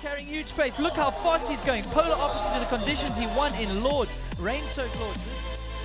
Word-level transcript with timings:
carrying 0.00 0.26
huge 0.26 0.54
pace. 0.56 0.78
Look 0.78 0.94
how 0.94 1.10
fast 1.10 1.48
he's 1.50 1.62
going. 1.62 1.82
Polar 1.84 2.14
opposite 2.14 2.54
to 2.54 2.60
the 2.60 2.76
conditions 2.76 3.18
he 3.18 3.26
won 3.36 3.52
in 3.54 3.82
Lourdes. 3.82 4.12
Rain-soaked 4.38 4.98
Lourdes. 5.00 5.28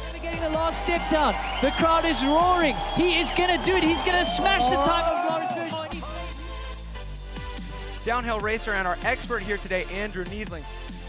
Never 0.06 0.24
getting 0.24 0.42
the 0.42 0.50
last 0.50 0.84
step 0.84 1.02
down. 1.10 1.34
The 1.62 1.72
crowd 1.72 2.06
is 2.06 2.24
roaring. 2.24 2.76
He 2.96 3.20
is 3.20 3.32
going 3.32 3.60
to 3.60 3.66
do 3.66 3.76
it. 3.76 3.84
He's 3.84 4.04
going 4.04 4.18
to 4.18 4.26
smash 4.26 4.70
the 4.70 4.76
time 4.76 5.12
of 5.12 5.32
Loris 5.32 5.52
Vergier. 5.52 6.04
Downhill 8.06 8.40
racer 8.40 8.74
and 8.74 8.88
our 8.88 8.98
expert 9.04 9.42
here 9.42 9.58
today, 9.58 9.86
Andrew 9.92 10.26
Neethling. 10.26 10.64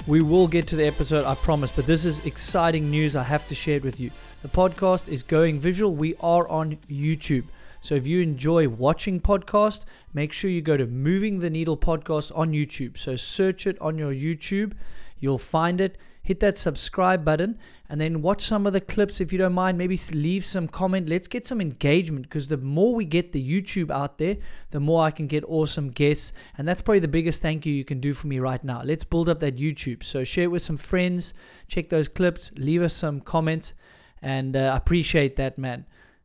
We 0.06 0.22
will 0.22 0.46
get 0.46 0.68
to 0.68 0.76
the 0.76 0.86
episode, 0.86 1.24
I 1.24 1.34
promise, 1.34 1.70
but 1.70 1.86
this 1.86 2.04
is 2.04 2.24
exciting 2.26 2.90
news. 2.90 3.16
I 3.16 3.22
have 3.22 3.46
to 3.48 3.54
share 3.54 3.76
it 3.76 3.84
with 3.84 3.98
you. 3.98 4.10
The 4.42 4.48
podcast 4.48 5.08
is 5.08 5.22
going 5.22 5.58
visual. 5.58 5.94
We 5.94 6.14
are 6.20 6.46
on 6.46 6.76
YouTube. 6.90 7.44
So 7.84 7.94
if 7.94 8.06
you 8.06 8.22
enjoy 8.22 8.66
watching 8.66 9.20
podcast, 9.20 9.84
make 10.14 10.32
sure 10.32 10.48
you 10.48 10.62
go 10.62 10.78
to 10.78 10.86
Moving 10.86 11.40
the 11.40 11.50
Needle 11.50 11.76
podcast 11.76 12.32
on 12.34 12.52
YouTube. 12.52 12.96
So 12.96 13.14
search 13.14 13.66
it 13.66 13.78
on 13.78 13.98
your 13.98 14.14
YouTube, 14.14 14.72
you'll 15.18 15.36
find 15.36 15.82
it. 15.82 15.98
Hit 16.22 16.40
that 16.40 16.56
subscribe 16.56 17.26
button 17.26 17.58
and 17.90 18.00
then 18.00 18.22
watch 18.22 18.40
some 18.40 18.66
of 18.66 18.72
the 18.72 18.80
clips 18.80 19.20
if 19.20 19.30
you 19.30 19.38
don't 19.38 19.52
mind. 19.52 19.76
Maybe 19.76 20.00
leave 20.14 20.46
some 20.46 20.66
comment. 20.66 21.10
Let's 21.10 21.28
get 21.28 21.44
some 21.44 21.60
engagement 21.60 22.22
because 22.22 22.48
the 22.48 22.56
more 22.56 22.94
we 22.94 23.04
get 23.04 23.32
the 23.32 23.46
YouTube 23.46 23.90
out 23.90 24.16
there, 24.16 24.38
the 24.70 24.80
more 24.80 25.04
I 25.04 25.10
can 25.10 25.26
get 25.26 25.44
awesome 25.46 25.90
guests. 25.90 26.32
And 26.56 26.66
that's 26.66 26.80
probably 26.80 27.00
the 27.00 27.08
biggest 27.08 27.42
thank 27.42 27.66
you 27.66 27.74
you 27.74 27.84
can 27.84 28.00
do 28.00 28.14
for 28.14 28.28
me 28.28 28.38
right 28.38 28.64
now. 28.64 28.80
Let's 28.82 29.04
build 29.04 29.28
up 29.28 29.40
that 29.40 29.58
YouTube. 29.58 30.02
So 30.02 30.24
share 30.24 30.44
it 30.44 30.50
with 30.50 30.62
some 30.62 30.78
friends, 30.78 31.34
check 31.68 31.90
those 31.90 32.08
clips, 32.08 32.50
leave 32.56 32.80
us 32.80 32.94
some 32.94 33.20
comments, 33.20 33.74
and 34.22 34.56
uh, 34.56 34.72
appreciate 34.74 35.36
that, 35.36 35.58
man. 35.58 35.84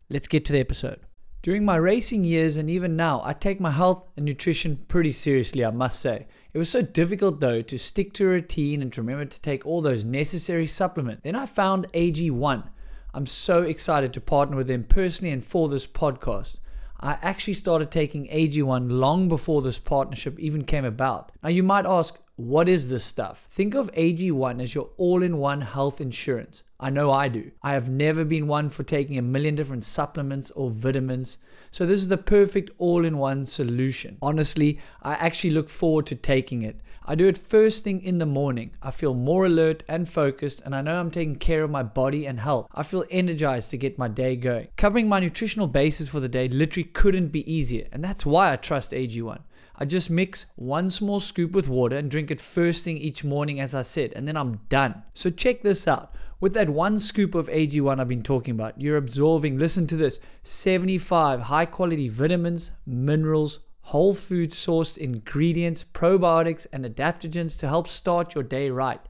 Let's 0.10 0.30
get 0.30 0.46
to 0.46 0.54
the 0.54 0.60
episode. 0.62 1.09
During 1.42 1.64
my 1.64 1.78
racing 1.78 2.26
years 2.26 2.58
and 2.58 2.70
even 2.70 2.98
now, 2.98 3.22
I 3.24 3.32
take 3.32 3.62
my 3.62 3.72
health 3.72 4.04
and 4.18 4.26
nutrition 4.26 4.84
pretty 4.90 5.14
seriously, 5.14 5.64
I 5.64 5.72
must 5.72 6.02
say. 6.02 6.28
It 6.54 6.58
was 6.58 6.68
so 6.68 6.82
difficult 6.82 7.40
though 7.40 7.62
to 7.62 7.78
stick 7.78 8.12
to 8.14 8.26
a 8.26 8.30
routine 8.30 8.82
and 8.82 8.92
to 8.92 9.02
remember 9.02 9.24
to 9.24 9.42
take 9.42 9.66
all 9.66 9.82
those 9.82 10.04
necessary 10.04 10.68
supplements. 10.68 11.22
Then 11.24 11.36
I 11.36 11.46
found 11.46 11.88
AG1. 11.94 12.68
I'm 13.14 13.26
so 13.26 13.64
excited 13.64 14.12
to 14.14 14.22
partner 14.22 14.58
with 14.58 14.68
them 14.68 14.84
personally 14.84 15.32
and 15.32 15.44
for 15.44 15.70
this 15.70 15.88
podcast. 15.88 16.60
I 17.00 17.18
actually 17.22 17.54
started 17.54 17.90
taking 17.90 18.28
AG1 18.28 18.92
long 18.92 19.30
before 19.30 19.62
this 19.62 19.80
partnership 19.80 20.38
even 20.40 20.66
came 20.66 20.84
about. 20.84 21.32
Now 21.42 21.50
you 21.50 21.64
might 21.64 21.86
ask, 21.86 22.20
what 22.40 22.70
is 22.70 22.88
this 22.88 23.04
stuff? 23.04 23.46
Think 23.50 23.76
of 23.76 23.92
AG1 23.92 24.64
as 24.64 24.74
your 24.74 24.92
all 24.96 25.24
in 25.24 25.40
one 25.40 25.60
health 25.60 26.00
insurance. 26.00 26.64
I 26.80 26.90
know 26.90 27.12
I 27.12 27.28
do. 27.28 27.52
I 27.62 27.74
have 27.74 27.90
never 27.90 28.24
been 28.24 28.48
one 28.48 28.70
for 28.70 28.84
taking 28.84 29.18
a 29.18 29.22
million 29.22 29.56
different 29.56 29.84
supplements 29.84 30.50
or 30.52 30.72
vitamins. 30.72 31.38
So, 31.72 31.86
this 31.86 32.00
is 32.00 32.08
the 32.08 32.18
perfect 32.18 32.70
all 32.78 33.04
in 33.04 33.18
one 33.18 33.46
solution. 33.46 34.18
Honestly, 34.22 34.80
I 35.02 35.16
actually 35.16 35.50
look 35.50 35.68
forward 35.68 36.06
to 36.08 36.16
taking 36.16 36.62
it. 36.62 36.80
I 37.06 37.16
do 37.16 37.28
it 37.28 37.38
first 37.38 37.84
thing 37.84 38.02
in 38.02 38.20
the 38.20 38.26
morning. 38.26 38.72
I 38.82 38.92
feel 38.92 39.14
more 39.14 39.46
alert 39.46 39.84
and 39.90 40.08
focused, 40.08 40.62
and 40.64 40.74
I 40.74 40.82
know 40.82 40.98
I'm 40.98 41.12
taking 41.12 41.36
care 41.36 41.64
of 41.64 41.70
my 41.70 41.84
body 41.84 42.26
and 42.26 42.40
health. 42.40 42.68
I 42.74 42.84
feel 42.84 43.04
energized 43.10 43.70
to 43.72 43.78
get 43.78 43.98
my 43.98 44.08
day 44.08 44.38
going. 44.38 44.70
Covering 44.78 45.10
my 45.10 45.20
nutritional 45.20 45.68
basis 45.68 46.08
for 46.08 46.22
the 46.22 46.30
day 46.30 46.48
literally 46.48 46.86
couldn't 46.86 47.28
be 47.28 47.52
easier, 47.52 47.88
and 47.92 48.02
that's 48.02 48.26
why 48.26 48.54
I 48.54 48.56
trust 48.56 48.94
AG1. 48.94 49.40
I 49.82 49.86
just 49.86 50.10
mix 50.10 50.46
one 50.58 50.90
small 50.90 51.22
scoop 51.22 51.54
with 51.54 51.70
water 51.70 51.96
and 51.96 52.12
drink 52.12 52.30
it 52.30 52.42
first 52.42 52.84
thing 52.84 52.98
each 52.98 53.24
morning, 53.24 53.62
as 53.62 53.74
I 53.74 53.82
said, 53.84 54.12
and 54.14 54.28
then 54.28 54.36
I'm 54.36 54.60
done. 54.68 55.04
So, 55.14 55.30
check 55.30 55.62
this 55.62 55.88
out. 55.88 56.14
With 56.42 56.54
that 56.54 56.70
one 56.70 57.00
scoop 57.00 57.34
of 57.34 57.48
AG1 57.48 58.00
I've 58.00 58.08
been 58.10 58.22
talking 58.22 58.52
about, 58.54 58.80
you're 58.80 58.98
absorbing, 58.98 59.58
listen 59.58 59.88
to 59.88 59.96
this, 59.96 60.20
75 60.44 61.42
high 61.42 61.66
quality 61.66 62.10
vitamins, 62.10 62.72
minerals, 62.86 63.60
whole 63.84 64.14
food 64.14 64.52
sourced 64.52 64.98
ingredients, 64.98 65.84
probiotics, 65.84 66.68
and 66.74 66.84
adaptogens 66.84 67.58
to 67.60 67.68
help 67.68 67.88
start 67.88 68.36
your 68.36 68.44
day 68.44 68.70
right. 68.70 69.02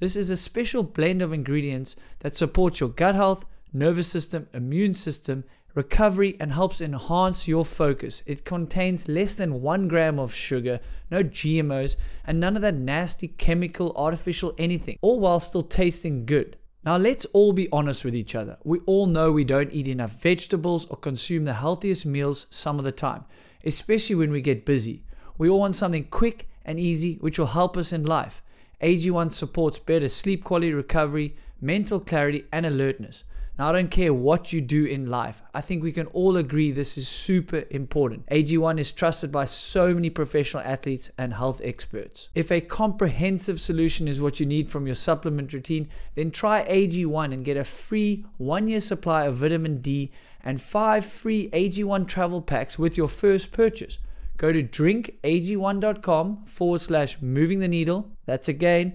This 0.00 0.16
is 0.16 0.28
a 0.28 0.36
special 0.36 0.82
blend 0.82 1.22
of 1.22 1.32
ingredients 1.32 1.96
that 2.18 2.34
supports 2.34 2.80
your 2.80 2.88
gut 2.88 3.14
health, 3.14 3.46
nervous 3.72 4.08
system, 4.08 4.48
immune 4.52 4.92
system, 4.92 5.44
recovery, 5.76 6.36
and 6.40 6.52
helps 6.52 6.80
enhance 6.80 7.46
your 7.46 7.64
focus. 7.64 8.22
It 8.26 8.44
contains 8.44 9.08
less 9.08 9.34
than 9.34 9.60
one 9.60 9.86
gram 9.86 10.18
of 10.18 10.34
sugar, 10.34 10.80
no 11.10 11.22
GMOs, 11.22 11.96
and 12.24 12.40
none 12.40 12.56
of 12.56 12.62
that 12.62 12.74
nasty 12.74 13.28
chemical, 13.28 13.92
artificial 13.94 14.54
anything, 14.58 14.98
all 15.02 15.20
while 15.20 15.38
still 15.38 15.62
tasting 15.62 16.26
good. 16.26 16.56
Now, 16.82 16.96
let's 16.96 17.26
all 17.26 17.52
be 17.52 17.68
honest 17.70 18.04
with 18.04 18.14
each 18.14 18.34
other. 18.34 18.56
We 18.64 18.78
all 18.86 19.06
know 19.06 19.30
we 19.30 19.44
don't 19.44 19.72
eat 19.72 19.86
enough 19.86 20.22
vegetables 20.22 20.86
or 20.86 20.96
consume 20.96 21.44
the 21.44 21.54
healthiest 21.54 22.06
meals 22.06 22.46
some 22.48 22.78
of 22.78 22.84
the 22.84 22.92
time, 22.92 23.24
especially 23.64 24.16
when 24.16 24.30
we 24.30 24.40
get 24.40 24.64
busy. 24.64 25.04
We 25.36 25.50
all 25.50 25.60
want 25.60 25.74
something 25.74 26.04
quick 26.04 26.48
and 26.64 26.80
easy 26.80 27.16
which 27.16 27.38
will 27.38 27.46
help 27.48 27.76
us 27.76 27.92
in 27.92 28.04
life. 28.04 28.42
AG1 28.80 29.32
supports 29.32 29.78
better 29.78 30.08
sleep 30.08 30.42
quality 30.42 30.72
recovery, 30.72 31.36
mental 31.60 32.00
clarity, 32.00 32.44
and 32.50 32.64
alertness. 32.64 33.24
Now, 33.58 33.70
I 33.70 33.72
don't 33.72 33.90
care 33.90 34.12
what 34.12 34.52
you 34.52 34.60
do 34.60 34.84
in 34.84 35.06
life. 35.10 35.42
I 35.54 35.62
think 35.62 35.82
we 35.82 35.92
can 35.92 36.06
all 36.08 36.36
agree 36.36 36.70
this 36.70 36.98
is 36.98 37.08
super 37.08 37.64
important. 37.70 38.26
AG1 38.26 38.78
is 38.78 38.92
trusted 38.92 39.32
by 39.32 39.46
so 39.46 39.94
many 39.94 40.10
professional 40.10 40.62
athletes 40.62 41.10
and 41.16 41.32
health 41.32 41.62
experts. 41.64 42.28
If 42.34 42.52
a 42.52 42.60
comprehensive 42.60 43.58
solution 43.58 44.08
is 44.08 44.20
what 44.20 44.40
you 44.40 44.46
need 44.46 44.68
from 44.68 44.84
your 44.86 44.94
supplement 44.94 45.54
routine, 45.54 45.88
then 46.16 46.30
try 46.30 46.68
AG1 46.68 47.32
and 47.32 47.46
get 47.46 47.56
a 47.56 47.64
free 47.64 48.26
one 48.36 48.68
year 48.68 48.82
supply 48.82 49.24
of 49.24 49.36
vitamin 49.36 49.78
D 49.78 50.10
and 50.44 50.60
five 50.60 51.06
free 51.06 51.48
AG1 51.50 52.06
travel 52.06 52.42
packs 52.42 52.78
with 52.78 52.98
your 52.98 53.08
first 53.08 53.52
purchase. 53.52 53.98
Go 54.36 54.52
to 54.52 54.62
drinkag1.com 54.62 56.44
forward 56.44 56.80
slash 56.82 57.22
moving 57.22 57.60
the 57.60 57.68
needle. 57.68 58.10
That's 58.26 58.48
again 58.48 58.94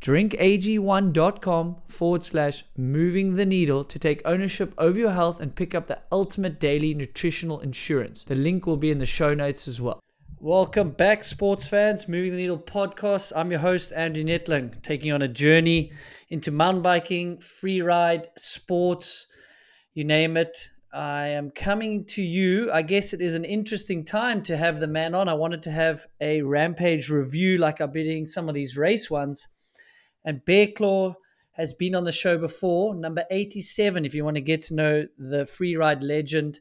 drinkag1.com 0.00 1.76
forward 1.86 2.22
slash 2.22 2.64
moving 2.76 3.36
the 3.36 3.46
needle 3.46 3.84
to 3.84 3.98
take 3.98 4.22
ownership 4.24 4.74
over 4.78 4.98
your 4.98 5.12
health 5.12 5.40
and 5.40 5.54
pick 5.54 5.74
up 5.74 5.86
the 5.86 5.98
ultimate 6.12 6.60
daily 6.60 6.94
nutritional 6.94 7.60
insurance. 7.60 8.24
The 8.24 8.34
link 8.34 8.66
will 8.66 8.76
be 8.76 8.90
in 8.90 8.98
the 8.98 9.06
show 9.06 9.34
notes 9.34 9.66
as 9.68 9.80
well. 9.80 10.00
Welcome 10.38 10.90
back, 10.90 11.24
sports 11.24 11.66
fans. 11.66 12.08
Moving 12.08 12.32
the 12.32 12.36
Needle 12.36 12.58
podcast. 12.58 13.32
I'm 13.34 13.50
your 13.50 13.60
host, 13.60 13.92
Andrew 13.94 14.22
Neethling, 14.22 14.82
taking 14.82 15.10
on 15.12 15.22
a 15.22 15.28
journey 15.28 15.92
into 16.28 16.50
mountain 16.50 16.82
biking, 16.82 17.38
free 17.40 17.80
ride, 17.80 18.28
sports, 18.36 19.26
you 19.94 20.04
name 20.04 20.36
it. 20.36 20.68
I 20.92 21.28
am 21.28 21.50
coming 21.50 22.04
to 22.06 22.22
you. 22.22 22.70
I 22.70 22.82
guess 22.82 23.12
it 23.12 23.20
is 23.20 23.34
an 23.34 23.44
interesting 23.44 24.04
time 24.04 24.42
to 24.44 24.56
have 24.56 24.78
the 24.78 24.86
man 24.86 25.14
on. 25.14 25.28
I 25.28 25.34
wanted 25.34 25.62
to 25.64 25.70
have 25.70 26.06
a 26.20 26.42
rampage 26.42 27.08
review 27.08 27.58
like 27.58 27.80
I've 27.80 27.92
been 27.92 28.06
doing 28.06 28.26
some 28.26 28.48
of 28.48 28.54
these 28.54 28.76
race 28.76 29.10
ones 29.10 29.48
and 30.26 30.44
Bear 30.44 30.66
Claw 30.66 31.14
has 31.52 31.72
been 31.72 31.94
on 31.94 32.04
the 32.04 32.12
show 32.12 32.36
before, 32.36 32.94
number 32.94 33.24
87, 33.30 34.04
if 34.04 34.12
you 34.12 34.24
want 34.24 34.34
to 34.34 34.42
get 34.42 34.60
to 34.62 34.74
know 34.74 35.06
the 35.16 35.46
free 35.46 35.76
ride 35.76 36.02
legend 36.02 36.58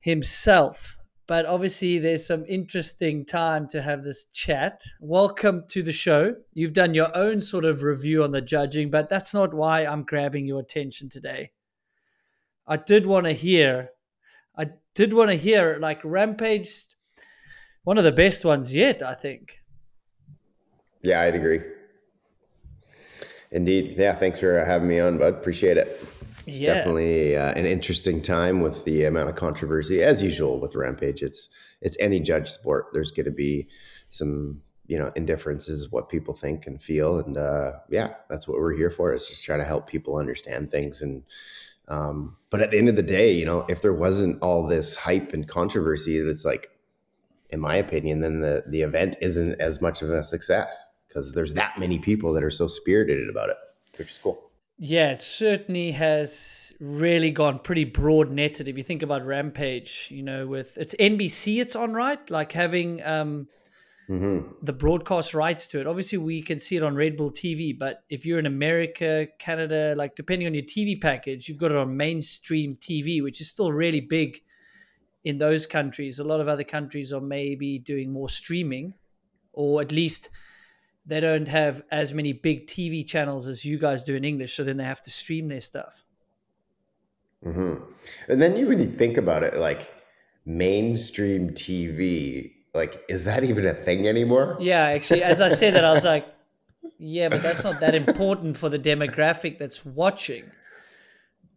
himself. 0.00 0.98
But 1.26 1.46
obviously, 1.46 2.00
there's 2.00 2.26
some 2.26 2.44
interesting 2.48 3.24
time 3.24 3.68
to 3.68 3.80
have 3.80 4.02
this 4.02 4.26
chat. 4.26 4.82
Welcome 5.00 5.62
to 5.68 5.84
the 5.84 5.92
show. 5.92 6.34
You've 6.52 6.72
done 6.72 6.92
your 6.92 7.16
own 7.16 7.40
sort 7.40 7.64
of 7.64 7.82
review 7.84 8.24
on 8.24 8.32
the 8.32 8.40
judging, 8.40 8.90
but 8.90 9.08
that's 9.08 9.32
not 9.32 9.54
why 9.54 9.86
I'm 9.86 10.02
grabbing 10.02 10.44
your 10.44 10.60
attention 10.60 11.08
today. 11.08 11.52
I 12.66 12.76
did 12.76 13.06
want 13.06 13.26
to 13.26 13.32
hear, 13.32 13.90
I 14.56 14.70
did 14.96 15.12
want 15.12 15.30
to 15.30 15.36
hear 15.36 15.78
like 15.80 16.00
Rampage, 16.04 16.86
one 17.84 17.96
of 17.96 18.04
the 18.04 18.12
best 18.12 18.44
ones 18.44 18.74
yet, 18.74 19.00
I 19.00 19.14
think. 19.14 19.60
Yeah, 21.02 21.20
I'd 21.20 21.36
agree. 21.36 21.60
Indeed. 23.52 23.94
Yeah. 23.96 24.14
Thanks 24.14 24.40
for 24.40 24.64
having 24.64 24.88
me 24.88 25.00
on, 25.00 25.18
bud. 25.18 25.34
Appreciate 25.34 25.76
it. 25.76 26.00
It's 26.46 26.60
yeah. 26.60 26.74
definitely 26.74 27.36
uh, 27.36 27.52
an 27.52 27.66
interesting 27.66 28.22
time 28.22 28.60
with 28.60 28.84
the 28.84 29.04
amount 29.04 29.28
of 29.28 29.34
controversy, 29.34 30.02
as 30.02 30.22
usual 30.22 30.60
with 30.60 30.74
Rampage. 30.74 31.22
It's 31.22 31.48
it's 31.80 31.96
any 32.00 32.20
judge 32.20 32.50
sport. 32.50 32.86
There's 32.92 33.10
going 33.10 33.26
to 33.26 33.32
be 33.32 33.68
some 34.10 34.62
you 34.86 34.98
know 34.98 35.12
indifferences, 35.16 35.90
what 35.90 36.08
people 36.08 36.34
think 36.34 36.66
and 36.66 36.80
feel, 36.80 37.18
and 37.18 37.36
uh, 37.36 37.72
yeah, 37.88 38.12
that's 38.28 38.48
what 38.48 38.58
we're 38.58 38.76
here 38.76 38.90
for. 38.90 39.12
Is 39.12 39.28
just 39.28 39.44
try 39.44 39.56
to 39.56 39.64
help 39.64 39.86
people 39.86 40.16
understand 40.16 40.70
things. 40.70 41.02
And 41.02 41.24
um, 41.88 42.36
but 42.50 42.60
at 42.60 42.70
the 42.70 42.78
end 42.78 42.88
of 42.88 42.96
the 42.96 43.02
day, 43.02 43.32
you 43.32 43.44
know, 43.44 43.66
if 43.68 43.82
there 43.82 43.92
wasn't 43.92 44.40
all 44.42 44.66
this 44.66 44.94
hype 44.94 45.32
and 45.32 45.46
controversy, 45.46 46.20
that's 46.20 46.44
like, 46.44 46.70
in 47.50 47.60
my 47.60 47.76
opinion, 47.76 48.20
then 48.20 48.40
the 48.40 48.64
the 48.66 48.82
event 48.82 49.16
isn't 49.20 49.60
as 49.60 49.80
much 49.80 50.02
of 50.02 50.10
a 50.10 50.24
success 50.24 50.86
because 51.10 51.32
there's 51.32 51.54
that 51.54 51.78
many 51.78 51.98
people 51.98 52.32
that 52.32 52.44
are 52.44 52.50
so 52.50 52.68
spirited 52.68 53.28
about 53.28 53.50
it, 53.50 53.56
which 53.98 54.10
is 54.10 54.18
cool. 54.18 54.50
Yeah, 54.78 55.10
it 55.12 55.20
certainly 55.20 55.92
has 55.92 56.72
really 56.80 57.30
gone 57.30 57.58
pretty 57.58 57.84
broad 57.84 58.30
netted. 58.30 58.68
If 58.68 58.78
you 58.78 58.82
think 58.82 59.02
about 59.02 59.26
Rampage, 59.26 60.08
you 60.10 60.22
know, 60.22 60.46
with 60.46 60.78
it's 60.78 60.94
NBC, 60.94 61.60
it's 61.60 61.76
on 61.76 61.92
right, 61.92 62.30
like 62.30 62.52
having 62.52 63.02
um, 63.02 63.48
mm-hmm. 64.08 64.52
the 64.62 64.72
broadcast 64.72 65.34
rights 65.34 65.66
to 65.68 65.80
it. 65.80 65.86
Obviously, 65.86 66.16
we 66.16 66.40
can 66.40 66.58
see 66.58 66.76
it 66.76 66.82
on 66.82 66.94
Red 66.94 67.16
Bull 67.16 67.30
TV, 67.30 67.78
but 67.78 68.04
if 68.08 68.24
you're 68.24 68.38
in 68.38 68.46
America, 68.46 69.26
Canada, 69.38 69.94
like 69.96 70.14
depending 70.14 70.46
on 70.46 70.54
your 70.54 70.62
TV 70.64 70.98
package, 70.98 71.46
you've 71.46 71.58
got 71.58 71.72
it 71.72 71.76
on 71.76 71.94
mainstream 71.94 72.76
TV, 72.76 73.22
which 73.22 73.42
is 73.42 73.50
still 73.50 73.72
really 73.72 74.00
big 74.00 74.38
in 75.24 75.36
those 75.36 75.66
countries. 75.66 76.20
A 76.20 76.24
lot 76.24 76.40
of 76.40 76.48
other 76.48 76.64
countries 76.64 77.12
are 77.12 77.20
maybe 77.20 77.78
doing 77.78 78.10
more 78.10 78.30
streaming 78.30 78.94
or 79.52 79.82
at 79.82 79.92
least 79.92 80.30
they 81.06 81.20
don't 81.20 81.48
have 81.48 81.82
as 81.90 82.12
many 82.12 82.32
big 82.32 82.66
TV 82.66 83.06
channels 83.06 83.48
as 83.48 83.64
you 83.64 83.78
guys 83.78 84.04
do 84.04 84.14
in 84.14 84.24
English. 84.24 84.54
So 84.54 84.64
then 84.64 84.76
they 84.76 84.84
have 84.84 85.02
to 85.02 85.10
stream 85.10 85.48
their 85.48 85.60
stuff. 85.60 86.04
Mm-hmm. 87.44 87.84
And 88.28 88.42
then 88.42 88.56
you 88.56 88.68
really 88.68 88.86
think 88.86 89.16
about 89.16 89.42
it, 89.42 89.56
like 89.56 89.92
mainstream 90.44 91.50
TV, 91.50 92.52
like 92.74 93.02
is 93.08 93.24
that 93.24 93.44
even 93.44 93.66
a 93.66 93.74
thing 93.74 94.06
anymore? 94.06 94.56
Yeah, 94.60 94.82
actually, 94.84 95.22
as 95.22 95.40
I 95.40 95.48
said 95.48 95.74
that, 95.74 95.84
I 95.84 95.92
was 95.92 96.04
like, 96.14 96.26
yeah, 96.98 97.28
but 97.28 97.42
that's 97.42 97.64
not 97.64 97.80
that 97.80 97.94
important 97.94 98.56
for 98.56 98.68
the 98.68 98.78
demographic 98.78 99.58
that's 99.58 99.84
watching. 99.84 100.50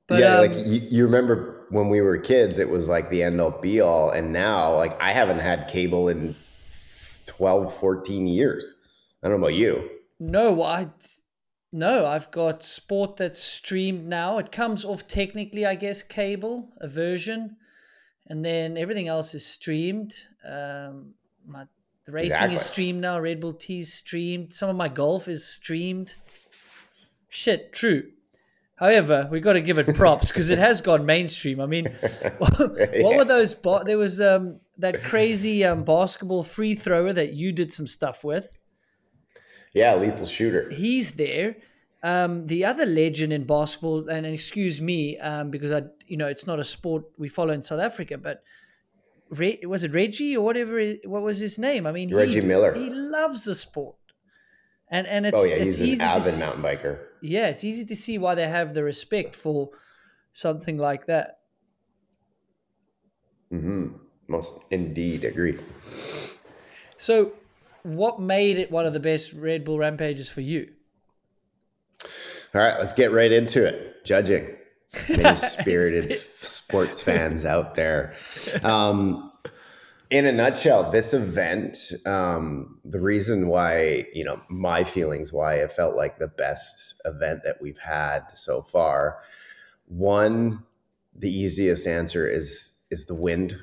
But, 0.08 0.20
yeah, 0.20 0.36
um, 0.36 0.48
like 0.48 0.66
you, 0.66 0.82
you, 0.90 1.06
remember 1.06 1.66
when 1.70 1.90
we 1.90 2.02
were 2.02 2.18
kids, 2.18 2.60
it 2.60 2.70
was 2.70 2.88
like 2.88 3.10
the 3.10 3.24
end 3.24 3.40
all 3.40 3.52
be 3.52 3.80
all. 3.80 4.10
And 4.10 4.34
now, 4.34 4.76
like, 4.76 5.02
I 5.02 5.12
haven't 5.12 5.40
had 5.40 5.70
cable 5.70 6.10
in 6.10 6.36
12, 7.26 7.74
14 7.74 8.28
years. 8.28 8.76
I 9.24 9.30
don't 9.30 9.40
know 9.40 9.48
about 9.48 9.56
you. 9.56 9.90
No, 10.20 10.64
I. 10.64 10.90
No, 11.72 12.06
I've 12.06 12.30
got 12.30 12.62
sport 12.62 13.18
that's 13.18 13.42
streamed 13.42 14.06
now. 14.06 14.38
It 14.38 14.52
comes 14.52 14.86
off 14.86 15.08
technically, 15.08 15.66
I 15.66 15.74
guess, 15.74 16.04
cable, 16.04 16.70
a 16.78 16.88
version. 16.88 17.56
And 18.28 18.46
then 18.46 18.78
everything 18.78 19.08
else 19.08 19.34
is 19.34 19.44
streamed. 19.44 20.14
Um, 20.48 21.16
my 21.48 21.66
the 22.06 22.12
racing 22.12 22.28
exactly. 22.28 22.56
is 22.56 22.62
streamed 22.62 23.02
now. 23.02 23.20
Red 23.20 23.40
Bull 23.40 23.54
T 23.54 23.80
is 23.80 23.94
streamed. 23.94 24.54
Some 24.54 24.70
of 24.70 24.76
my 24.76 24.90
golf 24.90 25.28
is 25.28 25.46
streamed. 25.46 26.16
Shit, 27.30 27.74
true. 27.74 28.04
However, 28.76 29.28
we 29.32 29.40
got 29.40 29.54
to 29.54 29.62
give 29.62 29.78
it 29.78 29.96
props 29.96 30.28
because 30.28 30.50
it 30.50 30.58
has 30.58 30.82
gone 30.82 31.06
mainstream. 31.06 31.62
I 31.62 31.66
mean, 31.66 31.86
what, 32.38 32.76
yeah. 32.78 33.04
were 33.04 33.24
those? 33.26 33.54
Bo- 33.54 33.84
there 33.84 33.98
was 33.98 34.20
um, 34.20 34.60
that 34.78 35.02
crazy 35.02 35.64
um, 35.64 35.84
basketball 35.84 36.44
free 36.44 36.76
thrower 36.76 37.14
that 37.14 37.34
you 37.34 37.52
did 37.52 37.72
some 37.72 37.88
stuff 37.88 38.24
with. 38.24 38.58
Yeah, 39.74 39.96
lethal 39.96 40.26
shooter. 40.26 40.70
He's 40.70 41.12
there. 41.12 41.58
Um, 42.04 42.48
the 42.48 42.66
other 42.66 42.86
legend 42.86 43.32
in 43.32 43.46
basketball, 43.46 44.10
and 44.10 44.26
excuse 44.26 44.82
me, 44.82 45.18
um, 45.20 45.52
because 45.52 45.72
I, 45.72 45.84
you 46.08 46.18
know, 46.18 46.28
it's 46.28 46.46
not 46.46 46.60
a 46.60 46.64
sport 46.64 47.06
we 47.18 47.30
follow 47.30 47.54
in 47.54 47.62
South 47.62 47.80
Africa, 47.80 48.18
but 48.18 48.44
Re- 49.30 49.62
was 49.66 49.84
it 49.84 49.94
Reggie 49.94 50.38
or 50.38 50.46
whatever? 50.46 50.80
What 51.06 51.24
was 51.24 51.40
his 51.40 51.58
name? 51.58 51.88
I 51.88 51.92
mean, 51.92 52.14
Reggie 52.14 52.42
he, 52.42 52.46
Miller. 52.46 52.74
He 52.74 52.90
loves 52.90 53.44
the 53.44 53.56
sport, 53.56 53.96
and 54.90 55.08
and 55.08 55.26
it's 55.26 55.38
oh 55.38 55.46
yeah, 55.46 55.56
it's 55.56 55.78
he's 55.78 56.02
an 56.02 56.08
avid 56.08 56.40
mountain 56.40 56.62
biker. 56.62 57.00
Yeah, 57.22 57.48
it's 57.48 57.64
easy 57.64 57.86
to 57.86 57.96
see 57.96 58.18
why 58.18 58.36
they 58.36 58.48
have 58.48 58.74
the 58.74 58.84
respect 58.84 59.34
for 59.34 59.70
something 60.34 60.78
like 60.78 61.08
that. 61.08 61.40
Hmm. 63.50 63.94
Most 64.28 64.54
indeed 64.72 65.24
agree. 65.24 65.58
So, 66.98 67.34
what 67.84 68.20
made 68.20 68.58
it 68.58 68.72
one 68.72 68.86
of 68.86 68.94
the 68.94 69.00
best 69.00 69.34
Red 69.34 69.64
Bull 69.64 69.78
Rampages 69.78 70.30
for 70.30 70.42
you? 70.42 70.70
All 72.56 72.62
right, 72.62 72.78
let's 72.80 72.94
get 72.94 73.12
right 73.12 73.32
into 73.32 73.66
it. 73.66 74.04
Judging 74.06 74.56
many 75.10 75.36
spirited 75.38 76.20
sports 76.20 77.02
fans 77.02 77.46
out 77.46 77.76
there. 77.76 78.16
Um, 78.64 79.32
in 80.10 80.26
a 80.26 80.32
nutshell, 80.32 80.92
this 80.92 81.14
event, 81.14 81.92
um, 82.06 82.80
the 82.86 83.00
reason 83.00 83.48
why, 83.48 84.06
you 84.14 84.24
know, 84.24 84.40
my 84.48 84.84
feelings 84.84 85.34
why 85.34 85.56
it 85.56 85.72
felt 85.72 85.96
like 85.96 86.20
the 86.20 86.28
best 86.28 87.02
event 87.06 87.42
that 87.44 87.58
we've 87.62 87.80
had 87.80 88.22
so 88.36 88.62
far. 88.62 89.20
One, 89.88 90.64
the 91.16 91.32
easiest 91.32 91.88
answer 91.88 92.28
is 92.28 92.72
is 92.92 93.06
the 93.06 93.16
wind 93.16 93.58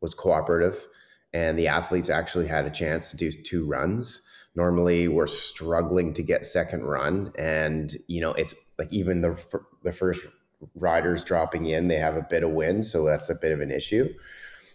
was 0.00 0.12
cooperative 0.12 0.86
and 1.32 1.58
the 1.58 1.68
athletes 1.68 2.08
actually 2.08 2.46
had 2.46 2.66
a 2.66 2.70
chance 2.70 3.10
to 3.10 3.16
do 3.16 3.30
two 3.30 3.66
runs. 3.66 4.22
Normally, 4.54 5.08
we're 5.08 5.26
struggling 5.26 6.14
to 6.14 6.22
get 6.22 6.46
second 6.46 6.84
run, 6.84 7.32
and 7.38 7.96
you 8.06 8.20
know 8.20 8.32
it's 8.32 8.54
like 8.78 8.92
even 8.92 9.20
the 9.20 9.40
the 9.84 9.92
first 9.92 10.26
riders 10.74 11.22
dropping 11.22 11.66
in, 11.66 11.88
they 11.88 11.96
have 11.96 12.16
a 12.16 12.26
bit 12.28 12.42
of 12.42 12.50
wind, 12.50 12.84
so 12.84 13.04
that's 13.04 13.30
a 13.30 13.34
bit 13.34 13.52
of 13.52 13.60
an 13.60 13.70
issue. 13.70 14.12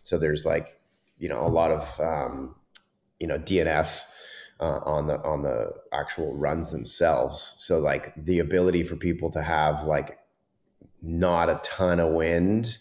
So 0.03 0.17
there's 0.17 0.45
like, 0.45 0.79
you 1.17 1.27
know, 1.27 1.45
a 1.45 1.50
lot 1.50 1.71
of 1.71 2.00
um, 2.00 2.56
you 3.19 3.27
know 3.27 3.38
DNFs 3.38 4.06
uh, 4.59 4.79
on 4.85 5.07
the 5.07 5.21
on 5.23 5.41
the 5.41 5.73
actual 5.91 6.33
runs 6.35 6.71
themselves. 6.71 7.56
So 7.57 7.79
like 7.79 8.13
the 8.15 8.39
ability 8.39 8.83
for 8.83 8.95
people 8.95 9.31
to 9.31 9.41
have 9.41 9.83
like 9.83 10.19
not 11.01 11.49
a 11.49 11.59
ton 11.63 11.99
of 11.99 12.13
wind 12.13 12.77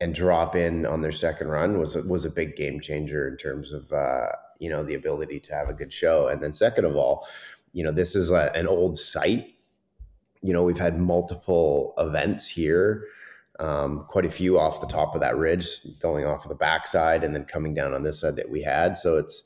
and 0.00 0.14
drop 0.14 0.54
in 0.54 0.84
on 0.84 1.00
their 1.00 1.12
second 1.12 1.48
run 1.48 1.78
was 1.78 1.96
was 1.96 2.24
a 2.24 2.30
big 2.30 2.56
game 2.56 2.80
changer 2.80 3.26
in 3.28 3.36
terms 3.36 3.72
of 3.72 3.92
uh, 3.92 4.28
you 4.58 4.70
know 4.70 4.82
the 4.84 4.94
ability 4.94 5.40
to 5.40 5.54
have 5.54 5.68
a 5.68 5.74
good 5.74 5.92
show. 5.92 6.28
And 6.28 6.42
then 6.42 6.52
second 6.52 6.84
of 6.84 6.96
all, 6.96 7.26
you 7.72 7.82
know 7.82 7.92
this 7.92 8.14
is 8.14 8.30
a, 8.30 8.52
an 8.54 8.66
old 8.66 8.96
site 8.96 9.56
you 10.46 10.52
know, 10.52 10.62
we've 10.62 10.78
had 10.78 10.96
multiple 10.96 11.92
events 11.98 12.48
here, 12.48 13.04
um, 13.58 14.04
quite 14.08 14.24
a 14.24 14.30
few 14.30 14.60
off 14.60 14.80
the 14.80 14.86
top 14.86 15.14
of 15.16 15.20
that 15.20 15.36
ridge, 15.36 15.66
going 15.98 16.24
off 16.24 16.44
of 16.44 16.50
the 16.50 16.54
backside 16.54 17.24
and 17.24 17.34
then 17.34 17.44
coming 17.44 17.74
down 17.74 17.92
on 17.94 18.04
this 18.04 18.20
side 18.20 18.36
that 18.36 18.48
we 18.48 18.62
had. 18.62 18.96
So 18.96 19.16
it's 19.16 19.42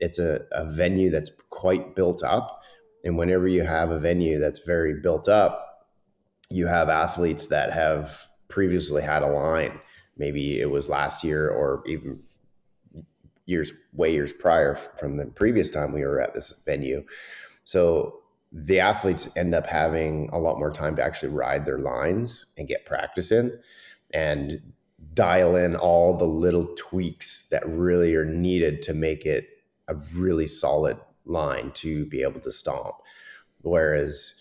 it's 0.00 0.18
a, 0.18 0.40
a 0.52 0.64
venue 0.64 1.10
that's 1.10 1.30
quite 1.50 1.94
built 1.94 2.22
up. 2.22 2.62
And 3.04 3.18
whenever 3.18 3.46
you 3.46 3.62
have 3.62 3.90
a 3.90 4.00
venue 4.00 4.38
that's 4.38 4.60
very 4.60 4.94
built 4.94 5.28
up, 5.28 5.86
you 6.50 6.66
have 6.66 6.88
athletes 6.88 7.48
that 7.48 7.72
have 7.72 8.26
previously 8.48 9.02
had 9.02 9.22
a 9.22 9.26
line. 9.26 9.80
Maybe 10.18 10.60
it 10.60 10.70
was 10.70 10.88
last 10.88 11.24
year 11.24 11.48
or 11.48 11.82
even 11.86 12.20
years, 13.46 13.72
way 13.92 14.12
years 14.12 14.32
prior 14.32 14.74
from 14.74 15.16
the 15.16 15.26
previous 15.26 15.70
time 15.70 15.92
we 15.92 16.04
were 16.04 16.20
at 16.20 16.34
this 16.34 16.52
venue. 16.66 17.04
So 17.64 18.20
the 18.52 18.80
athletes 18.80 19.28
end 19.36 19.54
up 19.54 19.66
having 19.66 20.28
a 20.32 20.38
lot 20.38 20.58
more 20.58 20.70
time 20.70 20.96
to 20.96 21.04
actually 21.04 21.30
ride 21.30 21.64
their 21.64 21.78
lines 21.78 22.46
and 22.56 22.68
get 22.68 22.86
practice 22.86 23.30
in 23.30 23.58
and 24.12 24.60
dial 25.14 25.56
in 25.56 25.76
all 25.76 26.16
the 26.16 26.24
little 26.24 26.74
tweaks 26.76 27.44
that 27.50 27.66
really 27.66 28.14
are 28.14 28.24
needed 28.24 28.82
to 28.82 28.94
make 28.94 29.26
it 29.26 29.48
a 29.88 29.94
really 30.16 30.46
solid 30.46 30.98
line 31.24 31.70
to 31.72 32.06
be 32.06 32.22
able 32.22 32.40
to 32.40 32.52
stomp. 32.52 32.96
Whereas, 33.62 34.37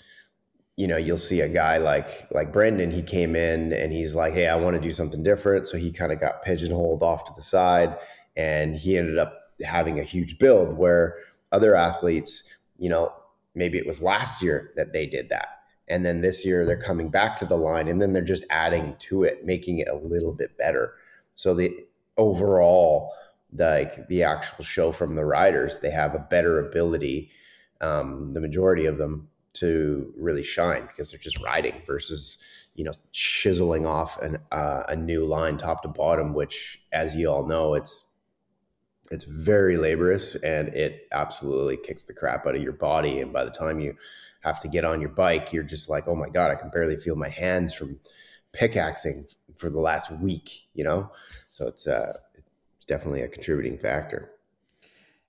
you 0.77 0.88
know, 0.88 0.97
you'll 0.97 1.18
see 1.18 1.41
a 1.41 1.50
guy 1.50 1.77
like 1.77 2.07
like 2.31 2.53
Brendan, 2.53 2.91
he 2.91 3.01
came 3.01 3.35
in 3.35 3.74
and 3.74 3.91
he's 3.91 4.15
like, 4.15 4.33
Hey, 4.33 4.47
I 4.47 4.56
want 4.56 4.75
to 4.75 4.81
do 4.81 4.91
something 4.91 5.24
different. 5.24 5.68
So 5.68 5.77
he 5.77 5.91
kind 5.91 6.12
of 6.12 6.19
got 6.19 6.44
pigeonholed 6.44 7.03
off 7.03 7.25
to 7.25 7.33
the 7.35 7.41
side 7.41 7.97
and 8.35 8.75
he 8.75 8.97
ended 8.97 9.18
up 9.18 9.33
having 9.65 10.00
a 10.00 10.03
huge 10.03 10.38
build 10.38 10.77
where 10.77 11.18
other 11.51 11.75
athletes, 11.75 12.44
you 12.78 12.90
know, 12.90 13.11
maybe 13.56 13.78
it 13.78 13.87
was 13.87 14.01
last 14.01 14.42
year 14.42 14.71
that 14.75 14.94
they 14.94 15.07
did 15.07 15.30
that 15.30 15.57
and 15.87 16.06
then 16.06 16.21
this 16.21 16.45
year 16.45 16.66
they're 16.66 16.78
coming 16.80 17.09
back 17.09 17.35
to 17.37 17.45
the 17.45 17.57
line 17.57 17.87
and 17.87 18.01
then 18.01 18.13
they're 18.13 18.21
just 18.21 18.45
adding 18.49 18.95
to 18.99 19.23
it 19.23 19.45
making 19.45 19.80
it 19.80 19.87
a 19.87 19.95
little 19.95 20.33
bit 20.33 20.57
better 20.57 20.94
so 21.33 21.54
the 21.54 21.71
overall 22.18 23.11
like 23.57 24.07
the 24.09 24.23
actual 24.23 24.63
show 24.63 24.92
from 24.92 25.16
the 25.16 25.25
riders 25.25 25.80
they 25.80 25.90
have 25.90 26.13
a 26.13 26.19
better 26.30 26.59
ability 26.59 27.30
um, 27.81 28.33
the 28.33 28.42
majority 28.42 28.85
of 28.85 28.97
them 28.97 29.28
to 29.59 30.14
really 30.18 30.44
shine 30.44 30.85
because 30.87 31.11
they're 31.11 31.19
just 31.19 31.40
riding 31.42 31.81
versus 31.85 32.37
you 32.76 32.83
know 32.83 32.92
chiseling 33.11 33.85
off 33.85 34.21
an, 34.21 34.37
uh, 34.52 34.83
a 34.87 34.95
new 34.95 35.23
line 35.23 35.57
top 35.57 35.81
to 35.81 35.87
bottom 35.87 36.33
which 36.33 36.81
as 36.92 37.16
you 37.16 37.30
all 37.30 37.45
know 37.45 37.73
it's 37.73 38.04
it's 39.11 39.23
very 39.23 39.78
laborious 39.78 40.35
and 40.35 40.69
it 40.69 41.07
absolutely 41.11 41.78
kicks 41.78 42.04
the 42.06 42.14
crap 42.14 42.45
out 42.45 42.56
of 42.56 42.61
your 42.61 42.73
body. 42.73 43.19
And 43.19 43.31
by 43.31 43.45
the 43.45 43.52
time 43.52 43.80
you 43.80 43.95
have 44.42 44.59
to 44.61 44.68
get 44.68 44.83
on 44.83 44.99
your 44.99 45.09
bike, 45.09 45.54
you're 45.54 45.64
just 45.64 45.90
like, 45.90 46.07
oh 46.07 46.16
my 46.16 46.30
God, 46.30 46.52
I 46.52 46.56
can 46.56 46.69
barely 46.69 46.97
feel 46.97 47.16
my 47.16 47.30
hands 47.30 47.73
from 47.73 47.99
pickaxing 48.54 49.28
for 49.56 49.69
the 49.69 49.80
last 49.80 50.11
week, 50.11 50.68
you 50.73 50.83
know? 50.83 51.11
So 51.49 51.68
it's, 51.68 51.87
uh, 51.87 52.14
it's 52.76 52.85
definitely 52.85 53.21
a 53.21 53.28
contributing 53.28 53.78
factor. 53.78 54.31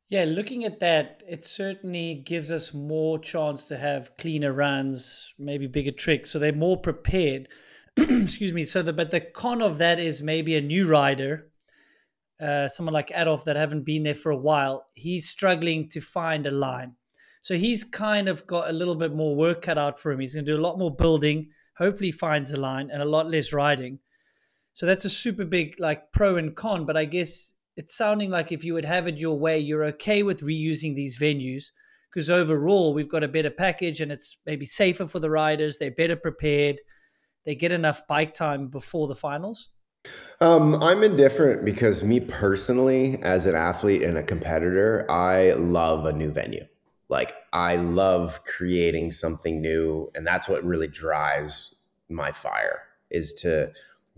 Yeah, 0.08 0.24
looking 0.24 0.64
at 0.64 0.80
that, 0.80 1.22
it 1.28 1.44
certainly 1.44 2.22
gives 2.24 2.50
us 2.50 2.72
more 2.72 3.18
chance 3.18 3.66
to 3.66 3.76
have 3.76 4.16
cleaner 4.16 4.52
runs, 4.54 5.34
maybe 5.38 5.66
bigger 5.66 5.92
tricks. 5.92 6.30
So 6.30 6.38
they're 6.38 6.52
more 6.52 6.80
prepared. 6.80 7.48
Excuse 7.96 8.54
me. 8.54 8.64
So 8.64 8.80
the 8.82 8.92
but 8.92 9.10
the 9.10 9.20
con 9.20 9.60
of 9.60 9.78
that 9.78 10.00
is 10.00 10.22
maybe 10.22 10.56
a 10.56 10.62
new 10.62 10.88
rider 10.88 11.50
uh, 12.40 12.68
someone 12.68 12.94
like 12.94 13.10
Adolf 13.14 13.44
that 13.44 13.56
haven't 13.56 13.84
been 13.84 14.04
there 14.04 14.14
for 14.14 14.30
a 14.30 14.36
while, 14.36 14.86
he's 14.94 15.28
struggling 15.28 15.88
to 15.88 16.00
find 16.00 16.46
a 16.46 16.50
line. 16.50 16.94
So 17.42 17.54
he's 17.56 17.84
kind 17.84 18.28
of 18.28 18.46
got 18.46 18.70
a 18.70 18.72
little 18.72 18.94
bit 18.94 19.14
more 19.14 19.34
work 19.34 19.62
cut 19.62 19.78
out 19.78 19.98
for 19.98 20.12
him. 20.12 20.20
He's 20.20 20.34
going 20.34 20.46
to 20.46 20.52
do 20.52 20.60
a 20.60 20.62
lot 20.62 20.78
more 20.78 20.94
building. 20.94 21.50
Hopefully, 21.78 22.12
finds 22.12 22.52
a 22.52 22.60
line 22.60 22.90
and 22.90 23.02
a 23.02 23.06
lot 23.06 23.30
less 23.30 23.52
riding. 23.52 23.98
So 24.74 24.86
that's 24.86 25.04
a 25.04 25.10
super 25.10 25.44
big 25.44 25.74
like 25.78 26.12
pro 26.12 26.36
and 26.36 26.54
con. 26.54 26.84
But 26.86 26.96
I 26.96 27.04
guess 27.04 27.54
it's 27.78 27.96
sounding 27.96 28.28
like 28.28 28.50
if 28.50 28.64
you 28.64 28.74
would 28.74 28.84
have 28.84 29.06
it 29.06 29.18
your 29.18 29.38
way, 29.38 29.56
you're 29.56 29.84
okay 29.84 30.24
with 30.24 30.42
reusing 30.42 30.96
these 30.96 31.16
venues 31.16 31.70
because 32.10 32.28
overall 32.28 32.92
we've 32.92 33.08
got 33.08 33.22
a 33.22 33.28
better 33.28 33.52
package 33.52 34.00
and 34.00 34.10
it's 34.10 34.38
maybe 34.44 34.66
safer 34.66 35.06
for 35.06 35.20
the 35.20 35.30
riders. 35.30 35.78
They're 35.78 35.92
better 35.92 36.16
prepared. 36.16 36.80
They 37.46 37.54
get 37.54 37.70
enough 37.70 38.04
bike 38.08 38.34
time 38.34 38.66
before 38.66 39.06
the 39.06 39.14
finals. 39.14 39.68
Um, 40.40 40.82
I'm 40.82 41.04
indifferent 41.04 41.64
because 41.64 42.02
me 42.02 42.18
personally, 42.18 43.22
as 43.22 43.46
an 43.46 43.54
athlete 43.54 44.02
and 44.02 44.18
a 44.18 44.24
competitor, 44.24 45.08
I 45.08 45.52
love 45.52 46.04
a 46.04 46.12
new 46.12 46.32
venue. 46.32 46.66
Like 47.08 47.36
I 47.52 47.76
love 47.76 48.42
creating 48.44 49.12
something 49.12 49.60
new, 49.60 50.10
and 50.16 50.26
that's 50.26 50.48
what 50.48 50.64
really 50.64 50.88
drives 50.88 51.76
my 52.08 52.32
fire 52.32 52.82
is 53.10 53.32
to 53.34 53.70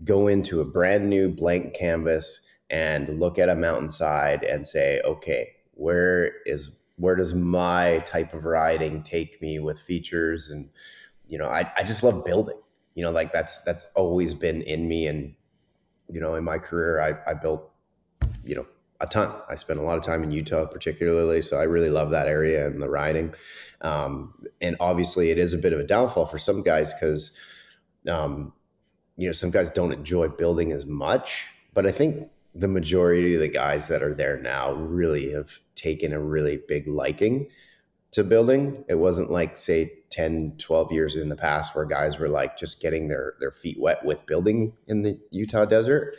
go 0.03 0.27
into 0.27 0.61
a 0.61 0.65
brand 0.65 1.09
new 1.09 1.29
blank 1.29 1.75
canvas 1.77 2.41
and 2.71 3.19
look 3.19 3.37
at 3.37 3.49
a 3.49 3.55
mountainside 3.55 4.43
and 4.43 4.65
say, 4.65 5.01
okay, 5.03 5.51
where 5.73 6.31
is 6.45 6.77
where 6.95 7.15
does 7.15 7.33
my 7.33 7.99
type 8.05 8.33
of 8.33 8.45
riding 8.45 9.03
take 9.03 9.41
me 9.41 9.59
with 9.59 9.79
features? 9.79 10.49
And 10.49 10.69
you 11.27 11.37
know 11.37 11.45
I, 11.45 11.71
I 11.77 11.83
just 11.83 12.03
love 12.03 12.25
building 12.25 12.59
you 12.95 13.03
know 13.03 13.11
like 13.11 13.33
that's 13.33 13.59
that's 13.59 13.89
always 13.95 14.33
been 14.33 14.61
in 14.61 14.87
me. 14.87 15.07
And 15.07 15.35
you 16.09 16.21
know 16.21 16.35
in 16.35 16.43
my 16.43 16.57
career 16.57 17.01
I, 17.01 17.31
I 17.31 17.33
built 17.33 17.69
you 18.43 18.55
know 18.55 18.65
a 18.99 19.07
ton. 19.07 19.33
I 19.49 19.55
spent 19.55 19.79
a 19.79 19.83
lot 19.83 19.97
of 19.97 20.03
time 20.03 20.23
in 20.23 20.31
utah 20.31 20.67
particularly 20.67 21.41
so 21.41 21.57
i 21.57 21.63
really 21.63 21.89
love 21.89 22.11
that 22.11 22.27
area 22.27 22.67
and 22.67 22.81
the 22.81 22.89
riding. 22.89 23.33
Um, 23.81 24.33
and 24.61 24.77
obviously 24.79 25.31
it 25.31 25.37
is 25.37 25.53
a 25.53 25.57
bit 25.57 25.73
of 25.73 25.79
a 25.79 25.83
downfall 25.83 26.27
for 26.27 26.37
some 26.37 26.61
guys 26.61 26.93
because 26.93 27.35
um, 28.07 28.53
you 29.17 29.27
know 29.27 29.33
some 29.33 29.51
guys 29.51 29.71
don't 29.71 29.91
enjoy 29.91 30.27
building 30.29 30.71
as 30.71 30.85
much. 30.85 31.49
But 31.73 31.85
i 31.85 31.91
think 31.91 32.29
the 32.53 32.67
majority 32.67 33.35
of 33.35 33.41
the 33.41 33.47
guys 33.47 33.87
that 33.87 34.03
are 34.03 34.13
there 34.13 34.37
now 34.37 34.73
really 34.73 35.31
have 35.31 35.59
taken 35.75 36.11
a 36.13 36.19
really 36.19 36.59
big 36.67 36.87
liking 36.87 37.47
to 38.11 38.23
building. 38.23 38.83
It 38.89 38.95
wasn't 38.95 39.31
like 39.31 39.57
say 39.57 39.93
10, 40.09 40.55
12 40.57 40.91
years 40.91 41.15
in 41.15 41.29
the 41.29 41.35
past 41.35 41.75
where 41.75 41.85
guys 41.85 42.19
were 42.19 42.27
like 42.27 42.57
just 42.57 42.81
getting 42.81 43.07
their 43.07 43.35
their 43.39 43.51
feet 43.51 43.79
wet 43.79 44.03
with 44.03 44.25
building 44.25 44.73
in 44.87 45.03
the 45.03 45.19
Utah 45.31 45.65
desert. 45.65 46.17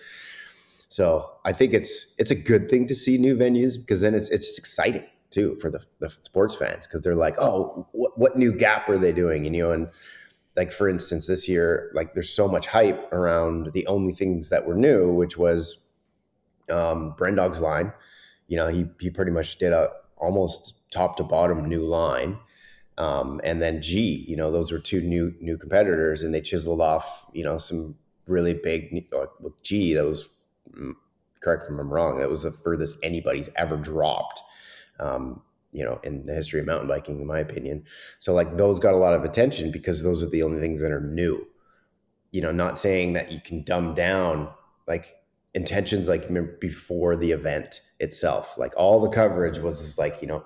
So 0.89 1.31
I 1.45 1.53
think 1.53 1.73
it's 1.75 2.07
it's 2.19 2.31
a 2.31 2.35
good 2.35 2.69
thing 2.69 2.87
to 2.87 2.95
see 2.95 3.19
new 3.19 3.37
venues 3.37 3.79
because 3.79 4.01
then 4.01 4.15
it's 4.15 4.31
it's 4.31 4.59
exciting 4.59 5.07
too 5.31 5.57
for 5.57 5.71
the, 5.71 5.85
the 5.99 6.11
sports 6.11 6.55
fans 6.55 6.87
because 6.87 7.03
they're 7.03 7.15
like, 7.15 7.35
oh, 7.39 7.89
what, 7.93 8.19
what 8.19 8.37
new 8.37 8.53
gap 8.53 8.89
are 8.89 8.99
they 8.99 9.13
doing? 9.13 9.47
And 9.47 9.57
you 9.57 9.63
know, 9.63 9.73
and 9.73 9.89
like 10.57 10.71
for 10.71 10.89
instance, 10.89 11.27
this 11.27 11.49
year, 11.49 11.91
like 11.95 12.15
there's 12.15 12.31
so 12.31 12.47
much 12.47 12.67
hype 12.67 13.11
around 13.13 13.73
the 13.73 13.87
only 13.87 14.13
things 14.13 14.51
that 14.51 14.67
were 14.67 14.75
new, 14.75 15.13
which 15.13 15.39
was 15.39 15.82
um, 16.71 17.15
Brendog's 17.17 17.61
line. 17.61 17.93
You 18.49 18.57
know, 18.57 18.69
he 18.69 18.87
he 19.01 19.11
pretty 19.11 19.31
much 19.31 19.57
did 19.57 19.73
a 19.73 19.91
almost 20.17 20.75
top 20.91 21.17
to 21.17 21.25
bottom 21.25 21.69
new 21.69 21.81
line. 21.81 22.39
Um, 22.99 23.41
and 23.43 23.61
then 23.61 23.81
G, 23.81 24.25
you 24.29 24.37
know, 24.37 24.51
those 24.51 24.71
were 24.71 24.79
two 24.79 25.01
new 25.01 25.35
new 25.41 25.57
competitors, 25.57 26.23
and 26.23 26.35
they 26.35 26.41
chiseled 26.41 26.81
off, 26.81 27.27
you 27.33 27.43
know, 27.45 27.59
some 27.59 27.97
really 28.29 28.55
big 28.55 29.07
Like 29.13 29.41
with 29.41 29.63
G. 29.63 29.95
That 29.95 30.05
was 30.05 30.29
mm, 30.71 30.93
correct 31.41 31.65
if 31.65 31.71
I'm 31.71 31.93
wrong. 31.93 32.19
That 32.19 32.29
was 32.29 32.43
the 32.43 32.53
furthest 32.53 32.99
anybody's 33.03 33.51
ever 33.57 33.77
dropped, 33.77 34.43
um, 35.01 35.43
you 35.73 35.85
know, 35.85 36.01
in 36.05 36.25
the 36.25 36.35
history 36.35 36.61
of 36.61 36.67
mountain 36.67 36.89
biking, 36.89 37.21
in 37.21 37.27
my 37.27 37.39
opinion. 37.41 37.85
So 38.19 38.35
like 38.35 38.57
those 38.57 38.79
got 38.79 38.95
a 38.95 38.99
lot 38.99 39.15
of 39.15 39.25
attention 39.25 39.71
because 39.71 40.03
those 40.03 40.23
are 40.23 40.29
the 40.29 40.43
only 40.43 40.61
things 40.61 40.81
that 40.81 40.93
are 40.93 41.01
new. 41.01 41.47
You 42.31 42.43
know, 42.43 42.53
not 42.53 42.79
saying 42.79 43.15
that 43.15 43.33
you 43.33 43.41
can 43.41 43.63
dumb 43.63 43.95
down 43.95 44.49
like 44.87 45.17
intentions 45.55 46.09
like 46.09 46.29
before 46.61 47.17
the 47.17 47.33
event 47.33 47.81
itself. 48.01 48.57
Like 48.57 48.75
all 48.77 49.01
the 49.01 49.09
coverage 49.09 49.59
was 49.59 49.81
just 49.81 49.99
like, 49.99 50.21
you 50.23 50.29
know, 50.29 50.45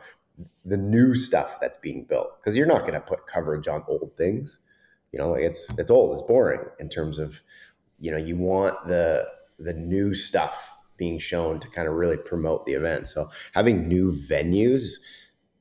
the 0.65 0.77
new 0.77 1.15
stuff 1.15 1.59
that's 1.61 1.79
being 1.79 2.05
built. 2.05 2.41
Because 2.41 2.57
you're 2.57 2.67
not 2.67 2.81
going 2.83 2.95
to 2.95 3.01
put 3.01 3.27
coverage 3.27 3.69
on 3.69 3.85
old 3.89 4.13
things. 4.17 4.61
You 5.13 5.21
know, 5.21 5.31
like 5.33 5.43
it's 5.43 5.71
it's 5.79 5.91
old, 5.91 6.15
it's 6.15 6.27
boring 6.27 6.61
in 6.79 6.89
terms 6.89 7.19
of, 7.19 7.41
you 7.99 8.11
know, 8.11 8.17
you 8.17 8.37
want 8.37 8.87
the 8.87 9.31
the 9.59 9.73
new 9.73 10.13
stuff 10.13 10.77
being 10.97 11.19
shown 11.19 11.61
to 11.61 11.69
kind 11.69 11.89
of 11.89 11.95
really 11.95 12.17
promote 12.17 12.67
the 12.67 12.73
event. 12.73 13.09
So 13.09 13.31
having 13.53 13.89
new 13.89 14.13
venues, 14.13 14.97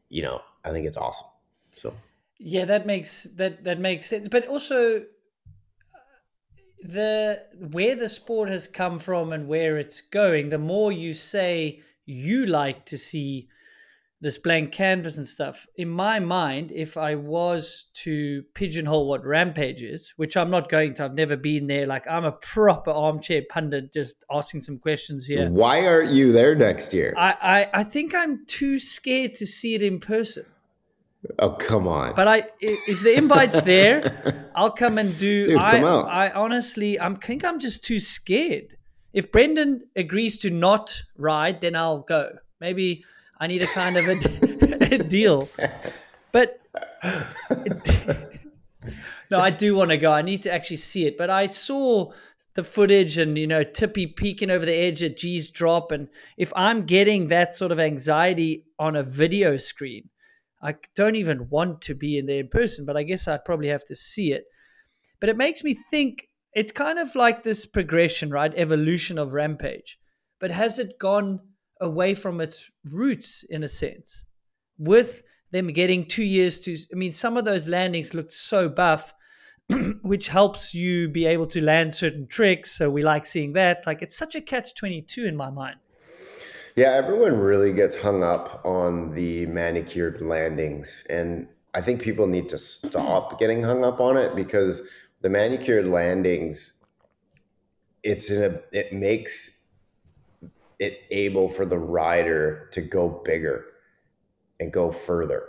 you 0.10 0.24
know, 0.24 0.42
I 0.64 0.72
think 0.72 0.88
it's 0.88 0.98
awesome. 0.98 1.28
So 1.76 1.94
yeah, 2.40 2.66
that 2.66 2.86
makes 2.86 3.24
that 3.36 3.64
that 3.64 3.80
makes 3.80 4.08
sense. 4.08 4.28
But 4.30 4.48
also 4.48 5.04
the 6.82 7.42
where 7.72 7.96
the 7.96 8.10
sport 8.10 8.50
has 8.50 8.68
come 8.68 9.00
from 9.00 9.34
and 9.34 9.48
where 9.48 9.78
it's 9.78 10.02
going, 10.02 10.50
the 10.50 10.60
more 10.60 10.92
you 10.92 11.14
say 11.14 11.82
you 12.06 12.46
like 12.46 12.86
to 12.86 12.98
see 12.98 13.50
this 14.22 14.38
blank 14.38 14.72
canvas 14.72 15.18
and 15.18 15.28
stuff. 15.28 15.68
In 15.76 15.90
my 15.90 16.20
mind, 16.20 16.72
if 16.72 16.98
I 16.98 17.16
was 17.16 17.88
to 18.04 18.44
pigeonhole 18.56 19.08
what 19.08 19.26
Rampage 19.26 19.84
is, 19.84 20.14
which 20.16 20.38
I'm 20.38 20.50
not 20.50 20.70
going 20.70 20.94
to, 20.96 21.06
I've 21.06 21.14
never 21.14 21.36
been 21.36 21.68
there. 21.68 21.86
Like 21.86 22.08
I'm 22.10 22.26
a 22.26 22.32
proper 22.32 22.92
armchair 22.92 23.44
pundit, 23.50 23.94
just 23.94 24.16
asking 24.32 24.62
some 24.62 24.80
questions 24.80 25.26
here. 25.26 25.50
Why 25.50 25.86
aren't 25.86 26.12
you 26.12 26.32
there 26.32 26.56
next 26.56 26.94
year? 26.94 27.14
I, 27.18 27.36
I, 27.74 27.82
I 27.82 27.84
think 27.84 28.16
I'm 28.16 28.46
too 28.48 28.80
scared 28.80 29.36
to 29.36 29.46
see 29.46 29.76
it 29.76 29.82
in 29.82 30.00
person. 30.00 30.46
Oh 31.40 31.52
come 31.52 31.88
on! 31.88 32.14
But 32.16 32.28
I, 32.28 32.44
if 32.60 33.02
the 33.02 33.16
invite's 33.16 33.62
there, 33.62 34.50
I'll 34.56 34.72
come 34.72 34.98
and 34.98 35.18
do. 35.18 35.48
Dude, 35.48 35.58
I, 35.58 35.80
come 35.80 35.86
out. 35.86 36.08
I 36.08 36.32
honestly, 36.32 37.00
I'm 37.00 37.16
think 37.16 37.44
I'm 37.44 37.60
just 37.60 37.84
too 37.84 38.00
scared. 38.00 38.78
If 39.14 39.32
Brendan 39.32 39.88
agrees 39.96 40.40
to 40.40 40.50
not 40.50 41.04
ride, 41.18 41.62
then 41.62 41.76
I'll 41.76 42.02
go. 42.02 42.38
Maybe 42.60 43.06
I 43.40 43.48
need 43.48 43.64
a 43.64 43.68
kind 43.68 43.98
of 43.98 44.08
a, 44.08 44.12
a 44.96 44.98
deal. 44.98 45.50
But 46.32 46.60
no, 49.32 49.40
I 49.40 49.50
do 49.52 49.76
want 49.76 49.92
to 49.92 49.98
go. 49.98 50.12
I 50.12 50.22
need 50.22 50.44
to 50.44 50.52
actually 50.52 50.78
see 50.78 51.08
it. 51.08 51.18
But 51.18 51.30
I 51.30 51.48
saw 51.48 52.12
the 52.56 52.64
footage 52.64 53.18
and 53.18 53.38
you 53.38 53.48
know 53.48 53.64
Tippy 53.64 54.08
peeking 54.08 54.50
over 54.50 54.66
the 54.66 54.76
edge 54.76 55.02
at 55.02 55.18
G's 55.18 55.50
drop, 55.50 55.92
and 55.92 56.10
if 56.38 56.52
I'm 56.56 56.86
getting 56.86 57.30
that 57.30 57.56
sort 57.56 57.72
of 57.72 57.80
anxiety 57.80 58.66
on 58.78 58.96
a 58.96 59.04
video 59.04 59.58
screen 59.58 60.10
I 60.66 60.76
don't 60.96 61.16
even 61.16 61.48
want 61.50 61.82
to 61.82 61.94
be 61.94 62.18
in 62.18 62.26
there 62.26 62.40
in 62.40 62.48
person, 62.48 62.86
but 62.86 62.98
I 62.98 63.04
guess 63.04 63.28
I 63.28 63.38
probably 63.38 63.68
have 63.68 63.86
to 63.86 63.96
see 63.96 64.32
it. 64.32 64.46
But 65.20 65.30
it 65.30 65.38
makes 65.38 65.64
me 65.64 65.76
think 65.92 66.28
it's 66.54 66.72
kind 66.72 66.98
of 66.98 67.14
like 67.16 67.44
this 67.44 67.66
progression, 67.66 68.32
right? 68.32 68.54
Evolution 68.56 69.20
of 69.20 69.34
Rampage. 69.34 70.00
But 70.40 70.52
has 70.52 70.80
it 70.80 70.98
gone 70.98 71.40
away 71.80 72.16
from 72.16 72.42
its 72.42 72.72
roots 72.84 73.44
in 73.44 73.64
a 73.64 73.70
sense? 73.70 74.26
With 74.78 75.22
them 75.52 75.68
getting 75.68 76.08
two 76.08 76.24
years 76.24 76.60
to, 76.62 76.76
I 76.92 76.96
mean, 76.96 77.12
some 77.12 77.38
of 77.38 77.46
those 77.46 77.68
landings 77.68 78.14
looked 78.14 78.32
so 78.32 78.68
buff, 78.68 79.14
which 80.02 80.30
helps 80.30 80.74
you 80.74 81.10
be 81.10 81.28
able 81.28 81.48
to 81.48 81.62
land 81.62 81.94
certain 81.94 82.26
tricks. 82.26 82.72
So 82.72 82.90
we 82.90 83.04
like 83.04 83.28
seeing 83.28 83.54
that. 83.54 83.84
Like 83.86 84.02
it's 84.02 84.18
such 84.18 84.34
a 84.34 84.42
catch 84.42 84.74
22 84.76 85.26
in 85.26 85.36
my 85.36 85.52
mind. 85.52 85.78
Yeah, 86.76 86.92
everyone 86.92 87.38
really 87.38 87.72
gets 87.72 87.96
hung 87.96 88.22
up 88.22 88.62
on 88.66 89.14
the 89.14 89.46
manicured 89.46 90.20
landings. 90.20 91.06
And 91.10 91.48
I 91.74 91.80
think 91.80 92.02
people 92.02 92.28
need 92.28 92.50
to 92.50 92.58
stop 92.58 93.40
getting 93.40 93.64
hung 93.64 93.86
up 93.86 94.02
on 94.02 94.18
it 94.18 94.36
because 94.36 94.82
the 95.22 95.30
manicured 95.30 95.86
landings, 95.86 96.74
it's 98.04 98.30
in 98.30 98.44
a, 98.44 98.60
it 98.78 98.92
makes 98.92 99.62
it 100.78 101.00
able 101.12 101.48
for 101.48 101.66
the 101.66 101.78
rider 101.78 102.68
to 102.74 102.82
go 102.82 103.22
bigger 103.24 103.66
and 104.60 104.74
go 104.74 104.92
further. 104.92 105.44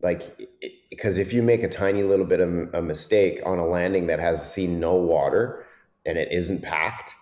Like, 0.00 0.48
because 0.88 1.18
if 1.18 1.34
you 1.34 1.42
make 1.42 1.62
a 1.62 1.68
tiny 1.68 2.02
little 2.02 2.26
bit 2.26 2.40
of 2.40 2.72
a 2.72 2.80
mistake 2.80 3.40
on 3.44 3.58
a 3.58 3.66
landing 3.66 4.06
that 4.06 4.20
has 4.20 4.50
seen 4.54 4.80
no 4.80 4.94
water 4.94 5.66
and 6.06 6.16
it 6.16 6.32
isn't 6.32 6.62
packed, 6.62 7.14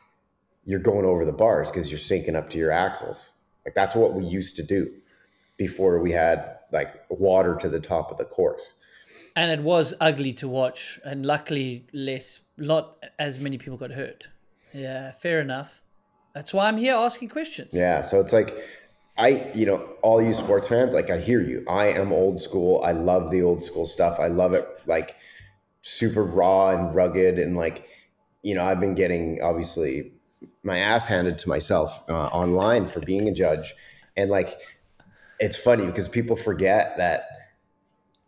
you're 0.65 0.81
going 0.81 1.05
over 1.05 1.25
the 1.25 1.33
bars 1.33 1.71
because 1.71 1.91
you're 1.91 1.99
sinking 1.99 2.37
up 2.37 2.51
to 2.51 2.59
your 2.59 2.71
axles. 2.71 3.33
Like 3.65 3.75
that's 3.75 3.95
what 3.95 4.15
we 4.15 4.25
used 4.25 4.57
to 4.57 4.63
do 4.63 4.93
before 5.57 6.01
we 6.01 6.13
had 6.13 6.59
like 6.73 7.05
water 7.11 7.57
to 7.57 7.69
the 7.69 7.81
top 7.81 8.11
of 8.11 8.19
the 8.19 8.25
course. 8.25 8.75
And 9.35 9.51
it 9.51 9.63
was 9.65 9.95
ugly 10.01 10.35
to 10.35 10.49
watch, 10.49 11.01
and 11.05 11.25
luckily 11.25 11.87
less, 11.95 12.41
not 12.59 13.03
as 13.19 13.39
many 13.39 13.57
people 13.57 13.79
got 13.79 13.91
hurt. 13.91 14.29
Yeah, 14.75 15.13
fair 15.13 15.41
enough. 15.41 15.81
That's 16.35 16.53
why 16.53 16.69
I'm 16.69 16.77
here 16.77 16.95
asking 16.95 17.31
questions. 17.31 17.73
Yeah, 17.75 18.03
so 18.03 18.21
it's 18.21 18.33
like 18.33 18.55
I, 19.19 19.51
you 19.55 19.67
know, 19.67 19.77
all 20.03 20.23
you 20.23 20.33
sports 20.33 20.69
fans, 20.69 20.95
like 20.95 21.11
I 21.11 21.19
hear 21.19 21.41
you. 21.41 21.65
I 21.69 21.89
am 21.89 22.13
old 22.13 22.41
school. 22.41 22.83
I 22.83 22.93
love 22.93 23.31
the 23.31 23.43
old 23.43 23.63
school 23.63 23.87
stuff. 23.87 24.19
I 24.19 24.29
love 24.29 24.55
it 24.55 24.67
like 24.87 25.17
super 25.83 26.23
raw 26.23 26.71
and 26.71 26.95
rugged 26.95 27.39
and 27.39 27.57
like, 27.57 27.89
you 28.43 28.55
know, 28.55 28.65
I've 28.65 28.81
been 28.81 28.95
getting 28.95 29.41
obviously 29.43 30.13
my 30.63 30.79
ass 30.79 31.07
handed 31.07 31.39
to 31.39 31.49
myself 31.49 32.03
uh, 32.09 32.27
online 32.27 32.87
for 32.87 33.01
being 33.01 33.29
a 33.29 33.33
judge, 33.33 33.75
and 34.17 34.31
like 34.31 34.61
it's 35.39 35.57
funny 35.57 35.85
because 35.87 36.09
people 36.09 36.37
forget 36.37 36.97
that 36.99 37.25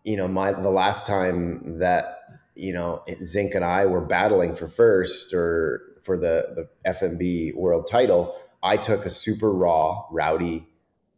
you 0.04 0.16
know 0.16 0.28
my 0.28 0.52
the 0.52 0.70
last 0.70 1.06
time 1.06 1.78
that 1.78 2.18
you 2.54 2.72
know 2.72 3.04
Zink 3.24 3.54
and 3.54 3.64
I 3.64 3.86
were 3.86 4.00
battling 4.00 4.54
for 4.54 4.68
first 4.68 5.32
or 5.32 5.80
for 6.02 6.16
the 6.16 6.68
the 6.84 6.90
FMB 6.90 7.54
world 7.54 7.86
title, 7.90 8.36
I 8.62 8.76
took 8.76 9.06
a 9.06 9.10
super 9.10 9.52
raw, 9.52 10.04
rowdy 10.10 10.66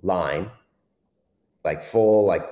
line, 0.03 0.51
like 1.65 1.83
full, 1.83 2.27
like 2.27 2.43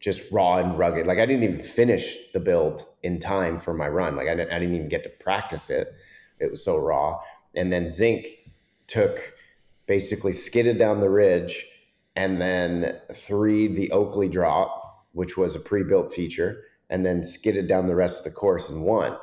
just 0.00 0.30
raw 0.32 0.56
and 0.56 0.78
rugged. 0.78 1.06
Like 1.06 1.18
I 1.18 1.26
didn't 1.26 1.42
even 1.42 1.62
finish 1.62 2.16
the 2.32 2.40
build 2.40 2.86
in 3.02 3.18
time 3.18 3.58
for 3.58 3.74
my 3.74 3.88
run. 3.88 4.16
Like 4.16 4.28
I 4.28 4.34
didn't, 4.34 4.52
I 4.52 4.58
didn't 4.58 4.74
even 4.74 4.88
get 4.88 5.02
to 5.04 5.10
practice 5.10 5.70
it. 5.70 5.92
It 6.40 6.50
was 6.50 6.64
so 6.64 6.76
raw 6.76 7.20
and 7.54 7.72
then 7.72 7.88
Zink 7.88 8.26
took 8.86 9.34
basically 9.86 10.32
skidded 10.32 10.78
down 10.78 11.00
the 11.00 11.10
ridge 11.10 11.66
and 12.16 12.40
then 12.40 13.00
three 13.12 13.66
the 13.66 13.90
Oakley 13.90 14.28
drop, 14.28 15.06
which 15.12 15.36
was 15.36 15.54
a 15.54 15.60
pre-built 15.60 16.12
feature, 16.12 16.62
and 16.90 17.04
then 17.04 17.24
skidded 17.24 17.66
down 17.66 17.86
the 17.86 17.96
rest 17.96 18.18
of 18.18 18.24
the 18.24 18.30
course 18.30 18.68
and 18.68 18.82
won. 18.82 19.16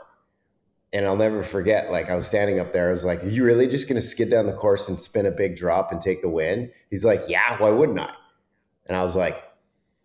And 0.92 1.06
I'll 1.06 1.16
never 1.16 1.44
forget, 1.44 1.92
like 1.92 2.10
I 2.10 2.16
was 2.16 2.26
standing 2.26 2.60
up 2.60 2.74
there, 2.74 2.88
I 2.88 2.92
was 2.92 3.06
like, 3.06 3.24
Are 3.24 3.30
you 3.30 3.44
really 3.44 3.68
just 3.68 3.88
gonna 3.88 4.02
skid 4.02 4.32
down 4.32 4.48
the 4.48 4.54
course 4.54 4.90
and 4.90 5.00
spin 5.00 5.28
a 5.28 5.32
big 5.32 5.56
drop 5.56 5.92
and 5.92 6.02
take 6.02 6.24
the 6.24 6.30
win? 6.30 6.72
He's 6.90 7.06
like, 7.06 7.22
Yeah, 7.28 7.58
why 7.60 7.70
wouldn't 7.70 8.00
I? 8.00 8.12
And 8.88 8.98
I 8.98 9.04
was 9.04 9.16
like, 9.16 9.50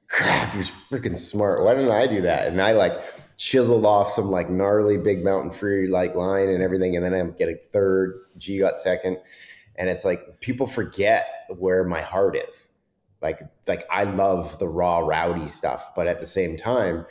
crap, 0.08 0.54
was 0.54 0.70
freaking 0.90 1.16
smart. 1.16 1.64
Why 1.64 1.74
didn't 1.74 1.90
I 1.90 2.06
do 2.06 2.20
that? 2.22 2.48
And 2.48 2.60
I 2.60 2.72
like 2.72 3.02
chiseled 3.36 3.84
off 3.84 4.10
some 4.10 4.30
like 4.30 4.50
gnarly 4.50 4.98
big 4.98 5.24
mountain 5.24 5.50
free 5.50 5.86
like 5.88 6.14
line 6.14 6.48
and 6.48 6.62
everything. 6.62 6.96
And 6.96 7.04
then 7.04 7.14
I'm 7.14 7.32
getting 7.32 7.58
third, 7.72 8.20
G 8.38 8.58
got 8.58 8.78
second. 8.78 9.18
And 9.76 9.88
it's 9.88 10.04
like 10.04 10.40
people 10.40 10.66
forget 10.66 11.26
where 11.58 11.84
my 11.84 12.00
heart 12.00 12.36
is. 12.36 12.70
Like, 13.20 13.40
like 13.66 13.84
I 13.90 14.04
love 14.04 14.58
the 14.58 14.68
raw 14.68 14.98
rowdy 14.98 15.48
stuff, 15.48 15.94
but 15.94 16.06
at 16.06 16.20
the 16.20 16.26
same 16.26 16.56
time, 16.56 17.06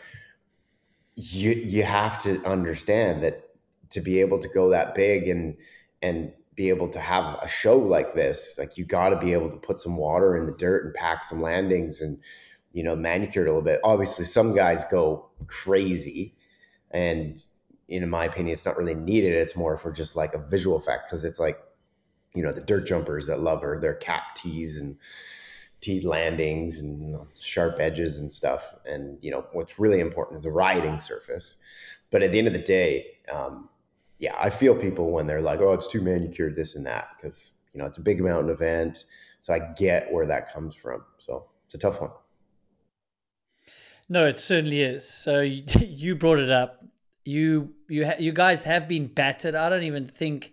you 1.15 1.51
you 1.51 1.83
have 1.83 2.17
to 2.19 2.41
understand 2.43 3.23
that 3.23 3.49
to 3.89 4.01
be 4.01 4.19
able 4.19 4.39
to 4.39 4.47
go 4.47 4.69
that 4.69 4.95
big 4.95 5.27
and 5.27 5.55
and 6.01 6.31
be 6.55 6.69
able 6.69 6.89
to 6.89 6.99
have 6.99 7.39
a 7.41 7.47
show 7.47 7.77
like 7.77 8.13
this, 8.13 8.57
like 8.59 8.77
you 8.77 8.85
got 8.85 9.09
to 9.09 9.17
be 9.17 9.33
able 9.33 9.49
to 9.49 9.57
put 9.57 9.79
some 9.79 9.97
water 9.97 10.35
in 10.37 10.45
the 10.45 10.51
dirt 10.51 10.85
and 10.85 10.93
pack 10.93 11.23
some 11.23 11.41
landings 11.41 12.01
and 12.01 12.19
you 12.73 12.83
know 12.83 12.95
manicured 12.95 13.47
a 13.47 13.51
little 13.51 13.63
bit. 13.63 13.79
Obviously, 13.83 14.25
some 14.25 14.53
guys 14.53 14.83
go 14.85 15.29
crazy, 15.47 16.35
and 16.91 17.43
in 17.87 18.09
my 18.09 18.25
opinion, 18.25 18.53
it's 18.53 18.65
not 18.65 18.77
really 18.77 18.95
needed. 18.95 19.33
It's 19.33 19.55
more 19.55 19.77
for 19.77 19.91
just 19.91 20.15
like 20.15 20.33
a 20.33 20.39
visual 20.39 20.75
effect 20.75 21.07
because 21.07 21.23
it's 21.23 21.39
like 21.39 21.59
you 22.35 22.43
know 22.43 22.51
the 22.51 22.61
dirt 22.61 22.85
jumpers 22.85 23.27
that 23.27 23.39
love 23.39 23.61
her, 23.61 23.79
their 23.79 23.93
cap 23.93 24.35
tees 24.35 24.77
and 24.81 24.97
teed 25.79 26.03
landings 26.03 26.79
and 26.79 27.17
sharp 27.39 27.77
edges 27.79 28.17
and 28.17 28.31
stuff. 28.31 28.73
And 28.85 29.19
you 29.21 29.31
know 29.31 29.45
what's 29.53 29.79
really 29.79 29.99
important 29.99 30.37
is 30.37 30.43
the 30.43 30.51
riding 30.51 30.99
surface. 30.99 31.55
But 32.09 32.23
at 32.23 32.31
the 32.31 32.39
end 32.39 32.47
of 32.47 32.53
the 32.53 32.59
day, 32.59 33.05
um, 33.31 33.69
yeah, 34.19 34.35
I 34.39 34.49
feel 34.49 34.75
people 34.75 35.11
when 35.11 35.27
they're 35.27 35.41
like, 35.41 35.59
"Oh, 35.61 35.73
it's 35.73 35.87
too 35.87 36.01
manicured, 36.01 36.55
this 36.55 36.75
and 36.75 36.85
that," 36.87 37.09
because 37.15 37.53
you 37.73 37.79
know 37.79 37.85
it's 37.85 37.97
a 37.97 38.01
big 38.01 38.21
mountain 38.21 38.51
event. 38.51 39.05
So 39.39 39.53
I 39.53 39.59
get 39.77 40.11
where 40.11 40.25
that 40.25 40.51
comes 40.51 40.73
from. 40.73 41.03
So 41.17 41.49
it's 41.65 41.75
a 41.75 41.77
tough 41.77 42.01
one. 42.01 42.11
No, 44.13 44.27
it 44.27 44.37
certainly 44.37 44.81
is. 44.81 45.07
So 45.25 45.41
you, 45.55 45.63
you 45.79 46.15
brought 46.15 46.39
it 46.39 46.51
up. 46.51 46.71
You 47.25 47.73
you 47.89 48.05
ha- 48.05 48.19
you 48.19 48.31
guys 48.31 48.63
have 48.63 48.87
been 48.87 49.07
battered. 49.07 49.55
I 49.55 49.69
don't 49.69 49.83
even 49.91 50.05
think 50.07 50.51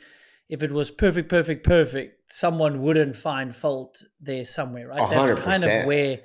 if 0.49 0.62
it 0.62 0.73
was 0.73 0.90
perfect, 0.90 1.29
perfect, 1.29 1.64
perfect, 1.64 2.33
someone 2.33 2.81
wouldn't 2.83 3.17
find 3.17 3.55
fault 3.55 4.02
there 4.21 4.45
somewhere, 4.45 4.87
right? 4.88 5.00
100%. 5.00 5.26
That's 5.26 5.43
kind 5.43 5.64
of 5.64 5.87
where 5.87 6.21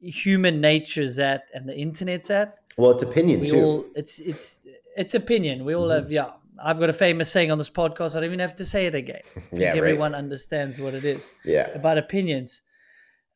human 0.00 0.60
nature's 0.60 1.18
at 1.18 1.42
and 1.54 1.68
the 1.68 1.76
internet's 1.76 2.30
at. 2.30 2.58
Well, 2.76 2.92
it's 2.92 3.02
opinion 3.02 3.40
We 3.40 3.46
too. 3.48 3.60
all 3.62 3.84
it's 3.94 4.18
it's 4.20 4.66
it's 4.96 5.14
opinion. 5.14 5.64
We 5.64 5.74
all 5.74 5.88
Mm-hmm. 5.88 6.02
have 6.02 6.10
yeah. 6.12 6.30
I've 6.60 6.80
got 6.80 6.90
a 6.90 6.92
famous 6.92 7.30
saying 7.30 7.50
on 7.52 7.58
this 7.58 7.70
podcast. 7.70 8.16
I 8.16 8.20
don't 8.20 8.24
even 8.32 8.40
have 8.40 8.56
to 8.56 8.64
say 8.66 8.86
it 8.86 8.94
again. 8.94 9.20
Yeah, 9.52 9.68
right. 9.68 9.78
everyone 9.78 10.12
understands 10.14 10.78
what 10.80 10.92
it 10.94 11.04
is 11.04 11.30
yeah. 11.44 11.68
about 11.80 11.98
opinions. 11.98 12.62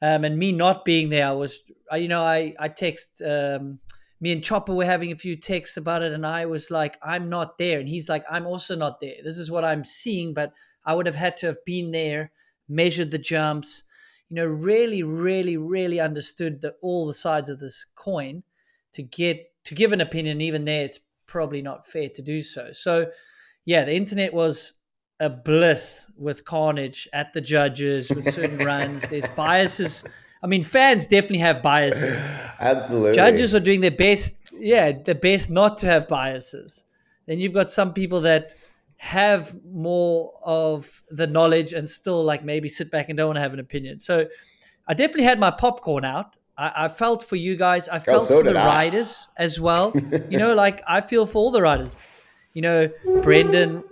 Um, 0.03 0.25
and 0.25 0.37
me 0.37 0.51
not 0.51 0.85
being 0.85 1.11
there, 1.11 1.29
I 1.29 1.33
was, 1.33 1.63
you 1.93 2.09
know, 2.09 2.25
I 2.25 2.55
I 2.59 2.69
text 2.69 3.23
um, 3.23 3.79
me 4.21 4.33
and 4.33 4.43
Chopper 4.43 4.75
were 4.75 4.85
having 4.85 5.13
a 5.13 5.17
few 5.17 5.37
texts 5.37 5.77
about 5.77 6.03
it, 6.03 6.13
and 6.13 6.27
I 6.27 6.47
was 6.47 6.71
like, 6.71 6.99
I'm 7.03 7.29
not 7.29 7.57
there, 7.57 7.79
and 7.79 7.89
he's 7.89 8.09
like, 8.09 8.25
I'm 8.29 8.47
also 8.47 8.75
not 8.75 8.99
there. 9.01 9.15
This 9.25 9.39
is 9.39 9.51
what 9.51 9.65
I'm 9.65 9.85
seeing, 9.85 10.35
but 10.35 10.53
I 10.85 10.95
would 10.95 11.07
have 11.07 11.15
had 11.15 11.37
to 11.39 11.47
have 11.47 11.65
been 11.65 11.93
there, 11.93 12.33
measured 12.69 13.13
the 13.13 13.19
jumps, 13.19 13.85
you 14.29 14.37
know, 14.37 14.47
really, 14.47 15.03
really, 15.05 15.57
really 15.57 16.01
understood 16.01 16.61
the 16.61 16.75
all 16.83 17.07
the 17.07 17.15
sides 17.15 17.49
of 17.49 17.61
this 17.61 17.87
coin 17.95 18.43
to 18.93 19.03
get 19.03 19.47
to 19.65 19.75
give 19.75 19.93
an 19.93 20.01
opinion. 20.01 20.41
Even 20.41 20.65
there, 20.65 20.85
it's 20.85 20.99
probably 21.27 21.63
not 21.63 21.87
fair 21.87 22.09
to 22.09 22.23
do 22.23 22.41
so. 22.41 22.73
So, 22.73 23.07
yeah, 23.65 23.85
the 23.85 23.95
internet 23.95 24.35
was 24.35 24.75
a 25.23 25.31
bliss 25.31 26.11
with 26.19 26.45
carnage 26.45 27.09
at 27.13 27.33
the 27.33 27.41
judges 27.41 28.11
with 28.11 28.33
certain 28.35 28.59
runs. 28.73 29.03
There's 29.09 29.29
biases. 29.29 30.05
I 30.43 30.49
mean, 30.49 30.65
fans 30.65 31.07
definitely 31.07 31.39
have 31.39 31.63
biases. 31.63 32.27
Absolutely. 32.61 33.15
Judges 33.15 33.55
are 33.55 33.61
doing 33.61 33.81
their 33.81 33.93
best, 33.93 34.53
yeah, 34.53 34.93
the 34.93 35.15
best 35.15 35.51
not 35.51 35.79
to 35.79 35.87
have 35.87 36.09
biases. 36.09 36.85
Then 37.27 37.39
you've 37.39 37.53
got 37.53 37.71
some 37.71 37.95
people 37.95 38.21
that 38.23 38.55
have 38.97 39.57
more 39.65 40.33
of 40.45 41.03
the 41.11 41.27
knowledge 41.27 41.73
and 41.73 41.89
still 41.89 42.25
like 42.25 42.45
maybe 42.45 42.69
sit 42.69 42.91
back 42.91 43.09
and 43.09 43.17
don't 43.17 43.29
want 43.29 43.37
to 43.37 43.41
have 43.41 43.53
an 43.53 43.61
opinion. 43.61 44.01
So 44.01 44.27
I 44.89 44.95
definitely 44.95 45.25
had 45.25 45.39
my 45.39 45.53
popcorn 45.53 46.05
out. 46.05 46.37
I, 46.59 46.85
I 46.85 46.89
felt 46.89 47.23
for 47.23 47.37
you 47.37 47.57
guys. 47.57 47.89
I 47.89 48.01
felt 48.01 48.23
Oh, 48.23 48.27
so 48.27 48.43
for 48.43 48.51
the 48.53 48.59
I. 48.59 48.67
riders 48.67 49.29
as 49.37 49.61
well. 49.61 49.93
you 50.31 50.39
know, 50.39 50.55
like 50.55 50.83
I 50.87 51.01
feel 51.01 51.27
for 51.27 51.39
all 51.39 51.51
the 51.53 51.63
riders. 51.63 51.95
You 52.55 52.63
know, 52.63 52.91
Brendan, 53.23 53.85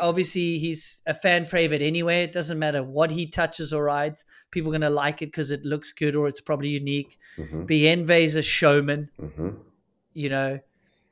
obviously 0.00 0.58
he's 0.58 1.02
a 1.06 1.14
fan 1.14 1.44
favorite 1.44 1.82
anyway. 1.82 2.24
It 2.24 2.32
doesn't 2.32 2.58
matter 2.58 2.82
what 2.82 3.10
he 3.10 3.26
touches 3.26 3.72
or 3.72 3.84
rides. 3.84 4.24
People 4.50 4.70
are 4.70 4.78
going 4.78 4.82
to 4.82 4.90
like 4.90 5.22
it 5.22 5.26
because 5.26 5.50
it 5.50 5.64
looks 5.64 5.92
good 5.92 6.16
or 6.16 6.28
it's 6.28 6.40
probably 6.40 6.68
unique. 6.68 7.18
Mhm. 7.36 7.66
Bienve 7.66 8.24
is 8.24 8.36
a 8.36 8.42
showman. 8.42 9.10
Mhm. 9.20 9.58
You 10.14 10.28
know, 10.28 10.60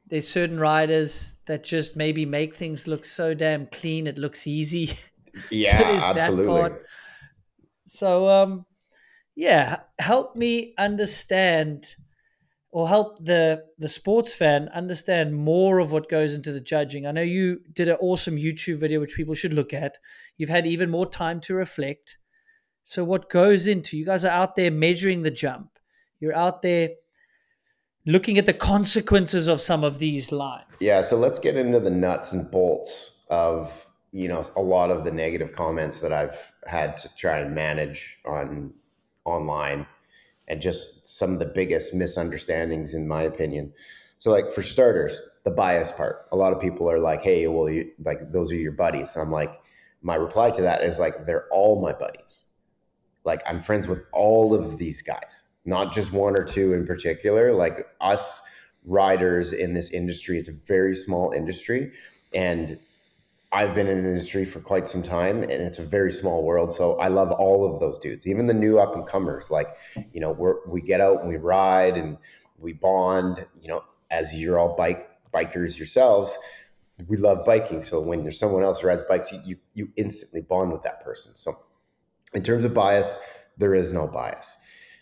there's 0.06 0.28
certain 0.28 0.58
riders 0.58 1.36
that 1.46 1.64
just 1.64 1.96
maybe 1.96 2.26
make 2.26 2.54
things 2.54 2.86
look 2.86 3.04
so 3.04 3.34
damn 3.34 3.66
clean. 3.66 4.06
It 4.06 4.18
looks 4.18 4.46
easy. 4.46 4.98
Yeah, 5.50 5.78
that 5.96 6.16
absolutely. 6.16 6.80
So, 7.82 8.28
um, 8.28 8.66
yeah, 9.34 9.82
help 9.98 10.36
me 10.36 10.74
understand 10.78 11.94
or 12.72 12.88
help 12.88 13.24
the 13.24 13.64
the 13.78 13.88
sports 13.88 14.32
fan 14.32 14.68
understand 14.74 15.34
more 15.34 15.78
of 15.78 15.92
what 15.92 16.08
goes 16.08 16.34
into 16.34 16.52
the 16.52 16.60
judging. 16.60 17.06
I 17.06 17.12
know 17.12 17.22
you 17.22 17.60
did 17.72 17.88
an 17.88 17.96
awesome 18.00 18.36
YouTube 18.36 18.78
video 18.78 19.00
which 19.00 19.16
people 19.16 19.34
should 19.34 19.52
look 19.52 19.72
at. 19.72 19.98
You've 20.36 20.50
had 20.50 20.66
even 20.66 20.90
more 20.90 21.08
time 21.08 21.40
to 21.42 21.54
reflect. 21.54 22.18
So 22.84 23.04
what 23.04 23.30
goes 23.30 23.66
into 23.66 23.96
you 23.96 24.04
guys 24.04 24.24
are 24.24 24.30
out 24.30 24.56
there 24.56 24.70
measuring 24.70 25.22
the 25.22 25.30
jump. 25.30 25.78
You're 26.20 26.36
out 26.36 26.62
there 26.62 26.90
looking 28.06 28.38
at 28.38 28.46
the 28.46 28.54
consequences 28.54 29.48
of 29.48 29.60
some 29.60 29.84
of 29.84 29.98
these 29.98 30.32
lines. 30.32 30.64
Yeah, 30.80 31.02
so 31.02 31.16
let's 31.16 31.38
get 31.38 31.56
into 31.56 31.80
the 31.80 31.90
nuts 31.90 32.32
and 32.32 32.50
bolts 32.50 33.16
of 33.30 33.86
you 34.12 34.28
know 34.28 34.44
a 34.56 34.62
lot 34.62 34.90
of 34.90 35.04
the 35.04 35.12
negative 35.12 35.52
comments 35.52 36.00
that 36.00 36.12
I've 36.12 36.52
had 36.66 36.96
to 36.98 37.14
try 37.16 37.38
and 37.38 37.54
manage 37.54 38.18
on 38.24 38.72
online 39.24 39.86
and 40.50 40.60
just 40.60 41.08
some 41.08 41.32
of 41.32 41.38
the 41.38 41.46
biggest 41.46 41.94
misunderstandings 41.94 42.92
in 42.92 43.06
my 43.06 43.22
opinion. 43.22 43.72
So 44.18 44.30
like 44.30 44.50
for 44.50 44.62
starters, 44.62 45.22
the 45.44 45.50
bias 45.50 45.92
part. 45.92 46.26
A 46.32 46.36
lot 46.36 46.52
of 46.52 46.60
people 46.60 46.90
are 46.90 46.98
like, 46.98 47.22
"Hey, 47.22 47.46
well 47.46 47.70
you 47.70 47.90
like 48.04 48.32
those 48.32 48.52
are 48.52 48.56
your 48.56 48.72
buddies." 48.72 49.16
I'm 49.16 49.30
like 49.30 49.52
my 50.02 50.16
reply 50.16 50.50
to 50.50 50.62
that 50.62 50.82
is 50.82 50.98
like 50.98 51.24
they're 51.24 51.46
all 51.50 51.80
my 51.80 51.92
buddies. 51.92 52.42
Like 53.24 53.42
I'm 53.46 53.60
friends 53.60 53.86
with 53.86 54.00
all 54.12 54.52
of 54.52 54.76
these 54.76 55.00
guys, 55.02 55.46
not 55.64 55.92
just 55.92 56.12
one 56.12 56.38
or 56.38 56.44
two 56.44 56.74
in 56.74 56.84
particular. 56.84 57.52
Like 57.52 57.86
us 58.00 58.42
riders 58.84 59.52
in 59.52 59.74
this 59.74 59.90
industry. 59.90 60.38
It's 60.38 60.48
a 60.48 60.58
very 60.66 60.94
small 60.96 61.30
industry, 61.30 61.92
and 62.34 62.78
I've 63.52 63.74
been 63.74 63.88
in 63.88 63.98
an 63.98 64.06
industry 64.06 64.44
for 64.44 64.60
quite 64.60 64.86
some 64.86 65.02
time, 65.02 65.42
and 65.42 65.50
it's 65.50 65.80
a 65.80 65.84
very 65.84 66.12
small 66.12 66.44
world. 66.44 66.72
So 66.72 66.98
I 67.00 67.08
love 67.08 67.32
all 67.32 67.72
of 67.72 67.80
those 67.80 67.98
dudes, 67.98 68.26
even 68.26 68.46
the 68.46 68.54
new 68.54 68.78
up 68.78 68.94
and 68.94 69.04
comers. 69.04 69.50
Like, 69.50 69.68
you 70.12 70.20
know, 70.20 70.30
we're, 70.30 70.64
we 70.68 70.80
get 70.80 71.00
out 71.00 71.20
and 71.20 71.28
we 71.28 71.36
ride 71.36 71.96
and 71.96 72.16
we 72.58 72.72
bond. 72.72 73.44
You 73.60 73.68
know, 73.68 73.84
as 74.10 74.38
you're 74.38 74.58
all 74.58 74.76
bike 74.76 75.08
bikers 75.34 75.78
yourselves, 75.78 76.38
we 77.08 77.16
love 77.16 77.44
biking. 77.44 77.82
So 77.82 78.00
when 78.00 78.22
there's 78.22 78.38
someone 78.38 78.62
else 78.62 78.80
who 78.80 78.86
rides 78.86 79.04
bikes, 79.08 79.32
you, 79.32 79.40
you 79.44 79.56
you 79.74 79.88
instantly 79.96 80.42
bond 80.42 80.70
with 80.70 80.82
that 80.82 81.02
person. 81.02 81.32
So 81.34 81.58
in 82.34 82.42
terms 82.42 82.64
of 82.64 82.72
bias, 82.72 83.18
there 83.58 83.74
is 83.74 83.92
no 83.92 84.06
bias. 84.06 84.56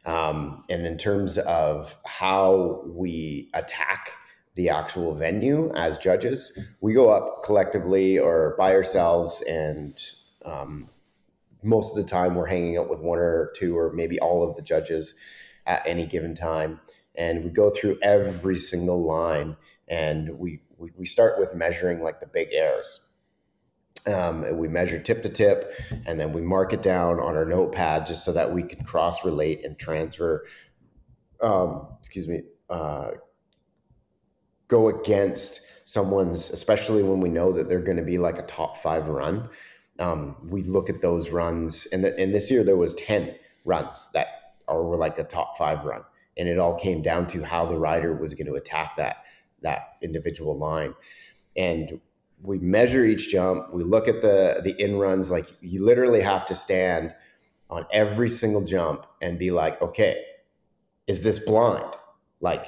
Um, 0.06 0.64
and 0.70 0.86
in 0.86 0.96
terms 0.96 1.36
of 1.36 1.96
how 2.06 2.82
we 2.86 3.50
attack 3.52 4.12
the 4.58 4.68
actual 4.68 5.14
venue 5.14 5.70
as 5.76 5.96
judges, 5.96 6.58
we 6.80 6.92
go 6.92 7.10
up 7.10 7.44
collectively 7.44 8.18
or 8.18 8.56
by 8.58 8.74
ourselves, 8.74 9.40
and 9.42 9.96
um, 10.44 10.90
most 11.62 11.96
of 11.96 11.96
the 11.96 12.10
time 12.10 12.34
we're 12.34 12.48
hanging 12.48 12.76
out 12.76 12.90
with 12.90 12.98
one 12.98 13.20
or 13.20 13.52
two 13.54 13.78
or 13.78 13.92
maybe 13.92 14.18
all 14.18 14.42
of 14.42 14.56
the 14.56 14.62
judges 14.62 15.14
at 15.64 15.86
any 15.86 16.06
given 16.06 16.34
time, 16.34 16.80
and 17.14 17.44
we 17.44 17.50
go 17.50 17.70
through 17.70 18.00
every 18.02 18.56
single 18.56 19.00
line, 19.00 19.56
and 19.86 20.36
we 20.40 20.60
we, 20.76 20.90
we 20.98 21.06
start 21.06 21.38
with 21.38 21.54
measuring 21.54 22.02
like 22.02 22.18
the 22.18 22.26
big 22.26 22.48
errors. 22.50 23.00
Um, 24.12 24.58
we 24.58 24.66
measure 24.66 24.98
tip 24.98 25.22
to 25.22 25.28
tip, 25.28 25.72
and 26.04 26.18
then 26.18 26.32
we 26.32 26.40
mark 26.40 26.72
it 26.72 26.82
down 26.82 27.20
on 27.20 27.36
our 27.36 27.44
notepad 27.44 28.08
just 28.08 28.24
so 28.24 28.32
that 28.32 28.52
we 28.52 28.64
can 28.64 28.84
cross 28.84 29.24
relate 29.24 29.64
and 29.64 29.78
transfer. 29.78 30.46
Um, 31.40 31.86
excuse 32.00 32.26
me. 32.26 32.40
Uh, 32.68 33.12
go 34.68 34.88
against 34.88 35.60
someone's, 35.84 36.50
especially 36.50 37.02
when 37.02 37.20
we 37.20 37.28
know 37.30 37.52
that 37.52 37.68
they're 37.68 37.80
going 37.80 37.96
to 37.96 38.04
be 38.04 38.18
like 38.18 38.38
a 38.38 38.42
top 38.42 38.76
five 38.76 39.08
run. 39.08 39.48
um, 39.98 40.36
we 40.48 40.62
look 40.62 40.88
at 40.88 41.02
those 41.02 41.30
runs, 41.30 41.86
and 41.86 42.04
the, 42.04 42.16
and 42.18 42.34
this 42.34 42.50
year 42.50 42.62
there 42.62 42.76
was 42.76 42.94
ten 42.94 43.34
runs 43.64 44.10
that 44.12 44.54
are 44.68 44.82
were 44.82 44.96
like 44.96 45.18
a 45.18 45.24
top 45.24 45.58
five 45.58 45.84
run, 45.84 46.02
and 46.36 46.48
it 46.48 46.58
all 46.58 46.76
came 46.76 47.02
down 47.02 47.26
to 47.28 47.42
how 47.42 47.66
the 47.66 47.76
rider 47.76 48.14
was 48.16 48.34
going 48.34 48.46
to 48.46 48.54
attack 48.54 48.96
that 48.96 49.24
that 49.62 49.96
individual 50.02 50.56
line, 50.56 50.94
and 51.56 52.00
we 52.40 52.58
measure 52.58 53.04
each 53.04 53.28
jump. 53.30 53.72
We 53.72 53.82
look 53.82 54.06
at 54.06 54.22
the 54.22 54.60
the 54.62 54.80
in 54.82 54.96
runs. 54.98 55.30
Like 55.30 55.46
you 55.60 55.84
literally 55.84 56.20
have 56.20 56.46
to 56.46 56.54
stand 56.54 57.14
on 57.70 57.86
every 57.92 58.30
single 58.30 58.64
jump 58.64 59.04
and 59.20 59.38
be 59.38 59.50
like, 59.50 59.80
okay, 59.82 60.22
is 61.06 61.22
this 61.22 61.38
blind? 61.38 61.92
Like, 62.40 62.64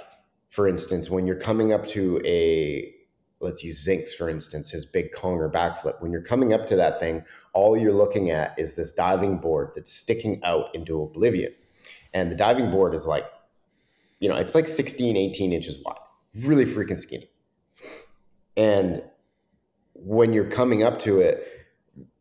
for 0.50 0.68
instance, 0.68 1.08
when 1.08 1.26
you're 1.26 1.36
coming 1.36 1.72
up 1.72 1.86
to 1.88 2.20
a 2.24 2.92
let's 3.40 3.64
use 3.64 3.86
Zink's 3.86 4.12
for 4.12 4.28
instance, 4.28 4.70
his 4.70 4.84
big 4.84 5.12
conger 5.12 5.48
backflip. 5.48 6.00
When 6.02 6.12
you're 6.12 6.22
coming 6.22 6.52
up 6.52 6.66
to 6.66 6.76
that 6.76 7.00
thing, 7.00 7.24
all 7.54 7.76
you're 7.76 7.94
looking 7.94 8.30
at 8.30 8.58
is 8.58 8.76
this 8.76 8.92
diving 8.92 9.38
board 9.38 9.70
that's 9.74 9.90
sticking 9.90 10.42
out 10.44 10.66
into 10.74 11.00
oblivion. 11.02 11.54
And 12.12 12.30
the 12.30 12.36
diving 12.36 12.70
board 12.70 12.94
is 12.94 13.06
like, 13.06 13.24
you 14.18 14.28
know, 14.28 14.36
it's 14.36 14.54
like 14.54 14.68
16, 14.68 15.16
18 15.16 15.52
inches 15.52 15.78
wide, 15.82 15.96
really 16.44 16.66
freaking 16.66 16.98
skinny. 16.98 17.30
And 18.56 19.02
when 19.94 20.34
you're 20.34 20.50
coming 20.50 20.82
up 20.82 20.98
to 21.00 21.20
it, 21.20 21.46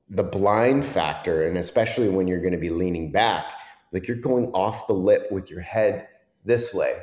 the 0.09 0.23
blind 0.23 0.85
factor, 0.85 1.45
and 1.45 1.57
especially 1.57 2.07
when 2.07 2.27
you're 2.27 2.41
going 2.41 2.53
to 2.53 2.59
be 2.59 2.69
leaning 2.69 3.11
back, 3.11 3.45
like 3.91 4.07
you're 4.07 4.17
going 4.17 4.45
off 4.47 4.87
the 4.87 4.93
lip 4.93 5.29
with 5.31 5.51
your 5.51 5.61
head 5.61 6.07
this 6.45 6.73
way. 6.73 6.99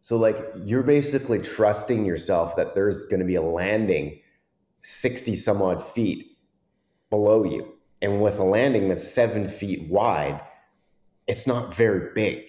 So, 0.00 0.16
like, 0.16 0.38
you're 0.62 0.82
basically 0.82 1.38
trusting 1.38 2.04
yourself 2.04 2.56
that 2.56 2.74
there's 2.74 3.04
going 3.04 3.20
to 3.20 3.26
be 3.26 3.34
a 3.34 3.42
landing 3.42 4.20
60 4.80 5.34
some 5.34 5.60
odd 5.60 5.82
feet 5.82 6.38
below 7.10 7.44
you. 7.44 7.74
And 8.02 8.22
with 8.22 8.38
a 8.38 8.44
landing 8.44 8.88
that's 8.88 9.06
seven 9.06 9.48
feet 9.48 9.90
wide, 9.90 10.40
it's 11.26 11.46
not 11.46 11.74
very 11.74 12.12
big. 12.14 12.44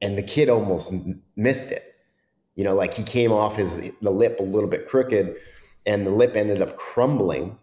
And 0.00 0.18
the 0.18 0.22
kid 0.22 0.50
almost 0.50 0.92
m- 0.92 1.22
missed 1.34 1.72
it. 1.72 1.82
You 2.56 2.64
know, 2.64 2.74
like 2.74 2.92
he 2.92 3.02
came 3.02 3.32
off 3.32 3.56
his 3.56 3.92
the 4.02 4.10
lip 4.10 4.38
a 4.38 4.42
little 4.42 4.68
bit 4.68 4.86
crooked 4.86 5.36
and 5.86 6.06
the 6.06 6.10
lip 6.10 6.36
ended 6.36 6.60
up 6.60 6.76
crumbling 6.76 7.58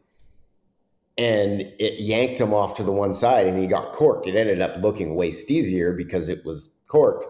and 1.18 1.62
it 1.80 2.00
yanked 2.00 2.40
him 2.40 2.54
off 2.54 2.76
to 2.76 2.84
the 2.84 2.92
one 2.92 3.14
side 3.14 3.46
and 3.46 3.60
he 3.60 3.68
got 3.68 3.94
corked. 3.94 4.26
It 4.26 4.36
ended 4.36 4.62
up 4.62 4.78
looking 4.82 5.16
way 5.16 5.30
steezier 5.30 5.96
because 5.96 6.30
it 6.30 6.44
was 6.44 6.70
corked. 6.88 7.26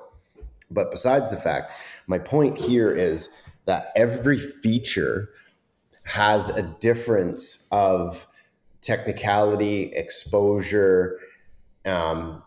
But 0.71 0.91
besides 0.91 1.29
the 1.29 1.37
fact, 1.37 1.71
my 2.07 2.19
point 2.19 2.57
here 2.57 2.91
is 2.91 3.29
that 3.65 3.91
every 3.95 4.37
feature 4.37 5.29
has 6.03 6.49
a 6.49 6.63
difference 6.79 7.67
of 7.71 8.27
technicality, 8.81 9.91
exposure 9.93 11.19
um, 11.85 12.43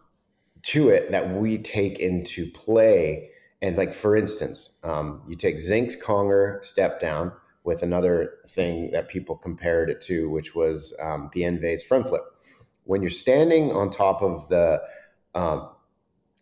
to 0.62 0.88
it 0.88 1.10
that 1.10 1.30
we 1.30 1.58
take 1.58 1.98
into 1.98 2.50
play. 2.50 3.30
And 3.60 3.76
like 3.76 3.92
for 3.92 4.16
instance, 4.16 4.78
um, 4.82 5.22
you 5.28 5.36
take 5.36 5.56
Zink's 5.56 5.94
Conger 5.94 6.58
step 6.62 7.00
down 7.00 7.32
with 7.64 7.82
another 7.82 8.34
thing 8.48 8.90
that 8.90 9.08
people 9.08 9.36
compared 9.36 9.88
it 9.88 10.00
to, 10.02 10.28
which 10.28 10.54
was 10.54 10.96
um, 11.00 11.30
Bienve's 11.34 11.82
front 11.82 12.08
flip. 12.08 12.22
When 12.84 13.02
you're 13.02 13.10
standing 13.10 13.70
on 13.70 13.90
top 13.90 14.22
of 14.22 14.48
the 14.48 14.82
um, 15.34 15.68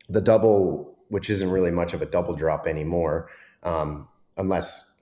the 0.08 0.20
double, 0.20 0.89
which 1.10 1.28
isn't 1.28 1.50
really 1.50 1.70
much 1.70 1.92
of 1.92 2.00
a 2.00 2.06
double 2.06 2.34
drop 2.34 2.66
anymore, 2.66 3.28
um, 3.62 4.08
unless 4.36 4.92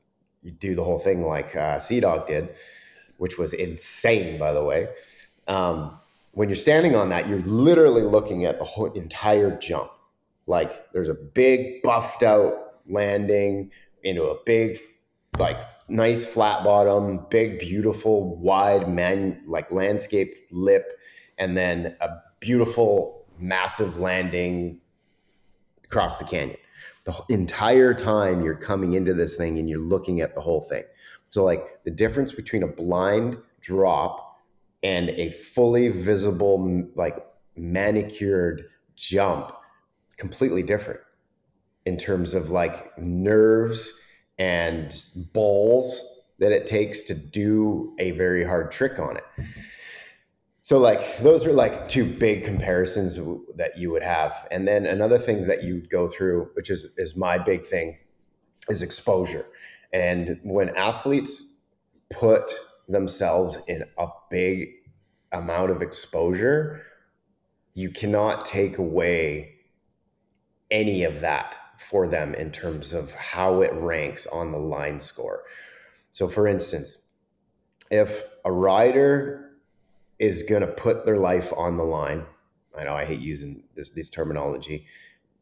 you 0.42 0.51
do 0.51 0.75
the 0.75 0.83
whole 0.83 0.99
thing 0.99 1.25
like 1.25 1.55
uh, 1.55 1.79
Sea 1.79 2.01
Dog 2.01 2.27
did, 2.27 2.55
which 3.18 3.38
was 3.38 3.53
insane, 3.53 4.38
by 4.38 4.53
the 4.53 4.64
way. 4.64 4.88
Um, 5.47 5.99
when 6.33 6.49
you're 6.49 6.57
standing 6.57 6.97
on 6.97 7.11
that, 7.11 7.29
you're 7.29 7.40
literally 7.40 8.03
looking 8.03 8.44
at 8.44 8.59
the 8.59 8.64
whole 8.64 8.92
entire 8.92 9.57
jump. 9.59 9.90
Like 10.47 10.92
there's 10.92 11.09
a 11.09 11.14
big 11.14 11.83
buffed 11.83 12.23
out 12.23 12.55
landing 12.88 13.71
into 14.03 14.25
a 14.25 14.37
big 14.47 14.79
like 15.38 15.59
nice 15.88 16.27
flat 16.27 16.64
bottom, 16.64 17.27
big, 17.31 17.59
beautiful, 17.59 18.37
wide 18.37 18.88
man 18.88 19.42
like 19.47 19.71
landscaped 19.71 20.53
lip, 20.53 20.99
and 21.37 21.57
then 21.57 21.97
a 22.01 22.09
beautiful, 22.40 23.27
massive 23.38 23.99
landing 23.99 24.81
across 25.90 26.18
the 26.18 26.24
canyon. 26.24 26.59
The 27.05 27.14
entire 27.31 27.94
time 27.94 28.42
you're 28.42 28.55
coming 28.55 28.92
into 28.92 29.14
this 29.14 29.37
thing 29.37 29.59
and 29.59 29.68
you're 29.68 29.81
looking 29.81 30.20
at 30.20 30.35
the 30.35 30.40
whole 30.40 30.61
thing. 30.61 30.85
So, 31.27 31.44
like 31.44 31.83
the 31.85 31.90
difference 31.90 32.33
between 32.33 32.62
a 32.62 32.68
blind 32.68 33.38
drop 33.61 34.37
and 34.83 35.11
a 35.11 35.31
fully 35.31 35.88
visible, 35.88 36.87
like 36.94 37.16
manicured 37.57 38.64
jump, 38.94 39.53
completely 40.16 40.62
different 40.62 41.01
in 41.85 41.96
terms 41.96 42.35
of 42.35 42.51
like 42.51 42.96
nerves 42.98 43.94
and 44.38 44.94
balls 45.33 46.05
that 46.38 46.53
it 46.53 46.66
takes 46.66 47.03
to 47.05 47.14
do 47.14 47.94
a 47.98 48.12
very 48.12 48.44
hard 48.44 48.70
trick 48.70 48.98
on 48.98 49.16
it. 49.16 49.24
So 50.68 50.76
like 50.76 51.16
those 51.20 51.46
are 51.46 51.52
like 51.54 51.88
two 51.88 52.04
big 52.04 52.44
comparisons 52.44 53.18
that 53.57 53.78
you 53.78 53.90
would 53.90 54.02
have. 54.02 54.46
And 54.50 54.68
then 54.68 54.85
another 54.85 55.16
thing 55.16 55.46
that 55.46 55.62
you 55.62 55.81
go 55.81 56.09
through, 56.09 56.50
which 56.52 56.68
is 56.68 56.88
is 56.98 57.16
my 57.16 57.38
big 57.38 57.64
thing, 57.64 57.96
is 58.68 58.83
exposure. 58.83 59.46
And 59.94 60.38
when 60.44 60.76
athletes 60.76 61.57
put 62.11 62.52
themselves 62.87 63.62
in 63.66 63.85
a 63.96 64.09
big 64.28 64.68
amount 65.33 65.70
of 65.70 65.81
exposure, 65.81 66.83
you 67.72 67.90
cannot 67.90 68.44
take 68.44 68.76
away 68.76 69.54
any 70.70 71.02
of 71.02 71.22
that 71.22 71.57
for 71.78 72.07
them 72.07 72.35
in 72.35 72.50
terms 72.50 72.92
of 72.92 73.14
how 73.14 73.62
it 73.62 73.72
ranks 73.72 74.26
on 74.26 74.52
the 74.52 74.59
line 74.59 75.00
score. 75.00 75.44
So, 76.11 76.28
for 76.28 76.46
instance, 76.46 76.98
if 77.90 78.22
a 78.44 78.52
rider 78.52 79.47
is 80.18 80.42
going 80.42 80.62
to 80.62 80.66
put 80.66 81.04
their 81.04 81.16
life 81.16 81.52
on 81.57 81.76
the 81.76 81.85
line, 81.85 82.26
I 82.76 82.85
know 82.85 82.94
I 82.94 83.04
hate 83.04 83.20
using 83.20 83.64
this, 83.74 83.90
this 83.90 84.11
terminology, 84.11 84.87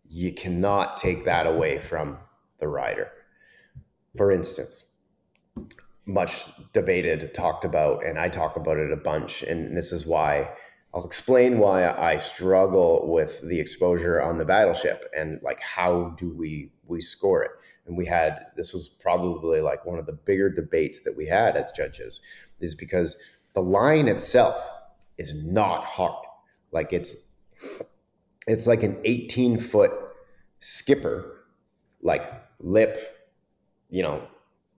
you 0.08 0.32
cannot 0.32 0.96
take 0.96 1.24
that 1.24 1.46
away 1.46 1.78
from 1.78 2.18
the 2.58 2.68
rider. 2.68 3.10
For 4.16 4.30
instance, 4.30 4.84
much 6.06 6.50
debated, 6.72 7.34
talked 7.34 7.64
about, 7.64 8.04
and 8.04 8.18
I 8.18 8.28
talk 8.28 8.56
about 8.56 8.78
it 8.78 8.92
a 8.92 8.96
bunch, 8.96 9.42
and 9.42 9.76
this 9.76 9.92
is 9.92 10.06
why 10.06 10.50
I'll 10.96 11.04
explain 11.04 11.58
why 11.58 11.90
I 11.90 12.16
struggle 12.16 13.06
with 13.12 13.46
the 13.46 13.60
exposure 13.60 14.22
on 14.22 14.38
the 14.38 14.46
battleship 14.46 15.04
and 15.14 15.38
like 15.42 15.60
how 15.60 16.14
do 16.16 16.34
we 16.34 16.72
we 16.86 17.02
score 17.02 17.42
it. 17.42 17.50
And 17.86 17.98
we 17.98 18.06
had 18.06 18.46
this 18.56 18.72
was 18.72 18.88
probably 18.88 19.60
like 19.60 19.84
one 19.84 19.98
of 19.98 20.06
the 20.06 20.14
bigger 20.14 20.48
debates 20.48 21.00
that 21.00 21.14
we 21.14 21.26
had 21.26 21.54
as 21.54 21.70
judges 21.72 22.22
is 22.60 22.74
because 22.74 23.16
the 23.56 23.62
line 23.62 24.06
itself 24.06 24.70
is 25.18 25.34
not 25.34 25.82
hard. 25.82 26.24
Like 26.70 26.92
it's 26.92 27.16
it's 28.46 28.66
like 28.66 28.84
an 28.84 29.00
18 29.04 29.58
foot 29.58 29.90
skipper, 30.60 31.46
like 32.02 32.30
lip, 32.60 32.98
you 33.88 34.02
know, 34.02 34.22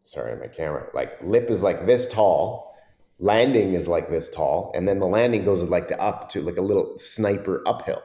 sorry, 0.05 0.39
my 0.39 0.47
camera, 0.47 0.89
like 0.95 1.21
lip 1.23 1.51
is 1.51 1.63
like 1.63 1.87
this 1.87 2.07
tall 2.07 2.69
landing 3.21 3.75
is 3.75 3.89
like 3.89 4.09
this 4.09 4.31
tall 4.31 4.71
and 4.77 4.87
then 4.87 5.01
the 5.01 5.07
landing 5.07 5.45
goes 5.45 5.61
like 5.65 5.89
to 5.89 6.01
up 6.01 6.29
to 6.29 6.41
like 6.41 6.57
a 6.57 6.63
little 6.63 6.97
sniper 6.99 7.65
uphill 7.67 8.01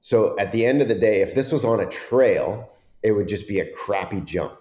so 0.00 0.38
at 0.38 0.52
the 0.52 0.66
end 0.66 0.82
of 0.82 0.88
the 0.88 0.94
day 0.94 1.22
if 1.22 1.34
this 1.34 1.50
was 1.50 1.64
on 1.64 1.80
a 1.80 1.86
trail 1.86 2.68
it 3.02 3.12
would 3.12 3.26
just 3.26 3.48
be 3.48 3.58
a 3.58 3.72
crappy 3.72 4.20
jump 4.20 4.52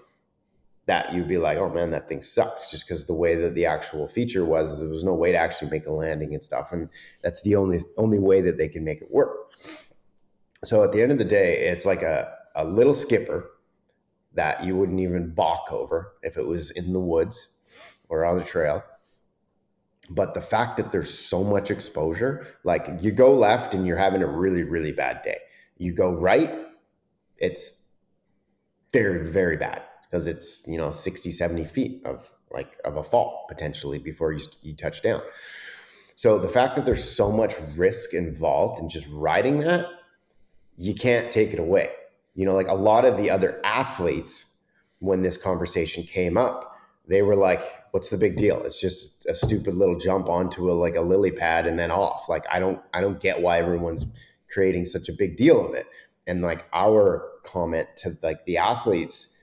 that 0.92 1.14
you'd 1.14 1.30
be 1.30 1.38
like 1.38 1.58
oh 1.58 1.70
man 1.70 1.90
that 1.90 2.06
thing 2.06 2.20
sucks 2.20 2.70
just 2.70 2.86
because 2.86 3.06
the 3.06 3.14
way 3.14 3.34
that 3.34 3.56
the 3.56 3.66
actual 3.66 4.10
feature 4.10 4.44
was 4.44 4.82
there 4.82 4.90
was 4.90 5.06
no 5.06 5.14
way 5.14 5.32
to 5.32 5.38
actually 5.38 5.70
make 5.70 5.86
a 5.86 5.92
landing 5.92 6.34
and 6.34 6.44
stuff 6.44 6.74
and 6.74 6.90
that's 7.24 7.42
the 7.44 7.56
only 7.56 7.82
only 7.96 8.20
way 8.20 8.42
that 8.42 8.58
they 8.58 8.68
can 8.68 8.84
make 8.84 9.02
it 9.02 9.10
work. 9.10 9.54
So 10.66 10.84
at 10.84 10.92
the 10.92 11.02
end 11.02 11.14
of 11.14 11.18
the 11.18 11.24
day 11.24 11.70
it's 11.70 11.86
like 11.86 12.02
a, 12.02 12.34
a 12.58 12.66
little 12.66 12.94
skipper 12.94 13.52
that 14.34 14.66
you 14.66 14.76
wouldn't 14.76 15.00
even 15.00 15.34
balk 15.34 15.72
over 15.72 16.12
if 16.24 16.36
it 16.36 16.46
was 16.46 16.72
in 16.72 16.92
the 16.92 17.00
woods 17.00 17.48
or 18.10 18.26
on 18.26 18.38
the 18.38 18.44
trail. 18.44 18.84
But 20.10 20.34
the 20.34 20.42
fact 20.42 20.76
that 20.76 20.92
there's 20.92 21.14
so 21.14 21.42
much 21.42 21.72
exposure, 21.72 22.46
like 22.66 22.90
you 23.00 23.12
go 23.12 23.34
left 23.34 23.74
and 23.74 23.88
you're 23.88 23.96
having 23.96 24.24
a 24.24 24.28
really, 24.28 24.64
really 24.64 24.92
bad 24.92 25.22
day. 25.22 25.38
You 25.78 25.94
go 25.94 26.12
right, 26.12 26.54
it's 27.38 27.76
very, 28.92 29.26
very 29.26 29.56
bad 29.56 29.84
because 30.12 30.28
it's, 30.28 30.67
you 30.67 30.78
know, 30.78 30.91
60, 30.91 31.32
70 31.32 31.63
feet 31.65 32.02
of 32.06 32.30
like 32.52 32.78
of 32.84 32.97
a 32.97 33.04
fall 33.04 33.45
potentially 33.47 33.97
before 33.97 34.34
you, 34.34 34.41
you 34.62 34.76
touch 34.76 35.02
down. 35.02 35.21
So 36.15 36.38
the 36.38 36.50
fact 36.50 36.76
that 36.76 36.86
there's 36.86 37.04
so 37.04 37.32
much 37.32 37.56
risk 37.78 38.13
involved 38.13 38.82
in 38.82 38.89
just 38.89 39.08
riding 39.10 39.60
that, 39.60 39.88
you 40.76 40.93
can't 40.93 41.32
take 41.32 41.54
it 41.54 41.60
away. 41.60 41.91
You 42.36 42.45
know, 42.45 42.54
like 42.54 42.67
a 42.67 42.74
lot 42.74 43.06
of 43.06 43.17
the 43.17 43.30
other 43.30 43.62
athletes, 43.63 44.47
when 45.00 45.21
this 45.21 45.38
conversation 45.38 46.04
came 46.04 46.38
up, 46.38 46.76
they 47.08 47.21
were 47.21 47.36
like, 47.36 47.62
"What's 47.91 48.10
the 48.10 48.17
big 48.17 48.36
deal? 48.36 48.62
It's 48.63 48.80
just 48.80 49.26
a 49.26 49.34
stupid 49.34 49.74
little 49.74 49.97
jump 49.97 50.30
onto 50.30 50.69
a 50.69 50.74
like 50.74 50.95
a 50.95 51.02
lily 51.02 51.32
pad 51.32 51.65
and 51.65 51.80
then 51.80 51.89
off." 51.89 52.30
Like 52.30 52.45
I 52.52 52.60
don't 52.60 52.82
I 52.93 53.02
don't 53.02 53.19
get 53.19 53.41
why 53.41 53.58
everyone's 53.58 54.06
creating 54.52 54.86
such 54.86 55.10
a 55.10 55.13
big 55.13 55.38
deal 55.38 55.65
of 55.65 55.74
it. 55.74 55.88
And 56.28 56.41
like 56.41 56.67
our 56.74 57.28
comment 57.43 57.88
to 57.97 58.17
like 58.21 58.45
the 58.45 58.58
athletes, 58.58 59.38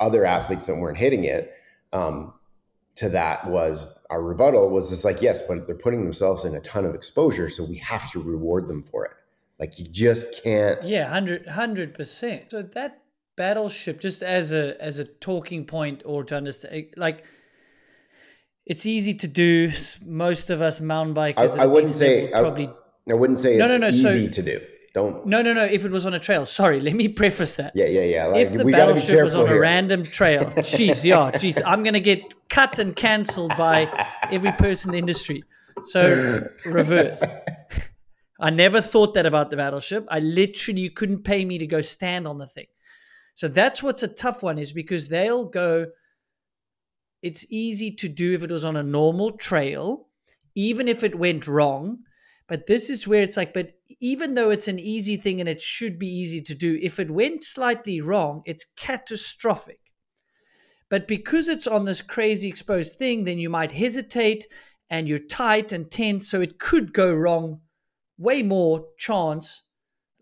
other 0.00 0.24
athletes 0.24 0.66
that 0.66 0.76
weren't 0.76 0.98
hitting 0.98 1.24
it, 1.24 1.52
um, 1.92 2.32
to 2.96 3.10
that 3.10 3.46
was 3.46 3.98
our 4.10 4.22
rebuttal 4.22 4.70
was 4.70 4.88
just 4.90 5.04
like, 5.04 5.20
yes, 5.20 5.42
but 5.42 5.66
they're 5.66 5.76
putting 5.76 6.02
themselves 6.02 6.44
in 6.44 6.54
a 6.54 6.60
ton 6.60 6.84
of 6.84 6.94
exposure, 6.94 7.50
so 7.50 7.62
we 7.62 7.76
have 7.76 8.10
to 8.12 8.22
reward 8.22 8.68
them 8.68 8.82
for 8.82 9.04
it. 9.04 9.12
Like 9.58 9.78
you 9.78 9.86
just 9.86 10.42
can't. 10.42 10.82
Yeah, 10.82 11.10
100 11.10 11.94
percent. 11.94 12.50
So 12.50 12.62
that 12.62 13.02
battleship, 13.36 14.00
just 14.00 14.22
as 14.22 14.52
a 14.52 14.82
as 14.82 14.98
a 14.98 15.04
talking 15.04 15.64
point 15.64 16.02
or 16.04 16.24
to 16.24 16.36
understand, 16.36 16.86
like 16.96 17.24
it's 18.66 18.84
easy 18.84 19.14
to 19.14 19.28
do. 19.28 19.72
Most 20.04 20.50
of 20.50 20.60
us 20.60 20.80
mountain 20.80 21.14
bikers. 21.14 21.58
I, 21.58 21.62
I 21.62 21.66
wouldn't 21.66 21.92
say 21.92 22.28
probably. 22.30 22.68
I, 22.68 23.12
I, 23.12 23.14
wouldn't 23.14 23.38
say 23.38 23.56
no, 23.56 23.66
it's 23.66 23.74
no, 23.74 23.78
no, 23.78 23.88
easy 23.88 24.26
so, 24.26 24.32
to 24.32 24.42
do. 24.42 24.66
Don't. 24.96 25.26
No, 25.26 25.42
no, 25.42 25.52
no. 25.52 25.62
If 25.62 25.84
it 25.84 25.90
was 25.90 26.06
on 26.06 26.14
a 26.14 26.18
trail, 26.18 26.46
sorry. 26.46 26.80
Let 26.88 26.94
me 26.94 27.06
preface 27.06 27.56
that. 27.56 27.72
Yeah, 27.74 27.84
yeah, 27.84 28.00
yeah. 28.00 28.26
Like, 28.28 28.46
if 28.46 28.54
the 28.54 28.64
battleship 28.64 29.22
was 29.22 29.36
on 29.36 29.46
here. 29.46 29.58
a 29.58 29.60
random 29.60 30.04
trail, 30.04 30.44
jeez, 30.56 31.04
yeah, 31.04 31.30
jeez, 31.32 31.60
I'm 31.66 31.82
gonna 31.82 32.00
get 32.00 32.34
cut 32.48 32.78
and 32.78 32.96
cancelled 32.96 33.54
by 33.58 33.90
every 34.32 34.52
person 34.52 34.88
in 34.88 34.92
the 34.92 34.98
industry. 34.98 35.44
So 35.82 36.48
reverse. 36.64 37.20
I 38.40 38.48
never 38.48 38.80
thought 38.80 39.12
that 39.14 39.26
about 39.26 39.50
the 39.50 39.58
battleship. 39.58 40.06
I 40.10 40.20
literally 40.20 40.80
you 40.80 40.90
couldn't 40.90 41.24
pay 41.24 41.44
me 41.44 41.58
to 41.58 41.66
go 41.66 41.82
stand 41.82 42.26
on 42.26 42.38
the 42.38 42.46
thing. 42.46 42.66
So 43.34 43.48
that's 43.48 43.82
what's 43.82 44.02
a 44.02 44.08
tough 44.08 44.42
one 44.42 44.58
is 44.58 44.72
because 44.72 45.08
they'll 45.08 45.44
go. 45.44 45.88
It's 47.20 47.44
easy 47.50 47.90
to 47.96 48.08
do 48.08 48.32
if 48.32 48.42
it 48.42 48.50
was 48.50 48.64
on 48.64 48.76
a 48.76 48.82
normal 48.82 49.32
trail, 49.32 50.08
even 50.54 50.88
if 50.88 51.04
it 51.04 51.18
went 51.18 51.46
wrong. 51.46 51.98
But 52.48 52.66
this 52.66 52.90
is 52.90 53.08
where 53.08 53.22
it's 53.22 53.36
like, 53.36 53.52
but 53.52 53.72
even 54.00 54.34
though 54.34 54.50
it's 54.50 54.68
an 54.68 54.78
easy 54.78 55.16
thing 55.16 55.40
and 55.40 55.48
it 55.48 55.60
should 55.60 55.98
be 55.98 56.08
easy 56.08 56.40
to 56.42 56.54
do, 56.54 56.78
if 56.80 57.00
it 57.00 57.10
went 57.10 57.42
slightly 57.42 58.00
wrong, 58.00 58.42
it's 58.46 58.64
catastrophic. 58.76 59.80
But 60.88 61.08
because 61.08 61.48
it's 61.48 61.66
on 61.66 61.84
this 61.84 62.02
crazy 62.02 62.48
exposed 62.48 62.98
thing, 62.98 63.24
then 63.24 63.38
you 63.38 63.50
might 63.50 63.72
hesitate 63.72 64.46
and 64.88 65.08
you're 65.08 65.18
tight 65.18 65.72
and 65.72 65.90
tense. 65.90 66.28
So 66.28 66.40
it 66.40 66.60
could 66.60 66.92
go 66.92 67.12
wrong 67.12 67.60
way 68.18 68.42
more 68.42 68.86
chance 68.96 69.64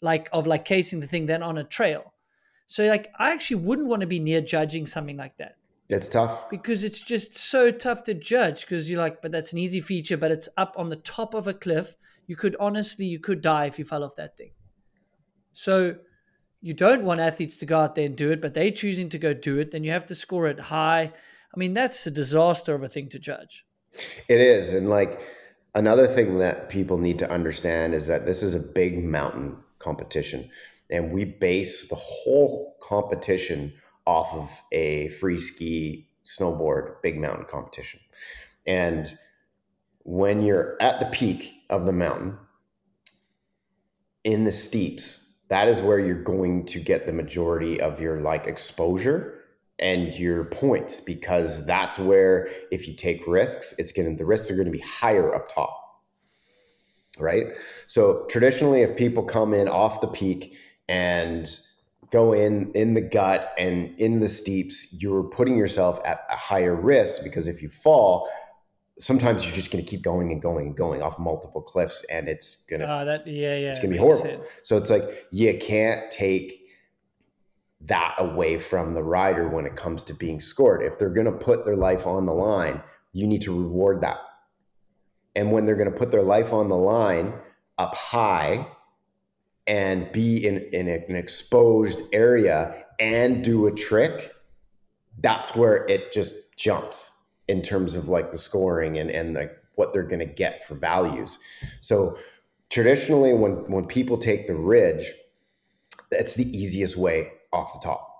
like 0.01 0.29
of 0.33 0.47
like 0.47 0.65
casing 0.65 1.01
the 1.01 1.07
thing 1.07 1.27
than 1.27 1.43
on 1.43 1.59
a 1.59 1.65
trail. 1.65 2.15
So 2.67 2.87
like 2.87 3.11
I 3.19 3.33
actually 3.33 3.63
wouldn't 3.63 3.89
want 3.89 4.01
to 4.01 4.07
be 4.07 4.19
near 4.19 4.41
judging 4.41 4.87
something 4.87 5.19
like 5.19 5.37
that. 5.37 5.57
That's 5.91 6.09
tough. 6.09 6.49
Because 6.49 6.83
it's 6.83 7.03
just 7.03 7.37
so 7.37 7.71
tough 7.71 8.05
to 8.05 8.15
judge 8.15 8.63
because 8.63 8.91
you're 8.91 9.01
like, 9.01 9.21
but 9.21 9.33
that's 9.33 9.53
an 9.53 9.59
easy 9.59 9.81
feature, 9.81 10.17
but 10.17 10.31
it's 10.31 10.49
up 10.57 10.75
on 10.79 10.89
the 10.89 10.97
top 10.97 11.35
of 11.35 11.47
a 11.47 11.53
cliff 11.53 11.95
you 12.27 12.37
could 12.37 12.57
honestly 12.59 13.05
you 13.05 13.19
could 13.19 13.41
die 13.41 13.67
if 13.67 13.79
you 13.79 13.85
fell 13.85 14.05
off 14.05 14.17
that 14.17 14.37
thing. 14.37 14.53
So 15.53 15.97
you 16.61 16.73
don't 16.73 17.05
want 17.05 17.21
athletes 17.21 17.59
to 17.59 17.67
go 17.67 17.81
out 17.81 17.95
there 17.95 18.07
and 18.07 18.17
do 18.17 18.33
it, 18.33 18.41
but 18.41 18.55
they're 18.55 18.71
choosing 18.71 19.09
to 19.11 19.19
go 19.19 19.35
do 19.35 19.59
it, 19.59 19.71
then 19.71 19.85
you 19.85 19.93
have 19.93 20.07
to 20.07 20.15
score 20.15 20.49
it 20.49 20.59
high. 20.59 21.13
I 21.55 21.59
mean, 21.59 21.75
that's 21.75 22.07
a 22.07 22.11
disaster 22.11 22.75
of 22.75 22.83
a 22.83 22.89
thing 22.89 23.09
to 23.11 23.19
judge. 23.19 23.65
It 24.29 24.41
is. 24.41 24.73
And 24.73 24.89
like 24.89 25.21
another 25.75 26.07
thing 26.07 26.39
that 26.39 26.69
people 26.69 26.99
need 26.99 27.19
to 27.19 27.31
understand 27.31 27.95
is 27.95 28.07
that 28.07 28.27
this 28.27 28.43
is 28.43 28.55
a 28.55 28.61
big 28.61 29.05
mountain 29.05 29.59
competition. 29.79 30.51
And 30.91 31.13
we 31.13 31.25
base 31.25 31.89
the 31.89 31.97
whole 31.97 32.77
competition 32.81 33.75
off 34.07 34.35
of 34.35 34.63
a 34.73 35.09
free 35.09 35.39
ski 35.39 36.09
snowboard 36.25 37.03
big 37.03 37.19
mountain 37.21 37.45
competition. 37.45 38.01
And 38.67 39.19
when 40.05 40.43
you're 40.43 40.77
at 40.81 41.01
the 41.01 41.07
peak 41.07 41.63
of 41.71 41.87
the 41.87 41.93
mountain 41.93 42.39
in 44.23 44.45
the 44.45 44.53
steeps, 44.53 45.33
that 45.49 45.69
is 45.69 45.83
where 45.83 45.99
you're 45.99 46.23
going 46.23 46.67
to 46.67 46.79
get 46.79 47.07
the 47.07 47.13
majority 47.13 47.81
of 47.81 48.01
your 48.01 48.21
like 48.21 48.47
exposure 48.47 49.41
and 49.79 50.15
your 50.15 50.45
points 50.45 51.01
because 51.01 51.65
that's 51.67 51.99
where 51.99 52.49
if 52.71 52.87
you 52.87 52.95
take 52.95 53.27
risks, 53.27 53.75
it's 53.79 53.93
going 53.93 54.11
to 54.11 54.17
the 54.17 54.25
risks 54.25 54.51
are 54.51 54.55
going 54.57 54.67
to 54.67 54.73
be 54.73 54.79
higher 54.79 55.35
up 55.35 55.53
top. 55.53 55.81
Right? 57.19 57.47
So 57.87 58.27
traditionally 58.29 58.83
if 58.83 58.97
people 58.97 59.23
come 59.23 59.55
in 59.55 59.69
off 59.69 60.01
the 60.01 60.09
peak 60.09 60.57
and 60.89 61.47
go 62.11 62.33
in 62.33 62.73
in 62.73 62.95
the 62.95 63.01
gut 63.01 63.53
and 63.59 63.99
in 63.99 64.21
the 64.21 64.29
steeps, 64.29 64.93
you're 64.93 65.25
putting 65.25 65.57
yourself 65.57 66.01
at 66.05 66.25
a 66.31 66.37
higher 66.37 66.75
risk 66.75 67.23
because 67.25 67.47
if 67.47 67.63
you 67.63 67.69
fall, 67.69 68.29
sometimes 68.99 69.45
you're 69.45 69.55
just 69.55 69.71
going 69.71 69.85
to 69.85 69.89
keep 69.89 70.03
going 70.03 70.31
and 70.31 70.41
going 70.41 70.69
and 70.69 70.77
going 70.77 71.03
off 71.03 71.19
multiple 71.19 71.61
cliffs 71.61 72.05
and 72.11 72.29
it's 72.29 72.57
going 72.67 72.81
to 72.81 72.87
uh, 72.87 73.05
that 73.05 73.27
yeah 73.27 73.57
yeah 73.57 73.71
it's 73.71 73.81
going 73.81 73.91
to 73.91 73.95
be 73.95 73.99
horrible. 73.99 74.23
sense. 74.23 74.49
so 74.63 74.77
it's 74.77 74.91
like 74.91 75.27
you 75.31 75.57
can't 75.59 76.11
take 76.11 76.61
that 77.81 78.15
away 78.19 78.57
from 78.57 78.95
the 78.95 79.03
rider 79.03 79.49
when 79.49 79.67
it 79.67 79.77
comes 79.77 80.03
to 80.05 80.15
being 80.15 80.41
scored. 80.41 80.83
If 80.83 80.99
they're 80.99 81.11
going 81.11 81.27
to 81.27 81.33
put 81.33 81.67
their 81.67 81.77
life 81.77 82.07
on 82.07 82.25
the 82.25 82.33
line 82.33 82.83
you 83.15 83.27
need 83.27 83.43
to 83.43 83.57
reward 83.57 84.03
that. 84.03 84.19
And 85.35 85.53
when 85.53 85.65
they're 85.65 85.77
going 85.77 85.91
to 85.91 85.97
put 85.97 86.11
their 86.11 86.23
life 86.23 86.53
on 86.53 86.69
the 86.69 86.77
line 86.77 87.33
up 87.79 87.95
high 87.95 88.67
and 89.67 90.13
be 90.13 90.47
in, 90.47 90.59
in 90.73 90.89
an 90.89 91.17
exposed 91.17 92.01
area 92.13 92.85
and 93.01 93.43
do 93.43 93.67
a 93.67 93.73
trick 93.73 94.33
that's 95.21 95.55
where 95.55 95.87
it 95.89 96.13
just 96.13 96.35
jumps 96.57 97.11
in 97.49 97.63
terms 97.63 97.95
of 97.95 98.09
like 98.09 98.33
the 98.33 98.39
scoring 98.39 98.99
and 98.99 99.11
and 99.11 99.35
like 99.35 99.53
what 99.77 99.93
they're 99.93 100.03
going 100.03 100.21
to 100.21 100.27
get 100.27 100.67
for 100.67 100.75
values. 100.75 101.39
So 101.81 102.17
traditionally, 102.71 103.35
when 103.35 103.71
when 103.71 103.87
people 103.87 104.19
take 104.19 104.47
the 104.47 104.55
ridge, 104.55 105.13
that's 106.11 106.35
the 106.35 106.47
easiest 106.57 106.97
way 106.97 107.33
off 107.53 107.73
the 107.75 107.81
top. 107.85 108.11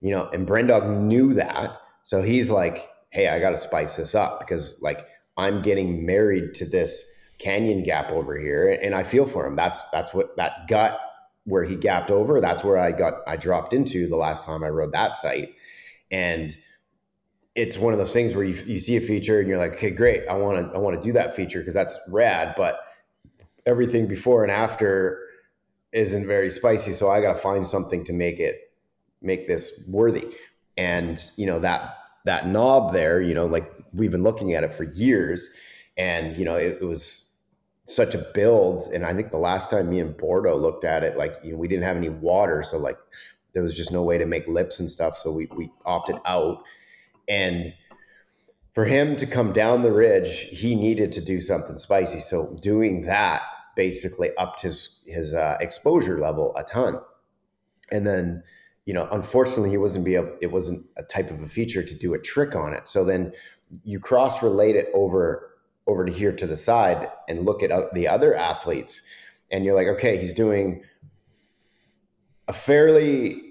You 0.00 0.12
know, 0.12 0.28
and 0.32 0.46
Brendog 0.46 0.88
knew 0.88 1.34
that, 1.34 1.78
so 2.04 2.22
he's 2.22 2.50
like, 2.50 2.88
"Hey, 3.10 3.28
I 3.28 3.38
got 3.38 3.50
to 3.50 3.58
spice 3.58 3.96
this 3.96 4.14
up 4.14 4.40
because 4.40 4.80
like 4.80 5.06
I'm 5.36 5.62
getting 5.62 6.06
married 6.06 6.54
to 6.54 6.64
this 6.64 7.04
canyon 7.38 7.82
gap 7.82 8.10
over 8.10 8.38
here, 8.38 8.78
and 8.82 8.94
I 8.94 9.02
feel 9.02 9.26
for 9.26 9.46
him. 9.46 9.56
That's 9.56 9.82
that's 9.92 10.14
what 10.14 10.36
that 10.36 10.68
gut 10.68 11.00
where 11.44 11.64
he 11.64 11.74
gapped 11.74 12.10
over. 12.10 12.40
That's 12.40 12.62
where 12.62 12.78
I 12.78 12.92
got 12.92 13.14
I 13.26 13.36
dropped 13.36 13.72
into 13.72 14.06
the 14.08 14.16
last 14.16 14.44
time 14.44 14.62
I 14.62 14.68
rode 14.68 14.92
that 14.92 15.14
site, 15.14 15.54
and 16.10 16.54
it's 17.54 17.76
one 17.76 17.92
of 17.92 17.98
those 17.98 18.12
things 18.12 18.34
where 18.34 18.44
you, 18.44 18.54
you 18.64 18.78
see 18.78 18.96
a 18.96 19.00
feature 19.00 19.40
and 19.40 19.48
you're 19.48 19.58
like, 19.58 19.74
okay, 19.74 19.90
great. 19.90 20.26
I 20.28 20.34
want 20.34 20.58
to, 20.58 20.76
I 20.76 20.78
want 20.78 21.00
to 21.00 21.02
do 21.02 21.12
that 21.14 21.34
feature 21.34 21.58
because 21.58 21.74
that's 21.74 21.98
rad, 22.08 22.54
but 22.56 22.80
everything 23.66 24.06
before 24.06 24.42
and 24.42 24.52
after 24.52 25.20
isn't 25.92 26.26
very 26.26 26.50
spicy. 26.50 26.92
So 26.92 27.10
I 27.10 27.20
got 27.20 27.32
to 27.32 27.38
find 27.38 27.66
something 27.66 28.04
to 28.04 28.12
make 28.12 28.38
it, 28.38 28.72
make 29.20 29.48
this 29.48 29.82
worthy. 29.88 30.28
And, 30.76 31.20
you 31.36 31.46
know, 31.46 31.58
that, 31.58 31.96
that 32.24 32.46
knob 32.46 32.92
there, 32.92 33.20
you 33.20 33.34
know, 33.34 33.46
like 33.46 33.70
we've 33.92 34.12
been 34.12 34.22
looking 34.22 34.54
at 34.54 34.62
it 34.62 34.72
for 34.72 34.84
years 34.84 35.50
and, 35.96 36.36
you 36.36 36.44
know, 36.44 36.54
it, 36.54 36.78
it 36.80 36.84
was 36.84 37.34
such 37.84 38.14
a 38.14 38.18
build. 38.32 38.84
And 38.94 39.04
I 39.04 39.12
think 39.12 39.32
the 39.32 39.38
last 39.38 39.70
time 39.70 39.90
me 39.90 39.98
and 39.98 40.16
Bordeaux 40.16 40.56
looked 40.56 40.84
at 40.84 41.02
it, 41.02 41.16
like, 41.16 41.34
you 41.42 41.52
know, 41.52 41.58
we 41.58 41.66
didn't 41.66 41.84
have 41.84 41.96
any 41.96 42.08
water. 42.08 42.62
So 42.62 42.78
like, 42.78 42.96
there 43.52 43.64
was 43.64 43.76
just 43.76 43.90
no 43.90 44.04
way 44.04 44.16
to 44.16 44.26
make 44.26 44.46
lips 44.46 44.78
and 44.78 44.88
stuff. 44.88 45.16
So 45.18 45.32
we, 45.32 45.48
we 45.56 45.72
opted 45.84 46.16
out 46.24 46.62
and 47.30 47.72
for 48.74 48.84
him 48.84 49.16
to 49.16 49.26
come 49.26 49.52
down 49.52 49.82
the 49.82 49.92
ridge, 49.92 50.48
he 50.50 50.74
needed 50.74 51.12
to 51.12 51.20
do 51.24 51.40
something 51.40 51.78
spicy. 51.78 52.20
So 52.20 52.58
doing 52.60 53.02
that 53.02 53.42
basically 53.76 54.30
upped 54.36 54.62
his 54.62 55.00
his 55.06 55.32
uh, 55.32 55.56
exposure 55.60 56.18
level 56.18 56.54
a 56.56 56.64
ton. 56.64 57.00
And 57.90 58.06
then, 58.06 58.42
you 58.84 58.94
know, 58.94 59.08
unfortunately, 59.10 59.70
he 59.70 59.78
wasn't 59.78 60.04
be 60.04 60.16
able, 60.16 60.36
it 60.40 60.52
wasn't 60.52 60.86
a 60.96 61.02
type 61.02 61.30
of 61.30 61.40
a 61.40 61.48
feature 61.48 61.82
to 61.82 61.94
do 61.94 62.14
a 62.14 62.18
trick 62.18 62.54
on 62.54 62.72
it. 62.74 62.86
So 62.86 63.04
then 63.04 63.32
you 63.84 64.00
cross 64.00 64.42
relate 64.42 64.76
it 64.76 64.86
over 64.92 65.46
over 65.86 66.04
to 66.04 66.12
here 66.12 66.32
to 66.32 66.46
the 66.46 66.56
side 66.56 67.08
and 67.28 67.44
look 67.44 67.62
at 67.62 67.70
the 67.94 68.06
other 68.06 68.34
athletes, 68.34 69.02
and 69.50 69.64
you're 69.64 69.74
like, 69.74 69.88
okay, 69.88 70.16
he's 70.16 70.32
doing 70.32 70.82
a 72.46 72.52
fairly 72.52 73.49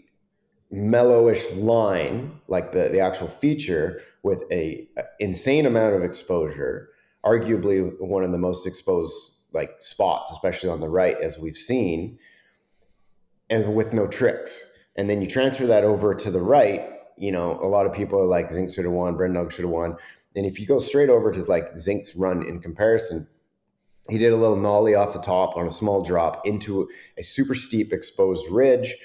mellowish 0.73 1.55
line, 1.55 2.39
like 2.47 2.71
the, 2.71 2.89
the 2.89 2.99
actual 2.99 3.27
feature, 3.27 4.01
with 4.23 4.43
a, 4.51 4.87
a 4.97 5.03
insane 5.19 5.65
amount 5.65 5.95
of 5.95 6.03
exposure, 6.03 6.89
arguably 7.25 7.93
one 7.99 8.23
of 8.23 8.31
the 8.31 8.37
most 8.37 8.67
exposed 8.67 9.33
like 9.53 9.71
spots, 9.79 10.31
especially 10.31 10.69
on 10.69 10.79
the 10.79 10.89
right, 10.89 11.17
as 11.21 11.39
we've 11.39 11.57
seen, 11.57 12.19
and 13.49 13.73
with 13.73 13.93
no 13.93 14.07
tricks. 14.07 14.71
And 14.95 15.09
then 15.09 15.21
you 15.21 15.27
transfer 15.27 15.65
that 15.67 15.83
over 15.83 16.13
to 16.13 16.29
the 16.29 16.41
right. 16.41 16.81
You 17.17 17.31
know, 17.31 17.59
a 17.61 17.67
lot 17.67 17.85
of 17.85 17.93
people 17.93 18.19
are 18.19 18.25
like 18.25 18.51
Zink 18.51 18.71
should 18.71 18.85
have 18.85 18.93
won, 18.93 19.15
Brendog 19.15 19.51
should 19.51 19.65
have 19.65 19.71
won. 19.71 19.95
And 20.35 20.45
if 20.45 20.59
you 20.59 20.67
go 20.67 20.79
straight 20.79 21.09
over 21.09 21.31
to 21.31 21.43
like 21.45 21.69
Zink's 21.77 22.15
run 22.15 22.45
in 22.45 22.59
comparison, 22.59 23.27
he 24.09 24.17
did 24.17 24.31
a 24.31 24.37
little 24.37 24.55
nollie 24.55 24.95
off 24.95 25.13
the 25.13 25.19
top 25.19 25.57
on 25.57 25.65
a 25.65 25.71
small 25.71 26.03
drop 26.03 26.45
into 26.45 26.89
a 27.17 27.23
super 27.23 27.55
steep 27.55 27.91
exposed 27.91 28.49
ridge 28.49 28.95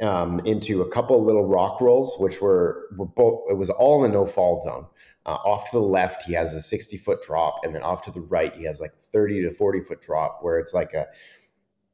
um, 0.00 0.40
into 0.44 0.82
a 0.82 0.88
couple 0.88 1.22
little 1.22 1.46
rock 1.46 1.80
rolls, 1.80 2.16
which 2.18 2.40
were 2.40 2.88
were 2.96 3.06
both. 3.06 3.42
It 3.50 3.54
was 3.54 3.70
all 3.70 4.04
in 4.04 4.10
the 4.12 4.18
no 4.18 4.26
fall 4.26 4.60
zone. 4.62 4.86
Uh, 5.24 5.34
off 5.44 5.70
to 5.70 5.76
the 5.76 5.82
left, 5.82 6.24
he 6.24 6.32
has 6.32 6.52
a 6.54 6.60
sixty 6.60 6.96
foot 6.96 7.22
drop, 7.22 7.56
and 7.64 7.74
then 7.74 7.82
off 7.82 8.02
to 8.02 8.10
the 8.10 8.20
right, 8.20 8.54
he 8.56 8.64
has 8.64 8.80
like 8.80 8.94
thirty 9.12 9.42
to 9.42 9.50
forty 9.50 9.80
foot 9.80 10.00
drop, 10.00 10.38
where 10.42 10.58
it's 10.58 10.74
like 10.74 10.92
a. 10.94 11.06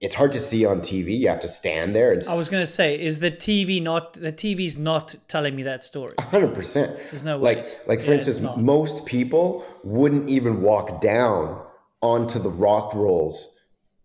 It's 0.01 0.15
hard 0.15 0.31
to 0.31 0.39
see 0.39 0.65
on 0.65 0.79
TV. 0.81 1.19
You 1.19 1.29
have 1.29 1.41
to 1.41 1.49
stand 1.49 1.97
there. 1.97 2.13
And 2.13 2.23
I 2.31 2.39
was 2.39 2.49
going 2.49 2.63
to 2.63 2.71
say, 2.71 2.97
is 3.01 3.19
the 3.19 3.33
TV 3.33 3.83
not 3.83 4.13
the 4.13 4.33
TV's 4.33 4.79
not 4.79 5.17
telling 5.27 5.57
me 5.57 5.65
that 5.65 5.83
story? 5.83 6.13
Hundred 6.21 6.55
percent. 6.55 6.97
There's 7.11 7.25
no 7.25 7.37
like 7.37 7.57
ways. 7.59 7.81
like 7.89 8.01
for 8.01 8.07
Yeah, 8.13 8.15
instance, 8.15 8.41
most 8.57 9.07
people 9.07 9.67
wouldn't 9.83 10.29
even 10.29 10.63
walk 10.63 11.01
down 11.01 11.61
onto 12.01 12.39
the 12.39 12.51
rock 12.51 12.95
rolls 12.95 13.59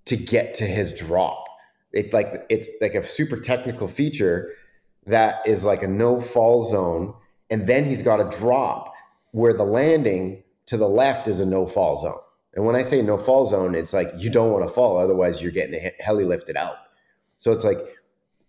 to 0.05 0.17
get 0.17 0.55
to 0.55 0.63
his 0.65 0.93
drop. 0.93 1.42
It 1.93 2.13
like 2.13 2.45
it's 2.49 2.69
like 2.81 2.95
a 2.95 3.05
super 3.05 3.37
technical 3.37 3.87
feature 3.87 4.51
that 5.05 5.45
is 5.45 5.63
like 5.63 5.83
a 5.83 5.87
no 5.87 6.19
fall 6.19 6.63
zone, 6.63 7.13
and 7.49 7.67
then 7.67 7.85
he's 7.85 8.01
got 8.01 8.19
a 8.19 8.37
drop 8.37 8.93
where 9.31 9.53
the 9.53 9.63
landing 9.63 10.43
to 10.65 10.77
the 10.77 10.87
left 10.87 11.27
is 11.27 11.39
a 11.39 11.45
no 11.45 11.65
fall 11.65 11.95
zone. 11.95 12.19
And 12.55 12.65
when 12.65 12.75
I 12.75 12.83
say 12.83 13.01
no 13.01 13.17
fall 13.17 13.45
zone, 13.45 13.75
it's 13.75 13.93
like 13.93 14.09
you 14.17 14.29
don't 14.29 14.51
want 14.51 14.65
to 14.65 14.73
fall, 14.73 14.97
otherwise 14.97 15.41
you're 15.41 15.51
getting 15.51 15.79
he- 15.79 15.91
heli 15.99 16.23
lifted 16.23 16.55
out. 16.55 16.77
So 17.37 17.51
it's 17.51 17.63
like 17.63 17.79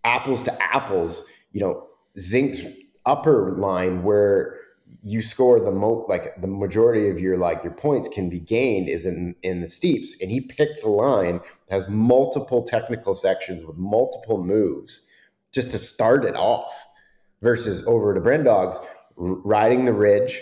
apples 0.03 0.43
to 0.43 0.63
apples, 0.63 1.25
you 1.51 1.61
know, 1.61 1.87
Zink's 2.19 2.63
upper 3.05 3.53
line 3.57 4.03
where 4.03 4.59
you 5.01 5.21
score 5.21 5.59
the 5.59 5.71
most, 5.71 6.09
like 6.09 6.39
the 6.41 6.47
majority 6.47 7.09
of 7.09 7.19
your 7.19 7.37
like 7.37 7.63
your 7.63 7.73
points 7.73 8.07
can 8.07 8.29
be 8.29 8.39
gained 8.39 8.89
is 8.89 9.05
in 9.05 9.35
in 9.43 9.61
the 9.61 9.69
steeps. 9.69 10.15
And 10.21 10.31
he 10.31 10.41
picked 10.41 10.83
a 10.83 10.89
line 10.89 11.41
has 11.69 11.87
multiple 11.87 12.63
technical 12.63 13.15
sections 13.15 13.63
with 13.63 13.77
multiple 13.77 14.43
moves 14.43 15.01
just 15.51 15.71
to 15.71 15.77
start 15.77 16.25
it 16.25 16.35
off 16.35 16.85
versus 17.41 17.85
over 17.87 18.13
to 18.13 18.21
Brendogs 18.21 18.77
riding 19.15 19.85
the 19.85 19.93
ridge 19.93 20.41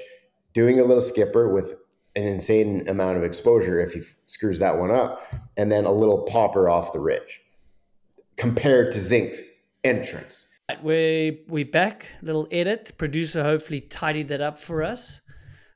doing 0.54 0.80
a 0.80 0.84
little 0.84 1.02
skipper 1.02 1.52
with 1.52 1.74
an 2.16 2.24
insane 2.24 2.88
amount 2.88 3.18
of 3.18 3.24
exposure 3.24 3.80
if 3.80 3.94
he 3.94 4.02
screws 4.26 4.60
that 4.60 4.78
one 4.78 4.92
up 4.92 5.22
and 5.58 5.72
then 5.72 5.86
a 5.86 5.92
little 5.92 6.24
popper 6.24 6.70
off 6.70 6.94
the 6.94 7.00
ridge 7.00 7.42
compared 8.38 8.92
to 8.92 9.00
Zink's 9.00 9.42
entrance 9.84 10.53
Right, 10.74 10.84
we 10.84 11.44
we 11.50 11.64
back. 11.64 12.08
Little 12.24 12.48
edit. 12.52 12.94
Producer 12.98 13.44
hopefully 13.44 13.80
tidied 13.80 14.30
that 14.30 14.42
up 14.42 14.58
for 14.58 14.82
us. 14.82 15.22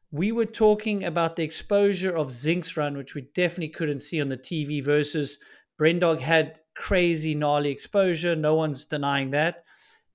We 0.09 0.31
were 0.31 0.45
talking 0.45 1.03
about 1.03 1.35
the 1.35 1.43
exposure 1.43 2.17
of 2.17 2.29
Zink's 2.29 2.75
run, 2.75 2.97
which 2.97 3.13
we 3.13 3.29
definitely 3.35 3.69
couldn't 3.69 3.99
see 3.99 4.19
on 4.19 4.29
the 4.29 4.37
TV, 4.37 4.83
versus 4.83 5.37
Brendog 5.79 6.19
had 6.19 6.61
crazy 6.75 7.35
gnarly 7.35 7.69
exposure. 7.69 8.35
No 8.35 8.55
one's 8.55 8.87
denying 8.87 9.29
that. 9.31 9.65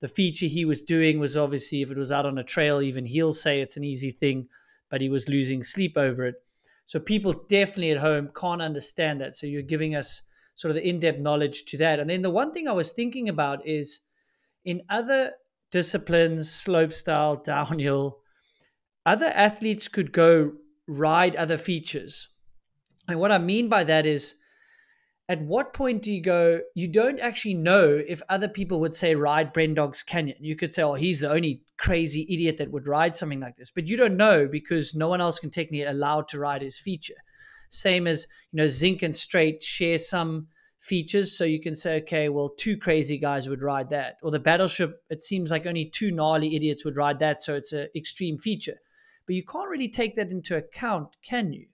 The 0.01 0.09
feature 0.09 0.47
he 0.47 0.65
was 0.65 0.83
doing 0.83 1.17
was 1.17 1.37
obviously 1.37 1.81
if 1.81 1.89
it 1.89 1.97
was 1.97 2.11
out 2.11 2.25
on 2.25 2.37
a 2.37 2.43
trail, 2.43 2.81
even 2.81 3.05
he'll 3.05 3.31
say 3.31 3.61
it's 3.61 3.77
an 3.77 3.85
easy 3.85 4.11
thing, 4.11 4.49
but 4.89 4.99
he 4.99 5.07
was 5.07 5.29
losing 5.29 5.63
sleep 5.63 5.97
over 5.97 6.25
it. 6.25 6.35
So 6.87 6.99
people 6.99 7.45
definitely 7.47 7.91
at 7.91 7.99
home 7.99 8.31
can't 8.35 8.61
understand 8.61 9.21
that. 9.21 9.33
So 9.33 9.47
you're 9.47 9.61
giving 9.61 9.95
us 9.95 10.23
sort 10.55 10.71
of 10.71 10.75
the 10.75 10.85
in-depth 10.89 11.19
knowledge 11.19 11.63
to 11.67 11.77
that. 11.77 12.01
And 12.01 12.09
then 12.09 12.21
the 12.21 12.29
one 12.29 12.51
thing 12.51 12.67
I 12.67 12.73
was 12.73 12.91
thinking 12.91 13.29
about 13.29 13.65
is 13.65 14.01
in 14.65 14.81
other 14.89 15.31
disciplines, 15.71 16.49
slopestyle, 16.49 17.43
downhill, 17.43 18.19
other 19.05 19.27
athletes 19.27 19.87
could 19.87 20.11
go 20.11 20.53
ride 20.87 21.35
other 21.35 21.57
features. 21.57 22.29
And 23.07 23.19
what 23.19 23.31
I 23.31 23.37
mean 23.37 23.69
by 23.69 23.83
that 23.83 24.05
is, 24.05 24.35
at 25.29 25.41
what 25.41 25.73
point 25.73 26.03
do 26.03 26.11
you 26.11 26.21
go, 26.21 26.59
you 26.75 26.87
don't 26.87 27.19
actually 27.19 27.53
know 27.53 28.01
if 28.07 28.21
other 28.29 28.49
people 28.49 28.81
would 28.81 28.93
say 28.93 29.15
ride 29.15 29.53
Brendog's 29.53 30.03
Canyon. 30.03 30.37
You 30.41 30.55
could 30.55 30.71
say, 30.71 30.83
oh, 30.83 30.95
he's 30.95 31.21
the 31.21 31.31
only 31.31 31.63
crazy 31.77 32.27
idiot 32.29 32.57
that 32.57 32.71
would 32.71 32.87
ride 32.87 33.15
something 33.15 33.39
like 33.39 33.55
this. 33.55 33.71
But 33.71 33.87
you 33.87 33.95
don't 33.95 34.17
know 34.17 34.47
because 34.47 34.93
no 34.93 35.07
one 35.07 35.21
else 35.21 35.39
can 35.39 35.49
technically 35.49 35.83
allowed 35.83 36.27
to 36.29 36.39
ride 36.39 36.61
his 36.61 36.77
feature. 36.77 37.15
Same 37.69 38.05
as, 38.05 38.27
you 38.51 38.57
know, 38.57 38.67
Zink 38.67 39.01
and 39.01 39.15
Strait 39.15 39.63
share 39.63 39.97
some 39.97 40.47
features. 40.83 41.35
So 41.37 41.45
you 41.45 41.61
can 41.61 41.73
say, 41.73 41.97
okay, 42.01 42.27
well, 42.29 42.49
two 42.49 42.77
crazy 42.77 43.17
guys 43.17 43.47
would 43.47 43.63
ride 43.63 43.89
that. 43.91 44.17
Or 44.21 44.31
the 44.31 44.39
battleship, 44.39 45.01
it 45.09 45.21
seems 45.21 45.49
like 45.49 45.65
only 45.65 45.85
two 45.85 46.11
gnarly 46.11 46.55
idiots 46.55 46.83
would 46.83 46.97
ride 46.97 47.19
that. 47.19 47.41
So 47.41 47.55
it's 47.55 47.71
an 47.71 47.87
extreme 47.95 48.37
feature. 48.37 48.77
But 49.25 49.35
you 49.35 49.43
can't 49.43 49.69
really 49.69 49.87
take 49.87 50.15
that 50.17 50.31
into 50.31 50.57
account, 50.57 51.15
can 51.23 51.53
you? 51.53 51.67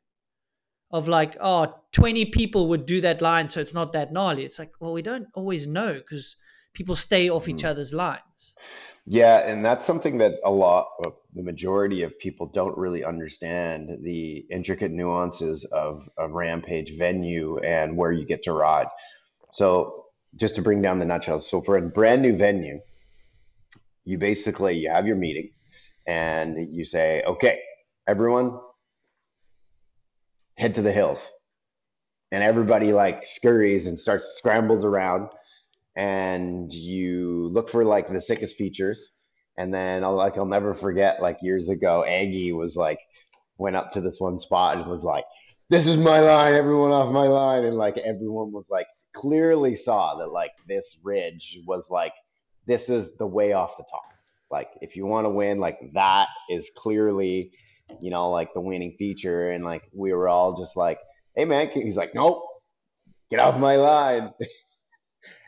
Of 0.92 1.08
like, 1.08 1.36
oh, 1.42 1.74
20 1.94 2.26
people 2.26 2.68
would 2.70 2.86
do 2.86 3.02
that 3.02 3.22
line. 3.22 3.50
So 3.50 3.60
it's 3.60 3.74
not 3.74 3.94
that 3.94 4.14
gnarly. 4.14 4.46
It's 4.46 4.60
like, 4.60 4.72
well, 4.80 4.94
we 4.94 5.02
don't 5.02 5.28
always 5.34 5.66
know 5.66 5.94
because 5.94 6.36
people 6.74 6.96
stay 6.96 7.30
off 7.30 7.50
each 7.50 7.64
mm. 7.64 7.70
other's 7.70 7.94
lines. 7.94 8.56
Yeah, 9.12 9.40
and 9.40 9.66
that's 9.66 9.84
something 9.84 10.20
that 10.20 10.36
a 10.46 10.52
lot 10.52 10.88
of 11.04 11.14
the 11.34 11.42
majority 11.42 12.04
of 12.04 12.20
people 12.20 12.46
don't 12.46 12.78
really 12.78 13.04
understand 13.04 13.90
the 14.04 14.46
intricate 14.52 14.92
nuances 14.92 15.66
of 15.72 16.08
a 16.20 16.28
rampage 16.30 16.96
venue 16.96 17.58
and 17.58 17.98
where 17.98 18.12
you 18.12 18.24
get 18.24 18.44
to 18.44 18.54
ride. 18.54 18.86
So 19.52 20.06
just 20.36 20.54
to 20.58 20.62
bring 20.62 20.84
down 20.84 21.00
the 21.00 21.06
nutshell, 21.06 21.40
so 21.40 21.60
for 21.60 21.76
a 21.78 21.82
brand 21.82 22.22
new 22.22 22.38
venue, 22.38 22.82
you 24.06 24.20
basically 24.20 24.78
you 24.78 24.92
have 24.92 25.08
your 25.08 25.16
meeting 25.16 25.50
and 26.06 26.72
you 26.72 26.86
say, 26.86 27.24
okay, 27.24 27.62
everyone 28.08 28.60
head 30.60 30.76
to 30.76 30.84
the 30.84 30.92
hills. 30.92 31.32
And 32.32 32.44
everybody 32.44 32.94
like 32.94 33.26
scurries 33.26 33.88
and 33.88 33.98
starts 33.98 34.36
scrambles 34.38 34.86
around 34.86 35.30
and 36.00 36.74
you 36.74 37.50
look 37.52 37.68
for 37.68 37.84
like 37.84 38.08
the 38.08 38.22
sickest 38.22 38.56
features. 38.56 39.12
And 39.58 39.74
then 39.74 40.06
I'll 40.06 40.16
like 40.16 40.38
I'll 40.38 40.46
never 40.46 40.74
forget 40.74 41.22
like 41.22 41.40
years 41.42 41.68
ago, 41.68 42.06
Aggie 42.08 42.54
was 42.54 42.78
like 42.78 43.00
went 43.58 43.76
up 43.76 43.92
to 43.92 44.02
this 44.02 44.18
one 44.18 44.40
spot 44.40 44.78
and 44.78 44.88
was 44.88 45.04
like, 45.04 45.26
"This 45.70 45.88
is 45.88 45.98
my 45.98 46.22
line, 46.22 46.54
everyone 46.54 46.92
off 46.92 47.12
my 47.12 47.28
line," 47.28 47.66
and 47.66 47.76
like 47.78 47.98
everyone 47.98 48.54
was 48.54 48.70
like 48.70 48.88
clearly 49.14 49.76
saw 49.76 50.18
that 50.20 50.32
like 50.32 50.52
this 50.70 51.02
ridge 51.04 51.60
was 51.68 51.90
like 51.90 52.14
this 52.66 52.88
is 52.88 53.18
the 53.18 53.28
way 53.28 53.52
off 53.52 53.76
the 53.76 53.84
top. 53.92 54.04
Like 54.50 54.70
if 54.82 54.96
you 54.96 55.06
want 55.06 55.26
to 55.26 55.30
win, 55.30 55.60
like 55.60 55.80
that 55.96 56.30
is 56.50 56.72
clearly, 56.78 57.52
you 58.00 58.10
know, 58.10 58.30
like 58.30 58.54
the 58.54 58.62
winning 58.62 58.96
feature. 58.98 59.52
And 59.52 59.66
like 59.66 59.84
we 59.94 60.14
were 60.14 60.30
all 60.30 60.56
just 60.56 60.78
like, 60.78 61.00
"Hey 61.36 61.44
man," 61.44 61.68
he's 61.68 61.98
like, 61.98 62.16
"Nope, 62.16 62.42
get 63.30 63.42
off 63.42 63.60
my 63.60 63.76
line." 63.76 64.32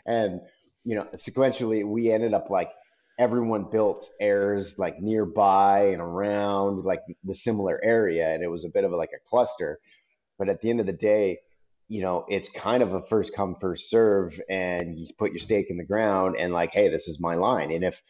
and 0.06 0.42
you 0.84 0.96
know 0.96 1.08
sequentially 1.16 1.86
we 1.86 2.12
ended 2.12 2.34
up 2.34 2.50
like 2.50 2.70
everyone 3.20 3.70
built 3.72 4.10
airs 4.20 4.80
like 4.80 5.00
nearby 5.00 5.90
and 5.92 6.02
around 6.02 6.84
like 6.84 7.02
the 7.24 7.36
similar 7.36 7.80
area 7.84 8.34
and 8.34 8.44
it 8.44 8.48
was 8.48 8.66
a 8.66 8.70
bit 8.70 8.84
of 8.84 8.92
a, 8.92 8.96
like 8.96 9.12
a 9.16 9.30
cluster. 9.30 9.80
But 10.40 10.50
at 10.50 10.62
the 10.62 10.70
end 10.70 10.80
of 10.80 10.86
the 10.86 10.94
day 10.94 11.40
you 11.88 12.02
know 12.02 12.26
it's 12.30 12.50
kind 12.50 12.82
of 12.82 12.94
a 12.94 13.02
first 13.02 13.36
come 13.36 13.56
first 13.60 13.90
serve 13.90 14.40
and 14.50 14.98
you 14.98 15.08
put 15.20 15.32
your 15.32 15.40
stake 15.40 15.70
in 15.70 15.78
the 15.78 15.86
ground 15.86 16.36
and 16.40 16.54
like 16.54 16.72
hey 16.74 16.90
this 16.90 17.08
is 17.08 17.20
my 17.20 17.36
line. 17.36 17.72
And 17.72 17.84
if 17.84 18.02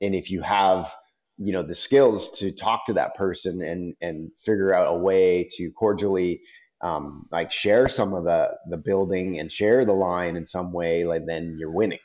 and 0.00 0.14
if 0.14 0.30
you 0.30 0.42
have 0.42 0.94
you 1.38 1.52
know 1.52 1.62
the 1.62 1.74
skills 1.74 2.30
to 2.38 2.52
talk 2.52 2.86
to 2.86 2.92
that 2.92 3.16
person 3.16 3.62
and 3.62 3.94
and 4.00 4.30
figure 4.44 4.74
out 4.74 4.94
a 4.94 4.98
way 4.98 5.48
to 5.52 5.70
cordially 5.72 6.42
um, 6.82 7.26
like 7.30 7.52
share 7.52 7.88
some 7.88 8.14
of 8.14 8.24
the 8.24 8.56
the 8.68 8.76
building 8.76 9.38
and 9.38 9.52
share 9.52 9.84
the 9.84 9.92
line 9.92 10.36
in 10.36 10.46
some 10.46 10.72
way, 10.72 11.04
like 11.04 11.26
then 11.26 11.56
you're 11.58 11.70
winning. 11.70 11.98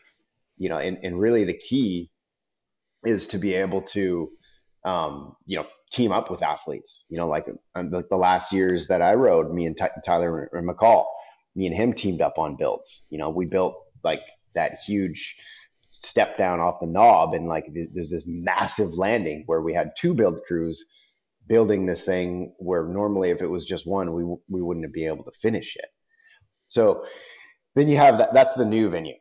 You 0.58 0.70
know, 0.70 0.78
and, 0.78 0.98
and 1.04 1.20
really 1.20 1.44
the 1.44 1.58
key 1.58 2.10
is 3.06 3.28
to 3.28 3.38
be 3.38 3.54
able 3.54 3.82
to 3.82 4.30
um, 4.86 5.36
you 5.46 5.58
know 5.58 5.66
team 5.92 6.12
up 6.12 6.30
with 6.30 6.44
athletes. 6.44 7.06
You 7.10 7.18
know, 7.18 7.28
like 7.28 7.46
um, 7.76 7.92
the, 7.92 8.04
the 8.10 8.18
last 8.18 8.52
years 8.52 8.88
that 8.88 9.02
I 9.02 9.14
rode, 9.14 9.54
me 9.54 9.66
and 9.66 9.78
Ty- 9.78 9.92
Tyler 10.06 10.50
McCaul, 10.54 11.06
me 11.56 11.68
and 11.68 11.76
him 11.76 11.94
teamed 11.94 12.22
up 12.22 12.38
on 12.38 12.58
builds. 12.58 13.06
You 13.10 13.18
know, 13.18 13.30
we 13.30 13.46
built 13.46 13.76
like 14.04 14.22
that 14.56 14.80
huge 14.86 15.36
step 15.82 16.38
down 16.38 16.60
off 16.60 16.80
the 16.82 16.88
knob, 16.88 17.34
and 17.34 17.48
like 17.48 17.74
th- 17.74 17.90
there's 17.94 18.12
this 18.12 18.26
massive 18.28 18.94
landing 18.94 19.44
where 19.46 19.62
we 19.62 19.74
had 19.74 19.92
two 19.98 20.14
build 20.14 20.42
crews 20.48 20.84
building 21.47 21.86
this 21.86 22.03
thing 22.03 22.54
where 22.58 22.83
normally 22.83 23.29
if 23.29 23.41
it 23.41 23.48
was 23.48 23.65
just 23.65 23.87
one 23.87 24.13
we 24.13 24.23
we 24.50 24.62
wouldn't 24.62 24.91
be 24.93 25.06
able 25.06 25.23
to 25.23 25.31
finish 25.41 25.75
it. 25.75 25.89
So 26.67 27.06
then 27.75 27.87
you 27.87 27.98
have 27.98 28.17
that 28.17 28.33
that's 28.33 28.56
the 28.56 28.65
new 28.65 28.89
venue. 28.89 29.15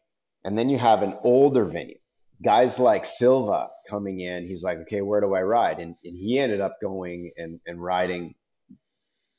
And 0.44 0.58
then 0.58 0.68
you 0.68 0.78
have 0.78 1.02
an 1.02 1.16
older 1.22 1.64
venue. 1.64 1.96
Guys 2.42 2.78
like 2.78 3.06
silva 3.06 3.68
coming 3.88 4.20
in 4.20 4.46
he's 4.46 4.62
like 4.62 4.78
okay 4.78 5.02
where 5.02 5.20
do 5.20 5.34
i 5.34 5.42
ride? 5.42 5.78
And, 5.78 5.94
and 6.04 6.16
he 6.16 6.38
ended 6.38 6.60
up 6.60 6.76
going 6.82 7.30
and, 7.36 7.60
and 7.66 7.82
riding 7.82 8.34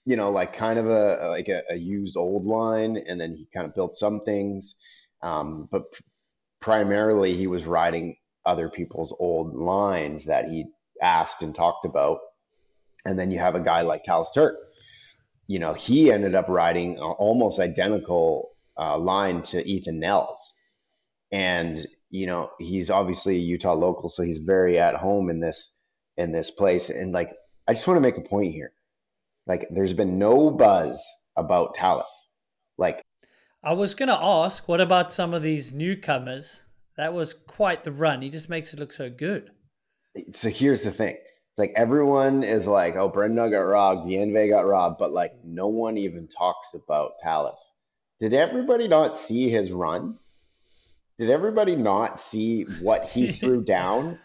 you 0.05 0.15
know 0.15 0.29
like 0.29 0.53
kind 0.53 0.77
of 0.77 0.86
a 0.86 1.29
like 1.29 1.47
a, 1.49 1.63
a 1.71 1.75
used 1.75 2.15
old 2.17 2.45
line 2.45 2.97
and 3.07 3.19
then 3.19 3.33
he 3.33 3.47
kind 3.53 3.65
of 3.67 3.75
built 3.75 3.95
some 3.95 4.21
things. 4.21 4.75
Um, 5.23 5.67
but 5.71 5.83
primarily 6.61 7.36
he 7.36 7.47
was 7.47 7.65
riding 7.65 8.15
other 8.45 8.69
people's 8.69 9.15
old 9.19 9.55
lines 9.55 10.25
that 10.25 10.45
he 10.45 10.65
asked 11.01 11.41
and 11.41 11.53
talked 11.53 11.86
about 11.86 12.19
and 13.06 13.18
then 13.20 13.32
you 13.32 13.39
have 13.39 13.56
a 13.56 13.60
guy 13.60 13.82
like 13.82 14.03
Talus 14.03 14.32
Turk. 14.34 14.56
You 15.47 15.60
know, 15.60 15.74
he 15.74 16.12
ended 16.12 16.36
up 16.36 16.47
riding 16.49 16.97
almost 16.99 17.60
identical 17.60 18.51
uh, 18.78 18.97
line 18.97 19.43
to 19.43 19.66
Ethan 19.66 19.99
Nell's. 19.99 20.53
and 21.32 21.86
you 22.10 22.28
know 22.28 22.49
he's 22.60 22.89
obviously 22.89 23.36
a 23.36 23.39
Utah 23.39 23.74
local, 23.74 24.10
so 24.10 24.24
he's 24.24 24.39
very 24.39 24.80
at 24.80 24.95
home 24.95 25.30
in 25.30 25.39
this 25.39 25.74
in 26.18 26.32
this 26.32 26.51
place. 26.51 26.89
And 26.89 27.12
like, 27.12 27.32
I 27.68 27.74
just 27.74 27.88
want 27.88 27.97
to 27.97 28.01
make 28.01 28.18
a 28.18 28.30
point 28.30 28.53
here. 28.53 28.72
Like, 29.47 29.68
there's 29.70 29.93
been 29.93 30.18
no 30.18 30.49
buzz 30.49 31.03
about 31.36 31.76
Talus. 31.76 32.30
Like, 32.78 33.01
I 33.64 33.74
was 33.74 33.95
gonna 33.95 34.18
ask, 34.20 34.68
what 34.68 34.82
about 34.82 35.12
some 35.12 35.34
of 35.34 35.41
these 35.41 35.74
newcomers? 35.74 36.66
That 36.97 37.14
was 37.14 37.34
quite 37.34 37.84
the 37.84 37.91
run. 37.91 38.22
He 38.22 38.30
just 38.30 38.49
makes 38.49 38.74
it 38.74 38.80
look 38.80 38.93
so 38.93 39.10
good. 39.10 39.51
So 40.34 40.49
here's 40.49 40.84
the 40.84 40.91
thing. 40.91 41.18
It's 41.56 41.60
like 41.60 41.74
everyone 41.78 42.43
is 42.43 42.68
like, 42.68 42.97
oh, 42.97 43.08
Brenda 43.08 43.49
got 43.49 43.60
robbed, 43.60 44.06
Bienve 44.06 44.49
got 44.49 44.66
robbed, 44.68 44.97
but 44.99 45.14
like 45.14 45.32
no 45.45 45.68
one 45.68 45.97
even 45.97 46.28
talks 46.28 46.74
about 46.74 47.14
Talus. 47.24 47.72
Did 48.20 48.34
everybody 48.34 48.89
not 48.89 49.18
see 49.18 49.49
his 49.49 49.72
run? 49.72 50.20
Did 51.18 51.30
everybody 51.30 51.78
not 51.78 52.20
see 52.20 52.64
what 52.82 53.08
he 53.08 53.32
threw 53.32 53.64
down 53.64 54.20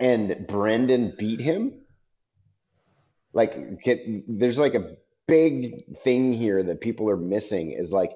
and 0.00 0.44
Brendan 0.48 1.14
beat 1.16 1.40
him? 1.40 1.82
Like, 3.32 3.80
get, 3.84 4.00
there's 4.26 4.58
like 4.58 4.74
a 4.74 4.96
big 5.28 5.84
thing 6.02 6.32
here 6.32 6.64
that 6.64 6.80
people 6.80 7.08
are 7.10 7.16
missing 7.16 7.70
is 7.70 7.92
like 7.92 8.10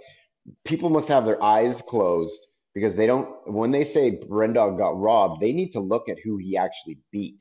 people 0.65 0.91
must 0.91 1.07
have 1.07 1.25
their 1.25 1.41
eyes 1.41 1.83
closed 1.83 2.49
because 2.75 2.97
they 2.97 3.07
don't, 3.07 3.29
when 3.47 3.71
they 3.71 3.85
say 3.85 4.17
Brendog 4.17 4.77
got 4.77 4.99
robbed, 4.99 5.41
they 5.41 5.53
need 5.53 5.71
to 5.75 5.81
look 5.81 6.09
at 6.09 6.19
who 6.19 6.37
he 6.37 6.57
actually 6.57 6.99
beat. 7.13 7.41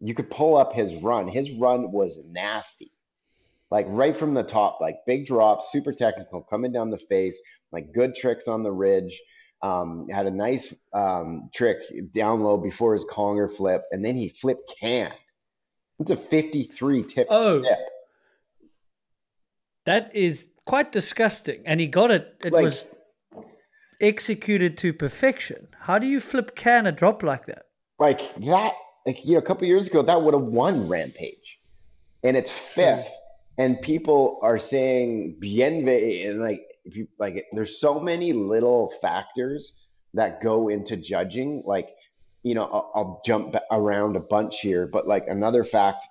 You 0.00 0.14
could 0.14 0.30
pull 0.30 0.56
up 0.56 0.72
his 0.72 0.94
run. 0.96 1.28
His 1.28 1.50
run 1.52 1.90
was 1.92 2.24
nasty 2.28 2.92
like 3.70 3.86
right 3.88 4.16
from 4.16 4.34
the 4.34 4.42
top, 4.42 4.78
like 4.80 4.98
big 5.06 5.26
drops, 5.26 5.70
super 5.72 5.92
technical, 5.92 6.42
coming 6.42 6.70
down 6.72 6.90
the 6.90 6.98
face, 6.98 7.36
like 7.72 7.92
good 7.92 8.14
tricks 8.14 8.46
on 8.48 8.62
the 8.62 8.70
ridge. 8.70 9.20
Um, 9.62 10.06
had 10.08 10.26
a 10.26 10.30
nice 10.30 10.74
um, 10.92 11.50
trick 11.52 11.78
down 12.12 12.42
low 12.42 12.56
before 12.58 12.92
his 12.92 13.04
conger 13.10 13.48
flip, 13.48 13.82
and 13.90 14.04
then 14.04 14.14
he 14.14 14.28
flip 14.28 14.58
can. 14.80 15.10
It's 15.98 16.10
a 16.10 16.16
53 16.16 17.02
tip. 17.04 17.26
Oh, 17.30 17.62
tip. 17.62 17.78
that 19.84 20.14
is 20.14 20.48
quite 20.66 20.92
disgusting. 20.92 21.62
And 21.64 21.80
he 21.80 21.86
got 21.86 22.10
it. 22.10 22.36
It 22.44 22.52
Like- 22.52 22.64
was 22.64 22.86
executed 24.00 24.76
to 24.78 24.92
perfection. 24.92 25.68
How 25.80 25.98
do 25.98 26.06
you 26.06 26.20
flip 26.20 26.54
can 26.54 26.86
a 26.86 26.92
drop 26.92 27.22
like 27.22 27.46
that? 27.46 27.66
Like 27.98 28.20
that, 28.44 28.74
like, 29.06 29.24
you 29.24 29.32
know, 29.32 29.38
a 29.38 29.42
couple 29.42 29.66
years 29.66 29.86
ago, 29.86 30.02
that 30.02 30.20
would 30.20 30.34
have 30.34 30.42
won 30.42 30.88
Rampage. 30.88 31.60
And 32.24 32.36
it's 32.36 32.50
fifth. 32.50 33.10
And 33.58 33.80
people 33.80 34.38
are 34.42 34.58
saying 34.58 35.36
Bienve, 35.42 36.28
and 36.28 36.42
like, 36.42 36.62
if 36.84 36.96
you 36.96 37.08
like, 37.18 37.46
there's 37.52 37.80
so 37.80 38.00
many 38.00 38.32
little 38.32 38.92
factors 39.00 39.72
that 40.14 40.42
go 40.42 40.68
into 40.68 40.96
judging. 40.96 41.62
Like, 41.64 41.88
you 42.42 42.54
know, 42.54 42.64
I'll, 42.64 42.92
I'll 42.94 43.22
jump 43.24 43.56
around 43.70 44.16
a 44.16 44.20
bunch 44.20 44.60
here, 44.60 44.86
but 44.86 45.06
like 45.06 45.24
another 45.26 45.64
fact, 45.64 46.06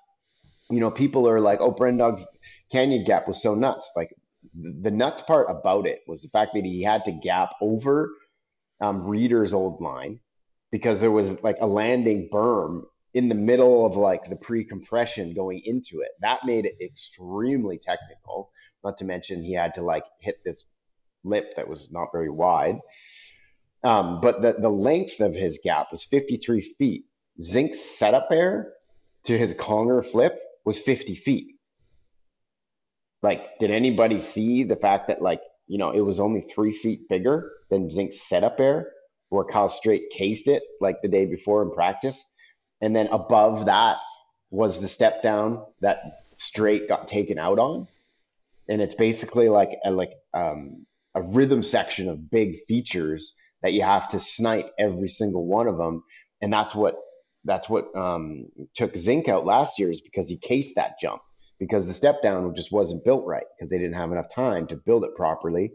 you 0.72 0.80
know, 0.80 0.90
people 0.90 1.30
are 1.30 1.40
like, 1.40 1.60
oh, 1.62 1.72
Brendog's 1.72 2.26
Canyon 2.72 3.04
Gap 3.04 3.28
was 3.28 3.42
so 3.42 3.54
nuts. 3.54 3.92
Like, 3.96 4.16
the 4.54 4.92
nuts 4.92 5.22
part 5.22 5.48
about 5.50 5.86
it 5.86 6.02
was 6.08 6.22
the 6.22 6.30
fact 6.30 6.54
that 6.54 6.66
he 6.66 6.82
had 6.82 7.06
to 7.06 7.12
gap 7.12 7.52
over 7.62 8.12
um, 8.82 9.02
Rheeder's 9.02 9.54
old 9.54 9.82
line 9.82 10.20
because 10.72 11.00
there 11.00 11.12
was 11.12 11.42
like 11.44 11.58
a 11.62 11.68
landing 11.68 12.30
berm 12.32 12.84
in 13.14 13.30
the 13.30 13.36
middle 13.36 13.86
of 13.86 13.96
like 13.96 14.30
the 14.30 14.36
pre-compression 14.36 15.34
going 15.34 15.62
into 15.64 16.02
it. 16.02 16.10
That 16.20 16.46
made 16.46 16.66
it 16.66 16.76
extremely 16.82 17.78
technical. 17.78 18.52
Not 18.84 18.98
to 18.98 19.06
mention 19.06 19.42
he 19.42 19.54
had 19.54 19.74
to 19.76 19.82
like 19.82 20.04
hit 20.20 20.44
this 20.44 20.66
lip 21.24 21.56
that 21.56 21.68
was 21.68 21.92
not 21.92 22.10
very 22.12 22.30
wide. 22.30 22.80
Um, 23.84 24.20
but 24.20 24.42
the, 24.42 24.56
the 24.60 24.70
length 24.70 25.22
of 25.22 25.34
his 25.34 25.60
gap 25.64 25.88
was 25.92 26.04
53 26.04 26.62
feet. 26.78 27.06
Zink's 27.42 27.80
setup 27.80 28.28
air 28.32 28.74
to 29.26 29.38
his 29.38 29.54
conger 29.54 30.04
flip 30.04 30.38
was 30.66 30.78
50 30.78 31.16
feet. 31.16 31.56
Like, 33.22 33.60
did 33.60 33.72
anybody 33.72 34.20
see 34.20 34.64
the 34.64 34.76
fact 34.76 35.08
that 35.08 35.22
like, 35.22 35.42
you 35.68 35.78
know, 35.78 35.92
it 35.92 36.02
was 36.02 36.20
only 36.20 36.42
three 36.42 36.76
feet 36.76 37.08
bigger 37.08 37.52
than 37.70 37.90
Zink's 37.90 38.28
setup 38.28 38.60
air 38.60 38.92
where 39.36 39.46
Kyle 39.46 39.70
Strait 39.70 40.10
cased 40.12 40.48
it 40.48 40.64
like 40.82 41.02
the 41.02 41.08
day 41.08 41.26
before 41.26 41.62
in 41.64 41.72
practice? 41.72 42.32
And 42.82 42.96
then 42.96 43.08
above 43.08 43.66
that 43.66 43.98
was 44.50 44.80
the 44.80 44.88
step 44.88 45.22
down 45.22 45.64
that 45.82 46.24
Strait 46.38 46.88
got 46.88 47.08
taken 47.08 47.38
out 47.38 47.60
on. 47.60 47.88
And 48.68 48.82
it's 48.82 48.96
basically 48.96 49.50
like 49.50 49.78
a, 49.86 49.92
like 49.92 50.14
um, 50.34 50.86
a 51.14 51.22
rhythm 51.22 51.64
section 51.64 52.10
of 52.10 52.30
big 52.30 52.58
features 52.68 53.34
that 53.62 53.74
you 53.74 53.84
have 53.84 54.10
to 54.10 54.20
snipe 54.20 54.72
every 54.80 55.10
single 55.10 55.46
one 55.46 55.68
of 55.68 55.78
them. 55.78 56.04
And 56.42 56.52
that's 56.52 56.74
what 56.74 56.96
that's 57.46 57.70
what 57.70 57.96
um, 57.96 58.48
took 58.76 58.98
Zink 58.98 59.28
out 59.28 59.46
last 59.46 59.78
year 59.78 59.92
is 59.92 60.02
because 60.02 60.28
he 60.28 60.38
cased 60.38 60.76
that 60.76 61.00
jump 61.00 61.22
because 61.60 61.88
the 61.88 61.94
step 61.94 62.22
down 62.24 62.54
just 62.56 62.72
wasn't 62.72 63.06
built 63.06 63.26
right 63.26 63.46
because 63.56 63.70
they 63.70 63.78
didn't 63.78 63.96
have 63.96 64.12
enough 64.12 64.34
time 64.34 64.68
to 64.68 64.76
build 64.76 65.04
it 65.04 65.16
properly. 65.16 65.72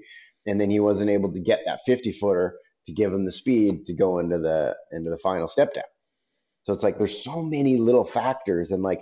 And 0.46 0.60
then 0.60 0.70
he 0.70 0.80
wasn't 0.80 1.10
able 1.10 1.32
to 1.32 1.40
get 1.40 1.60
that 1.66 1.80
50 1.86 2.12
footer 2.12 2.56
to 2.86 2.92
give 2.92 3.12
them 3.12 3.24
the 3.24 3.32
speed 3.32 3.86
to 3.86 3.94
go 3.94 4.18
into 4.18 4.38
the 4.38 4.76
into 4.92 5.10
the 5.10 5.18
final 5.18 5.48
step 5.48 5.74
down. 5.74 5.84
So 6.62 6.72
it's 6.72 6.82
like 6.82 6.98
there's 6.98 7.22
so 7.22 7.42
many 7.42 7.76
little 7.76 8.04
factors 8.04 8.70
and 8.70 8.82
like 8.82 9.00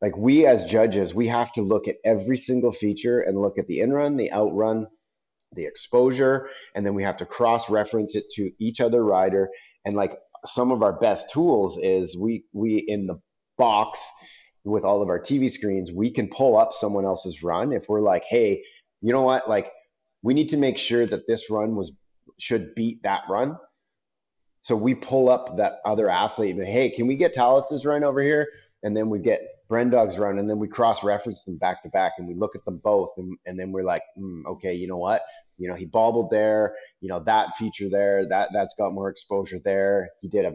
like 0.00 0.16
we 0.16 0.46
as 0.46 0.64
judges, 0.64 1.12
we 1.12 1.26
have 1.28 1.52
to 1.52 1.62
look 1.62 1.88
at 1.88 1.96
every 2.04 2.36
single 2.36 2.72
feature 2.72 3.20
and 3.20 3.40
look 3.40 3.58
at 3.58 3.66
the 3.66 3.80
in 3.80 3.92
run, 3.92 4.16
the 4.16 4.30
out 4.30 4.54
run, 4.54 4.86
the 5.52 5.66
exposure, 5.66 6.48
and 6.74 6.86
then 6.86 6.94
we 6.94 7.02
have 7.02 7.16
to 7.16 7.26
cross 7.26 7.68
reference 7.68 8.14
it 8.14 8.24
to 8.34 8.50
each 8.60 8.80
other 8.80 9.04
rider. 9.04 9.48
And 9.84 9.96
like 9.96 10.12
some 10.46 10.70
of 10.70 10.82
our 10.82 10.92
best 10.92 11.30
tools 11.30 11.78
is 11.82 12.16
we 12.16 12.44
we 12.52 12.84
in 12.86 13.06
the 13.06 13.20
box 13.56 14.00
with 14.64 14.84
all 14.84 15.02
of 15.02 15.08
our 15.08 15.20
TV 15.20 15.50
screens, 15.50 15.90
we 15.90 16.12
can 16.12 16.28
pull 16.28 16.56
up 16.56 16.72
someone 16.72 17.04
else's 17.04 17.42
run 17.42 17.72
if 17.72 17.84
we're 17.88 18.00
like, 18.00 18.24
hey, 18.28 18.62
you 19.00 19.12
know 19.12 19.22
what, 19.22 19.48
like 19.48 19.70
we 20.22 20.34
need 20.34 20.50
to 20.50 20.56
make 20.56 20.78
sure 20.78 21.06
that 21.06 21.26
this 21.26 21.50
run 21.50 21.74
was 21.74 21.92
should 22.38 22.74
beat 22.74 23.02
that 23.02 23.22
run. 23.28 23.56
So 24.60 24.76
we 24.76 24.94
pull 24.94 25.28
up 25.28 25.56
that 25.56 25.74
other 25.84 26.10
athlete 26.10 26.56
and 26.56 26.66
hey, 26.66 26.90
can 26.90 27.06
we 27.06 27.16
get 27.16 27.34
Talus's 27.34 27.86
run 27.86 28.04
over 28.04 28.20
here? 28.20 28.46
And 28.82 28.96
then 28.96 29.08
we 29.08 29.18
get 29.18 29.40
Brendog's 29.68 30.18
run, 30.18 30.38
and 30.38 30.48
then 30.48 30.58
we 30.58 30.66
cross 30.66 31.04
reference 31.04 31.42
them 31.42 31.58
back 31.58 31.82
to 31.82 31.88
back, 31.90 32.12
and 32.18 32.26
we 32.26 32.34
look 32.34 32.56
at 32.56 32.64
them 32.64 32.78
both, 32.78 33.10
and, 33.18 33.36
and 33.44 33.58
then 33.58 33.70
we're 33.70 33.84
like, 33.84 34.02
mm, 34.18 34.44
okay, 34.46 34.72
you 34.72 34.86
know 34.86 34.96
what? 34.96 35.22
You 35.58 35.68
know, 35.68 35.74
he 35.74 35.84
bobbled 35.84 36.30
there. 36.30 36.74
You 37.00 37.08
know 37.08 37.20
that 37.20 37.56
feature 37.56 37.90
there, 37.90 38.26
that 38.28 38.50
that's 38.52 38.74
got 38.78 38.94
more 38.94 39.10
exposure 39.10 39.58
there. 39.58 40.10
He 40.20 40.28
did 40.28 40.44
a 40.44 40.52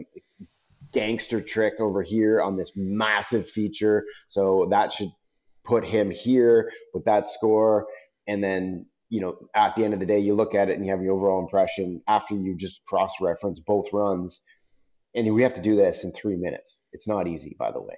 gangster 0.92 1.40
trick 1.40 1.74
over 1.78 2.02
here 2.02 2.40
on 2.40 2.56
this 2.56 2.72
massive 2.74 3.48
feature, 3.48 4.04
so 4.26 4.66
that 4.70 4.92
should 4.92 5.10
put 5.64 5.84
him 5.84 6.10
here 6.10 6.70
with 6.92 7.04
that 7.04 7.26
score. 7.26 7.86
And 8.26 8.42
then 8.42 8.86
you 9.10 9.20
know, 9.20 9.36
at 9.54 9.76
the 9.76 9.84
end 9.84 9.94
of 9.94 10.00
the 10.00 10.06
day, 10.06 10.18
you 10.18 10.34
look 10.34 10.54
at 10.54 10.68
it 10.68 10.76
and 10.76 10.84
you 10.84 10.90
have 10.90 11.02
your 11.02 11.14
overall 11.14 11.40
impression 11.40 12.02
after 12.08 12.34
you 12.34 12.56
just 12.56 12.84
cross 12.84 13.12
reference 13.20 13.60
both 13.60 13.92
runs. 13.92 14.40
And 15.14 15.32
we 15.34 15.42
have 15.42 15.54
to 15.54 15.60
do 15.60 15.76
this 15.76 16.04
in 16.04 16.12
three 16.12 16.36
minutes. 16.36 16.82
It's 16.92 17.06
not 17.06 17.28
easy, 17.28 17.54
by 17.58 17.70
the 17.70 17.80
way. 17.80 17.96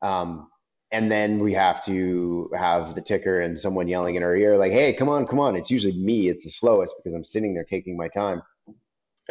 Um, 0.00 0.48
and 0.92 1.10
then 1.10 1.40
we 1.40 1.52
have 1.54 1.84
to 1.86 2.50
have 2.56 2.94
the 2.94 3.02
ticker 3.02 3.40
and 3.40 3.60
someone 3.60 3.88
yelling 3.88 4.14
in 4.14 4.22
our 4.22 4.36
ear, 4.36 4.56
like, 4.56 4.72
hey, 4.72 4.94
come 4.94 5.08
on, 5.08 5.26
come 5.26 5.40
on. 5.40 5.56
It's 5.56 5.70
usually 5.70 5.98
me. 5.98 6.28
It's 6.28 6.44
the 6.44 6.50
slowest 6.50 6.94
because 6.96 7.14
I'm 7.14 7.24
sitting 7.24 7.52
there 7.52 7.64
taking 7.64 7.96
my 7.96 8.08
time, 8.08 8.42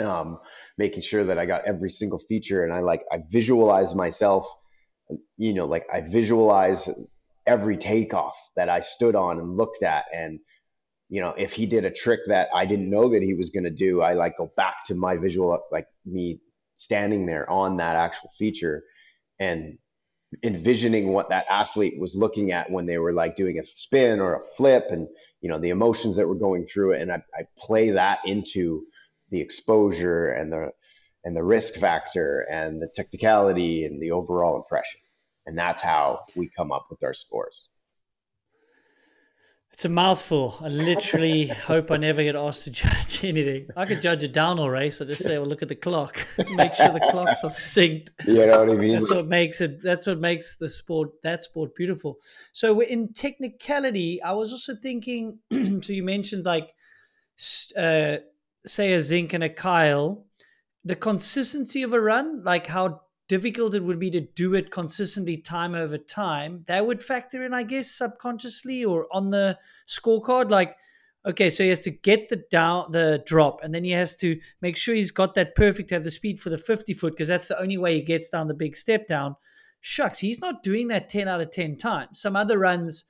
um, 0.01 0.39
making 0.77 1.03
sure 1.03 1.23
that 1.23 1.39
I 1.39 1.45
got 1.45 1.65
every 1.65 1.89
single 1.89 2.19
feature. 2.19 2.63
And 2.63 2.73
I 2.73 2.81
like, 2.81 3.03
I 3.11 3.23
visualize 3.31 3.95
myself, 3.95 4.45
you 5.37 5.53
know, 5.53 5.65
like 5.65 5.85
I 5.91 6.01
visualize 6.01 6.89
every 7.47 7.77
takeoff 7.77 8.37
that 8.55 8.69
I 8.69 8.81
stood 8.81 9.15
on 9.15 9.39
and 9.39 9.55
looked 9.57 9.83
at. 9.83 10.05
And, 10.13 10.39
you 11.13 11.21
know, 11.21 11.35
if 11.37 11.53
he 11.53 11.67
did 11.67 11.85
a 11.85 11.91
trick 11.91 12.21
that 12.25 12.47
I 12.55 12.65
didn't 12.65 12.89
know 12.89 13.07
that 13.11 13.21
he 13.21 13.35
was 13.35 13.51
going 13.51 13.65
to 13.65 13.69
do, 13.69 14.01
I 14.01 14.13
like 14.13 14.35
go 14.35 14.51
back 14.57 14.83
to 14.87 14.95
my 14.95 15.15
visual, 15.15 15.61
like 15.71 15.85
me 16.07 16.39
standing 16.75 17.27
there 17.27 17.47
on 17.47 17.77
that 17.77 17.95
actual 17.95 18.31
feature 18.35 18.83
and 19.39 19.77
envisioning 20.41 21.09
what 21.09 21.29
that 21.29 21.45
athlete 21.51 21.99
was 21.99 22.15
looking 22.15 22.51
at 22.51 22.71
when 22.71 22.87
they 22.87 22.97
were 22.97 23.13
like 23.13 23.35
doing 23.35 23.59
a 23.59 23.65
spin 23.67 24.19
or 24.19 24.37
a 24.37 24.43
flip 24.57 24.85
and, 24.89 25.07
you 25.41 25.51
know, 25.51 25.59
the 25.59 25.69
emotions 25.69 26.15
that 26.15 26.27
were 26.27 26.33
going 26.33 26.65
through 26.65 26.93
it. 26.93 27.03
And 27.03 27.11
I, 27.11 27.21
I 27.37 27.43
play 27.59 27.91
that 27.91 28.21
into 28.25 28.83
the 29.29 29.39
exposure 29.39 30.31
and 30.31 30.51
the, 30.51 30.71
and 31.25 31.35
the 31.35 31.43
risk 31.43 31.75
factor 31.75 32.47
and 32.51 32.81
the 32.81 32.89
technicality 32.95 33.85
and 33.85 34.01
the 34.01 34.09
overall 34.09 34.55
impression. 34.55 34.99
And 35.45 35.55
that's 35.55 35.83
how 35.83 36.21
we 36.35 36.49
come 36.57 36.71
up 36.71 36.87
with 36.89 37.03
our 37.03 37.13
scores. 37.13 37.67
It's 39.73 39.85
a 39.85 39.89
mouthful. 39.89 40.55
I 40.61 40.67
literally 40.67 41.47
hope 41.67 41.89
I 41.89 41.97
never 41.97 42.21
get 42.21 42.35
asked 42.35 42.65
to 42.65 42.69
judge 42.71 43.23
anything. 43.23 43.69
I 43.75 43.87
could 43.87 44.03
judge 44.03 44.21
a 44.21 44.27
downhill 44.27 44.69
race. 44.69 45.01
I 45.01 45.05
just 45.05 45.23
say, 45.23 45.39
well, 45.39 45.47
look 45.47 45.63
at 45.63 45.67
the 45.67 45.75
clock. 45.75 46.25
Make 46.37 46.75
sure 46.75 46.89
the 46.89 47.07
clocks 47.11 47.43
are 47.43 47.49
synced. 47.49 48.09
You 48.27 48.45
know 48.45 48.59
what 48.59 48.69
I 48.69 48.75
mean? 48.75 48.93
That's 48.93 49.09
what 49.09 49.27
makes 49.27 49.61
it. 49.61 49.81
That's 49.81 50.05
what 50.05 50.19
makes 50.19 50.57
the 50.57 50.69
sport 50.69 51.09
that 51.23 51.41
sport 51.41 51.73
beautiful. 51.75 52.19
So 52.51 52.81
in 52.81 53.13
technicality, 53.13 54.21
I 54.21 54.33
was 54.33 54.51
also 54.51 54.75
thinking. 54.75 55.39
so 55.51 55.91
you 55.91 56.03
mentioned 56.03 56.45
like 56.45 56.69
uh, 57.75 58.17
say 58.67 58.93
a 58.93 59.01
Zink 59.01 59.33
and 59.33 59.43
a 59.43 59.49
Kyle, 59.49 60.27
the 60.83 60.95
consistency 60.95 61.81
of 61.81 61.93
a 61.93 61.99
run, 61.99 62.43
like 62.43 62.67
how 62.67 63.01
difficult 63.33 63.73
it 63.73 63.83
would 63.83 63.97
be 63.97 64.11
to 64.11 64.21
do 64.21 64.53
it 64.53 64.69
consistently 64.69 65.37
time 65.37 65.73
over 65.73 65.97
time, 65.97 66.63
that 66.67 66.85
would 66.85 67.01
factor 67.01 67.43
in, 67.43 67.51
I 67.51 67.63
guess, 67.63 67.89
subconsciously 67.89 68.85
or 68.85 69.07
on 69.11 69.31
the 69.31 69.57
scorecard. 69.87 70.51
Like, 70.51 70.75
okay, 71.25 71.49
so 71.49 71.63
he 71.63 71.69
has 71.69 71.79
to 71.79 71.89
get 71.89 72.29
the 72.29 72.43
down 72.51 72.91
the 72.91 73.23
drop, 73.25 73.61
and 73.63 73.73
then 73.73 73.83
he 73.83 73.89
has 73.89 74.15
to 74.17 74.39
make 74.61 74.77
sure 74.77 74.93
he's 74.93 75.09
got 75.09 75.33
that 75.33 75.55
perfect 75.55 75.89
to 75.89 75.95
have 75.95 76.03
the 76.03 76.11
speed 76.11 76.39
for 76.39 76.51
the 76.51 76.59
50 76.59 76.93
foot, 76.93 77.13
because 77.13 77.27
that's 77.27 77.47
the 77.47 77.59
only 77.59 77.75
way 77.75 77.95
he 77.95 78.03
gets 78.03 78.29
down 78.29 78.47
the 78.47 78.53
big 78.53 78.77
step 78.77 79.07
down. 79.07 79.35
Shucks, 79.81 80.19
he's 80.19 80.39
not 80.39 80.61
doing 80.61 80.89
that 80.89 81.09
10 81.09 81.27
out 81.27 81.41
of 81.41 81.49
10 81.49 81.77
times. 81.77 82.21
Some 82.21 82.35
other 82.35 82.59
runs, 82.59 83.05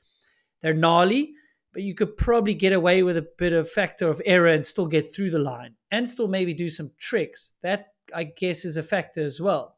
they're 0.61 0.73
gnarly, 0.73 1.33
but 1.73 1.83
you 1.83 1.95
could 1.95 2.15
probably 2.15 2.53
get 2.53 2.71
away 2.71 3.03
with 3.03 3.17
a 3.17 3.27
bit 3.37 3.51
of 3.51 3.69
factor 3.69 4.07
of 4.07 4.21
error 4.25 4.47
and 4.47 4.65
still 4.65 4.87
get 4.87 5.13
through 5.13 5.31
the 5.31 5.39
line 5.39 5.75
and 5.91 6.07
still 6.07 6.29
maybe 6.29 6.53
do 6.53 6.69
some 6.69 6.91
tricks. 6.97 7.55
That 7.61 7.87
I 8.15 8.23
guess 8.23 8.63
is 8.63 8.77
a 8.77 8.83
factor 8.83 9.25
as 9.25 9.41
well. 9.41 9.75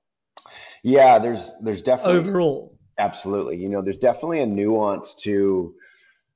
Yeah, 0.83 1.19
there's 1.19 1.51
there's 1.61 1.81
definitely 1.81 2.19
overall. 2.19 2.77
Absolutely. 2.97 3.57
You 3.57 3.69
know, 3.69 3.81
there's 3.81 3.97
definitely 3.97 4.41
a 4.41 4.45
nuance 4.45 5.15
to 5.23 5.73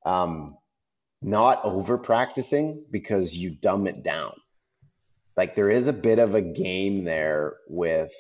um 0.06 0.58
not 1.22 1.64
over 1.64 1.98
practicing 1.98 2.84
because 2.90 3.36
you 3.36 3.52
dumb 3.52 3.88
it 3.88 4.04
down. 4.04 4.34
Like 5.38 5.56
there 5.56 5.70
is 5.70 5.88
a 5.88 5.94
bit 5.94 6.20
of 6.20 6.36
a 6.36 6.42
game 6.42 7.04
there 7.04 7.58
with 7.68 8.12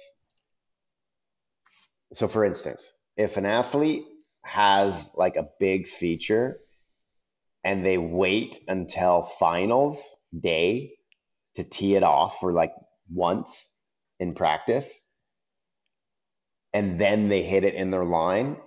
so 2.13 2.27
for 2.27 2.43
instance, 2.45 2.93
if 3.17 3.37
an 3.37 3.45
athlete 3.45 4.03
has 4.43 5.09
like 5.15 5.35
a 5.35 5.49
big 5.59 5.87
feature 5.87 6.59
and 7.63 7.85
they 7.85 7.97
wait 7.97 8.59
until 8.67 9.23
finals 9.23 10.15
day 10.39 10.93
to 11.55 11.63
tee 11.63 11.95
it 11.95 12.03
off 12.03 12.39
for 12.39 12.53
like 12.53 12.73
once 13.11 13.69
in 14.19 14.33
practice 14.33 15.05
and 16.73 16.99
then 16.99 17.29
they 17.29 17.41
hit 17.41 17.63
it 17.63 17.73
in 17.73 17.91
their 17.91 18.05
line 18.05 18.57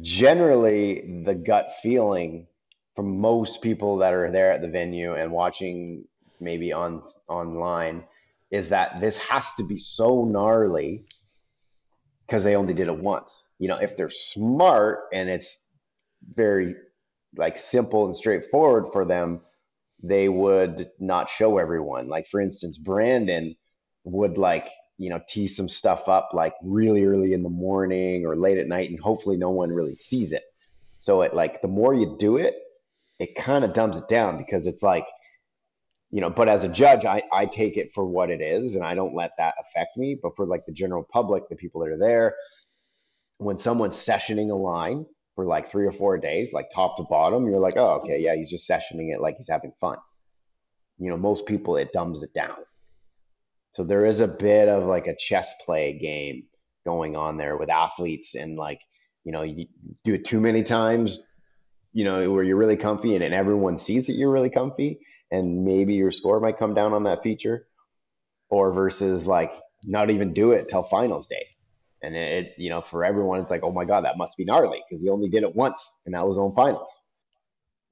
generally 0.00 1.22
the 1.24 1.34
gut 1.34 1.70
feeling 1.82 2.46
from 2.94 3.20
most 3.20 3.62
people 3.62 3.98
that 3.98 4.14
are 4.14 4.30
there 4.30 4.50
at 4.50 4.62
the 4.62 4.68
venue 4.68 5.14
and 5.14 5.30
watching 5.30 6.04
maybe 6.40 6.72
on 6.72 7.02
online 7.28 8.04
is 8.50 8.68
that 8.68 9.00
this 9.00 9.16
has 9.18 9.46
to 9.54 9.64
be 9.64 9.76
so 9.76 10.24
gnarly 10.24 11.04
because 12.26 12.42
they 12.42 12.56
only 12.56 12.74
did 12.74 12.88
it 12.88 12.98
once 12.98 13.48
you 13.58 13.68
know 13.68 13.76
if 13.76 13.96
they're 13.96 14.10
smart 14.10 15.04
and 15.12 15.28
it's 15.28 15.66
very 16.34 16.74
like 17.36 17.58
simple 17.58 18.06
and 18.06 18.16
straightforward 18.16 18.92
for 18.92 19.04
them, 19.04 19.40
they 20.02 20.28
would 20.28 20.90
not 20.98 21.30
show 21.30 21.58
everyone. 21.58 22.08
Like 22.08 22.26
for 22.26 22.40
instance, 22.40 22.78
Brandon 22.78 23.56
would 24.04 24.38
like, 24.38 24.68
you 24.98 25.10
know, 25.10 25.20
tee 25.28 25.46
some 25.46 25.68
stuff 25.68 26.08
up 26.08 26.30
like 26.32 26.54
really 26.62 27.04
early 27.04 27.32
in 27.32 27.42
the 27.42 27.50
morning 27.50 28.24
or 28.24 28.36
late 28.36 28.58
at 28.58 28.66
night 28.66 28.90
and 28.90 29.00
hopefully 29.00 29.36
no 29.36 29.50
one 29.50 29.70
really 29.70 29.94
sees 29.94 30.32
it. 30.32 30.42
So 30.98 31.22
it 31.22 31.34
like 31.34 31.60
the 31.60 31.68
more 31.68 31.94
you 31.94 32.16
do 32.18 32.36
it, 32.38 32.54
it 33.18 33.34
kind 33.34 33.64
of 33.64 33.72
dumbs 33.72 33.98
it 33.98 34.08
down 34.08 34.38
because 34.38 34.66
it's 34.66 34.82
like, 34.82 35.06
you 36.10 36.20
know, 36.20 36.30
but 36.30 36.48
as 36.48 36.64
a 36.64 36.68
judge, 36.68 37.04
I, 37.04 37.22
I 37.32 37.46
take 37.46 37.76
it 37.76 37.92
for 37.94 38.06
what 38.06 38.30
it 38.30 38.40
is 38.40 38.74
and 38.74 38.84
I 38.84 38.94
don't 38.94 39.14
let 39.14 39.32
that 39.38 39.54
affect 39.60 39.96
me. 39.96 40.18
But 40.20 40.36
for 40.36 40.46
like 40.46 40.64
the 40.66 40.72
general 40.72 41.06
public, 41.12 41.48
the 41.48 41.56
people 41.56 41.82
that 41.82 41.90
are 41.90 41.98
there, 41.98 42.36
when 43.38 43.58
someone's 43.58 43.96
sessioning 43.96 44.50
a 44.50 44.54
line, 44.54 45.04
for 45.36 45.44
like 45.44 45.70
three 45.70 45.86
or 45.86 45.92
four 45.92 46.18
days, 46.18 46.52
like 46.52 46.70
top 46.74 46.96
to 46.96 47.04
bottom, 47.04 47.46
you're 47.46 47.60
like, 47.60 47.76
oh, 47.76 48.00
okay, 48.00 48.18
yeah, 48.18 48.34
he's 48.34 48.50
just 48.50 48.68
sessioning 48.68 49.14
it 49.14 49.20
like 49.20 49.36
he's 49.36 49.50
having 49.50 49.72
fun. 49.80 49.98
You 50.98 51.10
know, 51.10 51.18
most 51.18 51.44
people, 51.46 51.76
it 51.76 51.92
dumbs 51.92 52.22
it 52.22 52.32
down. 52.32 52.56
So 53.76 53.84
there 53.84 54.06
is 54.06 54.20
a 54.20 54.26
bit 54.26 54.68
of 54.68 54.84
like 54.84 55.06
a 55.06 55.14
chess 55.14 55.52
play 55.62 55.98
game 55.98 56.44
going 56.86 57.14
on 57.14 57.36
there 57.36 57.58
with 57.58 57.68
athletes 57.68 58.34
and 58.34 58.56
like, 58.56 58.80
you 59.22 59.32
know, 59.32 59.42
you 59.42 59.66
do 60.02 60.14
it 60.14 60.24
too 60.24 60.40
many 60.40 60.62
times, 60.62 61.20
you 61.92 62.02
know, 62.04 62.32
where 62.32 62.42
you're 62.42 62.56
really 62.56 62.78
comfy 62.78 63.14
and, 63.14 63.22
and 63.22 63.34
everyone 63.34 63.76
sees 63.76 64.06
that 64.06 64.14
you're 64.14 64.32
really 64.32 64.48
comfy 64.48 65.00
and 65.30 65.62
maybe 65.62 65.92
your 65.92 66.10
score 66.10 66.40
might 66.40 66.58
come 66.58 66.72
down 66.72 66.94
on 66.94 67.02
that 67.02 67.22
feature 67.22 67.66
or 68.48 68.72
versus 68.72 69.26
like 69.26 69.52
not 69.84 70.08
even 70.08 70.32
do 70.32 70.52
it 70.52 70.70
till 70.70 70.82
finals 70.82 71.26
day 71.26 71.44
and 72.02 72.16
it, 72.16 72.54
you 72.56 72.70
know, 72.70 72.80
for 72.80 73.04
everyone, 73.04 73.40
it's 73.40 73.50
like, 73.50 73.62
oh 73.62 73.72
my 73.72 73.84
God, 73.84 74.06
that 74.06 74.16
must 74.16 74.38
be 74.38 74.46
gnarly 74.46 74.82
because 74.88 75.02
he 75.02 75.10
only 75.10 75.28
did 75.28 75.42
it 75.42 75.54
once 75.54 75.98
and 76.06 76.14
that 76.14 76.26
was 76.26 76.38
on 76.38 76.54
finals. 76.54 76.88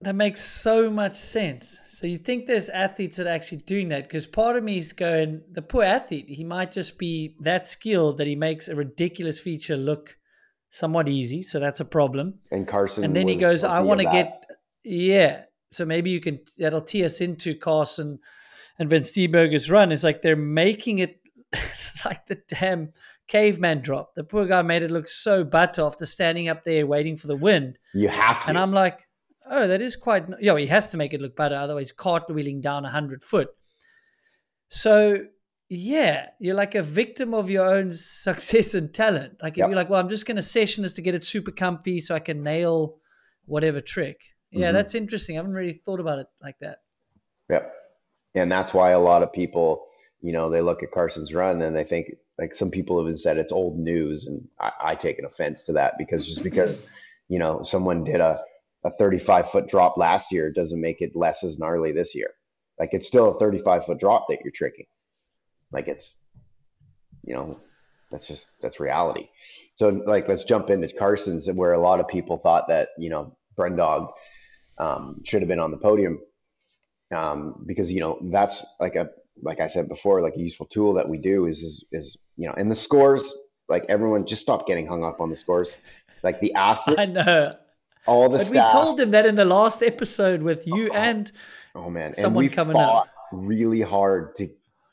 That 0.05 0.15
makes 0.15 0.41
so 0.41 0.91
much 0.91 1.17
sense. 1.17 1.81
So 1.87 2.07
you 2.07 2.19
think 2.19 2.47
there's 2.47 2.69
athletes 2.69 3.17
that 3.17 3.27
are 3.27 3.31
actually 3.31 3.59
doing 3.59 3.89
that? 3.89 4.05
Because 4.05 4.27
part 4.27 4.57
of 4.57 4.65
me 4.65 4.79
is 4.79 4.93
going, 4.93 5.43
the 5.51 5.63
poor 5.63 5.85
athlete, 5.85 6.27
he 6.29 6.45
might 6.45 6.73
just 6.73 6.99
be 6.99 7.37
that 7.41 7.67
skilled 7.67 8.19
that 8.19 8.27
he 8.27 8.37
makes 8.37 8.69
a 8.69 8.75
ridiculous 8.75 9.39
feature 9.39 9.77
look 9.77 10.17
somewhat 10.69 11.09
easy. 11.09 11.43
So 11.43 11.61
that's 11.61 11.81
a 11.81 11.85
problem. 11.85 12.41
And 12.51 12.67
Carson, 12.67 13.05
and 13.05 13.15
then 13.15 13.29
he 13.29 13.37
goes, 13.37 13.65
I 13.65 13.81
want 13.81 14.01
to 14.01 14.07
get, 14.07 14.45
yeah. 14.83 15.43
So 15.71 15.85
maybe 15.85 16.11
you 16.11 16.21
can, 16.21 16.41
that'll 16.59 16.83
tee 16.83 17.05
us 17.05 17.21
into 17.21 17.55
Carson 17.55 18.19
and 18.79 18.91
Van 18.91 19.03
Steenbergen's 19.03 19.71
run. 19.71 19.93
It's 19.93 20.05
like 20.05 20.23
they're 20.23 20.37
making 20.37 20.99
it 20.99 21.21
like 22.05 22.27
the 22.27 22.41
damn 22.49 22.93
caveman 23.29 23.81
drop. 23.81 24.15
The 24.15 24.25
poor 24.25 24.47
guy 24.47 24.63
made 24.63 24.83
it 24.83 24.91
look 24.91 25.09
so 25.09 25.45
butt 25.45 25.79
after 25.79 26.07
standing 26.07 26.49
up 26.49 26.65
there 26.65 26.87
waiting 26.87 27.17
for 27.17 27.27
the 27.27 27.37
wind. 27.37 27.79
You 27.95 28.09
have 28.09 28.43
to. 28.43 28.49
And 28.49 28.59
I'm 28.59 28.73
like, 28.73 29.04
oh, 29.51 29.67
that 29.69 29.83
is 29.83 29.97
quite. 29.97 30.27
Yeah, 30.41 30.57
he 30.59 30.67
has 30.67 30.91
to 30.91 30.97
make 30.97 31.15
it 31.15 31.21
look 31.21 31.37
better, 31.37 31.57
otherwise 31.57 31.93
cartwheeling 31.93 32.61
down 32.61 32.85
a 32.85 32.91
hundred 32.91 33.23
foot. 33.23 33.49
So 34.69 35.25
yeah, 35.69 36.29
you're 36.41 36.55
like 36.55 36.75
a 36.75 36.83
victim 36.83 37.35
of 37.35 37.51
your 37.51 37.67
own 37.67 37.93
success 37.93 38.75
and 38.75 38.93
talent. 38.93 39.37
Like 39.43 39.55
if 39.55 39.59
yep. 39.59 39.69
you're 39.69 39.77
like, 39.77 39.91
well, 39.91 40.01
I'm 40.01 40.09
just 40.09 40.27
going 40.27 40.37
to 40.37 40.43
session 40.43 40.83
this 40.83 40.95
to 40.95 41.03
get 41.03 41.15
it 41.15 41.25
super 41.25 41.51
comfy 41.51 42.01
so 42.01 42.15
I 42.15 42.21
can 42.21 42.43
nail 42.43 42.97
whatever 43.47 43.81
trick. 43.81 44.21
Yeah, 44.51 44.67
mm-hmm. 44.67 44.75
that's 44.75 44.95
interesting. 44.95 45.37
I 45.37 45.39
haven't 45.39 45.55
really 45.55 45.73
thought 45.73 46.01
about 46.01 46.19
it 46.19 46.27
like 46.43 46.57
that. 46.61 46.79
Yep. 47.51 47.73
And 48.37 48.51
that's 48.51 48.75
why 48.75 48.91
a 48.91 49.01
lot 49.01 49.23
of 49.23 49.33
people, 49.33 49.87
you 50.21 50.33
know, 50.33 50.51
they 50.51 50.61
look 50.61 50.83
at 50.83 50.93
Carson's 50.93 51.35
run 51.35 51.63
and 51.63 51.75
they 51.75 51.85
think 51.85 52.09
like 52.39 52.55
some 52.55 52.71
people 52.71 53.05
have 53.05 53.19
said 53.19 53.39
it's 53.39 53.53
old 53.53 53.79
news 53.79 54.27
and 54.27 54.47
I, 54.61 54.73
I 54.81 54.95
take 54.95 55.19
an 55.19 55.25
offense 55.25 55.65
to 55.65 55.73
that 55.73 55.95
because 55.99 56.27
just 56.27 56.43
because 56.43 56.77
you 57.29 57.39
know 57.39 57.63
someone 57.63 58.03
did 58.03 58.21
a, 58.21 58.39
a 58.85 58.91
35 58.91 59.51
foot 59.51 59.67
drop 59.67 59.97
last 59.97 60.31
year 60.31 60.53
doesn't 60.53 60.81
make 60.81 61.01
it 61.01 61.17
less 61.17 61.43
as 61.43 61.59
gnarly 61.59 61.93
this 61.93 62.15
year. 62.15 62.31
Like 62.79 62.91
it's 62.93 63.07
still 63.07 63.31
a 63.31 63.39
35 63.39 63.87
foot 63.87 63.99
drop 63.99 64.27
that 64.29 64.41
you're 64.45 64.53
tricking. 64.53 64.87
Like 65.73 65.89
it's 65.89 66.17
you 67.25 67.35
know 67.35 67.61
that's 68.11 68.29
just 68.29 68.49
that's 68.61 68.81
reality. 68.81 69.29
So 69.77 69.89
like 69.89 70.29
let's 70.29 70.45
jump 70.45 70.71
into 70.71 70.89
carson's 70.95 71.51
where 71.51 71.73
a 71.73 71.81
lot 71.81 72.01
of 72.01 72.09
people 72.09 72.39
thought 72.39 72.69
that 72.69 72.91
you 72.99 73.11
know 73.11 73.37
brendog 73.57 74.13
um, 74.79 75.23
should 75.25 75.41
have 75.41 75.49
been 75.49 75.61
on 75.61 75.71
the 75.71 75.79
podium. 75.79 76.21
Um, 77.15 77.63
because 77.67 77.93
you 77.93 78.01
know 78.01 78.19
that's 78.23 78.65
like 78.81 78.97
a 78.97 79.11
like 79.43 79.61
I 79.61 79.67
said 79.67 79.89
before, 79.89 80.21
like 80.21 80.37
a 80.37 80.41
useful 80.41 80.67
tool 80.67 80.95
that 80.95 81.09
we 81.09 81.19
do 81.19 81.47
is 81.47 81.63
is, 81.63 81.85
is 81.93 82.19
you 82.37 82.49
know, 82.49 82.55
and 82.55 82.71
the 82.71 82.77
scores, 82.77 83.33
like 83.69 83.85
everyone 83.89 84.27
just 84.27 84.43
stop 84.43 84.67
getting 84.67 84.87
hung 84.87 85.05
up 85.05 85.21
on 85.21 85.31
the 85.31 85.37
scores. 85.37 85.77
Like 86.23 86.41
the 86.41 86.55
athlete, 86.55 86.99
I 86.99 87.05
know 87.07 87.57
all 88.07 88.29
the. 88.29 88.39
But 88.39 88.47
staff, 88.47 88.73
we 88.73 88.81
told 88.81 89.01
him 89.01 89.11
that 89.13 89.27
in 89.27 89.37
the 89.37 89.45
last 89.45 89.83
episode 89.83 90.43
with 90.43 90.67
you 90.67 90.91
oh, 90.93 90.97
and 90.97 91.31
oh 91.75 91.91
man, 91.91 92.15
someone 92.15 92.49
coming 92.49 92.77
up 92.77 93.09
really 93.33 93.81
hard 93.81 94.37
to 94.37 94.49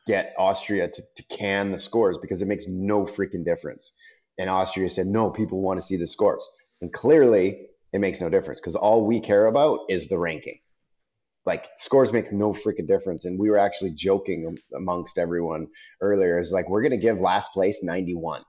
get 0.07 0.33
Austria 0.37 0.87
to, 0.87 1.01
to 1.15 1.23
can 1.23 1.71
the 1.71 1.79
scores 1.79 2.17
because 2.17 2.41
it 2.41 2.47
makes 2.47 2.65
no 2.67 3.05
freaking 3.05 3.45
difference. 3.45 3.93
And 4.39 4.49
Austria 4.49 4.89
said, 4.89 5.05
no, 5.05 5.29
people 5.29 5.61
want 5.61 5.79
to 5.79 5.85
see 5.85 5.97
the 5.97 6.07
scores. 6.07 6.47
And 6.81 6.91
clearly 6.91 7.67
it 7.93 7.99
makes 7.99 8.19
no 8.19 8.29
difference 8.29 8.59
because 8.59 8.75
all 8.75 9.05
we 9.05 9.19
care 9.19 9.45
about 9.45 9.81
is 9.89 10.07
the 10.07 10.17
ranking 10.17 10.57
like 11.45 11.67
scores 11.77 12.13
makes 12.13 12.31
no 12.31 12.53
freaking 12.53 12.87
difference. 12.87 13.25
And 13.25 13.39
we 13.39 13.49
were 13.49 13.57
actually 13.57 13.91
joking 13.91 14.57
amongst 14.75 15.17
everyone 15.17 15.67
earlier 15.99 16.39
is 16.39 16.51
like, 16.51 16.69
we're 16.69 16.81
going 16.81 16.91
to 16.91 16.97
give 16.97 17.19
last 17.19 17.51
place 17.51 17.83
91. 17.83 18.43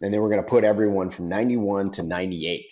And 0.00 0.12
then 0.12 0.20
we're 0.20 0.30
going 0.30 0.42
to 0.42 0.48
put 0.48 0.64
everyone 0.64 1.10
from 1.10 1.28
91 1.28 1.92
to 1.92 2.02
98 2.02 2.64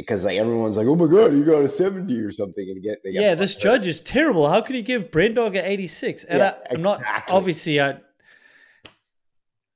because 0.00 0.24
like 0.24 0.38
everyone's 0.38 0.76
like, 0.76 0.86
oh 0.86 0.96
my 0.96 1.06
god, 1.06 1.32
you 1.34 1.44
got 1.44 1.62
a 1.62 1.68
seventy 1.68 2.18
or 2.20 2.32
something, 2.32 2.68
and 2.68 2.82
get, 2.82 3.00
yeah, 3.04 3.34
this 3.34 3.56
judge 3.56 3.86
is 3.86 4.00
terrible. 4.00 4.48
How 4.48 4.60
could 4.60 4.76
he 4.76 4.82
give 4.82 5.10
Brendog 5.10 5.58
an 5.58 5.64
eighty 5.64 5.86
six? 5.86 6.24
And 6.24 6.38
yeah, 6.38 6.54
I, 6.70 6.74
am 6.74 6.82
not 6.82 7.02
obviously 7.28 7.80
I 7.80 7.98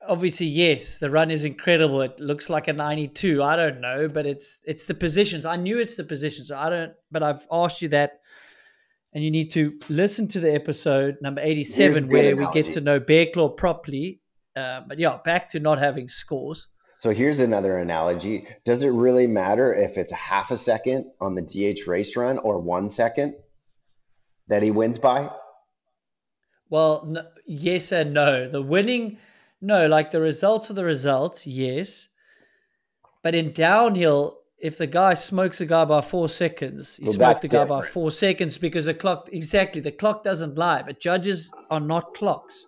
obviously 0.06 0.46
yes, 0.46 0.98
the 0.98 1.10
run 1.10 1.30
is 1.30 1.44
incredible. 1.44 2.02
It 2.02 2.18
looks 2.20 2.48
like 2.48 2.68
a 2.68 2.72
ninety 2.72 3.08
two. 3.08 3.42
I 3.42 3.56
don't 3.56 3.80
know, 3.80 4.08
but 4.08 4.26
it's 4.26 4.60
it's 4.66 4.86
the 4.86 4.94
positions. 4.94 5.44
I 5.44 5.56
knew 5.56 5.78
it's 5.78 5.96
the 5.96 6.04
positions. 6.04 6.50
I 6.50 6.70
don't, 6.70 6.92
but 7.10 7.22
I've 7.22 7.46
asked 7.52 7.82
you 7.82 7.88
that 7.88 8.20
and 9.14 9.22
you 9.22 9.30
need 9.30 9.50
to 9.52 9.78
listen 9.88 10.26
to 10.28 10.40
the 10.40 10.52
episode 10.52 11.16
number 11.22 11.40
87 11.40 12.08
where 12.08 12.36
we 12.36 12.48
get 12.52 12.70
to 12.70 12.80
know 12.80 12.98
Bear 12.98 13.26
Claw 13.32 13.48
properly. 13.48 14.20
Uh, 14.56 14.80
but 14.86 14.98
yeah, 14.98 15.18
back 15.24 15.48
to 15.50 15.60
not 15.60 15.78
having 15.78 16.08
scores. 16.08 16.66
So 17.04 17.10
here's 17.10 17.38
another 17.38 17.76
analogy. 17.76 18.48
Does 18.64 18.82
it 18.82 18.88
really 18.88 19.26
matter 19.26 19.74
if 19.74 19.98
it's 19.98 20.10
a 20.10 20.14
half 20.14 20.50
a 20.50 20.56
second 20.56 21.04
on 21.20 21.34
the 21.34 21.42
DH 21.42 21.86
race 21.86 22.16
run 22.16 22.38
or 22.38 22.58
one 22.58 22.88
second 22.88 23.34
that 24.48 24.62
he 24.62 24.70
wins 24.70 24.98
by? 24.98 25.30
Well, 26.70 27.04
no, 27.06 27.26
yes 27.44 27.92
and 27.92 28.14
no. 28.14 28.48
The 28.48 28.62
winning, 28.62 29.18
no, 29.60 29.86
like 29.86 30.12
the 30.12 30.20
results 30.22 30.70
are 30.70 30.72
the 30.72 30.86
results, 30.86 31.46
yes. 31.46 32.08
But 33.22 33.34
in 33.34 33.52
downhill, 33.52 34.38
if 34.58 34.78
the 34.78 34.86
guy 34.86 35.12
smokes 35.12 35.60
a 35.60 35.66
guy 35.66 35.84
by 35.84 36.00
four 36.00 36.30
seconds, 36.30 36.96
he 36.96 37.04
Well, 37.04 37.12
smoked 37.12 37.42
the 37.42 37.48
guy 37.48 37.66
by 37.66 37.82
four 37.82 38.10
seconds 38.12 38.56
because 38.56 38.86
the 38.86 38.94
clock, 38.94 39.28
exactly, 39.30 39.82
the 39.82 39.92
clock 39.92 40.24
doesn't 40.24 40.56
lie, 40.56 40.80
but 40.80 41.00
judges 41.00 41.52
are 41.68 41.80
not 41.80 42.14
clocks. 42.14 42.64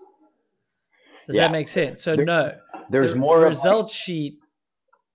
Does 1.26 1.36
Yeah. 1.36 1.42
that 1.42 1.52
make 1.52 1.68
sense? 1.68 2.02
So, 2.02 2.16
There- 2.16 2.24
no. 2.24 2.52
There's 2.90 3.12
the, 3.12 3.18
more 3.18 3.40
result 3.40 3.90
sheet. 3.90 4.38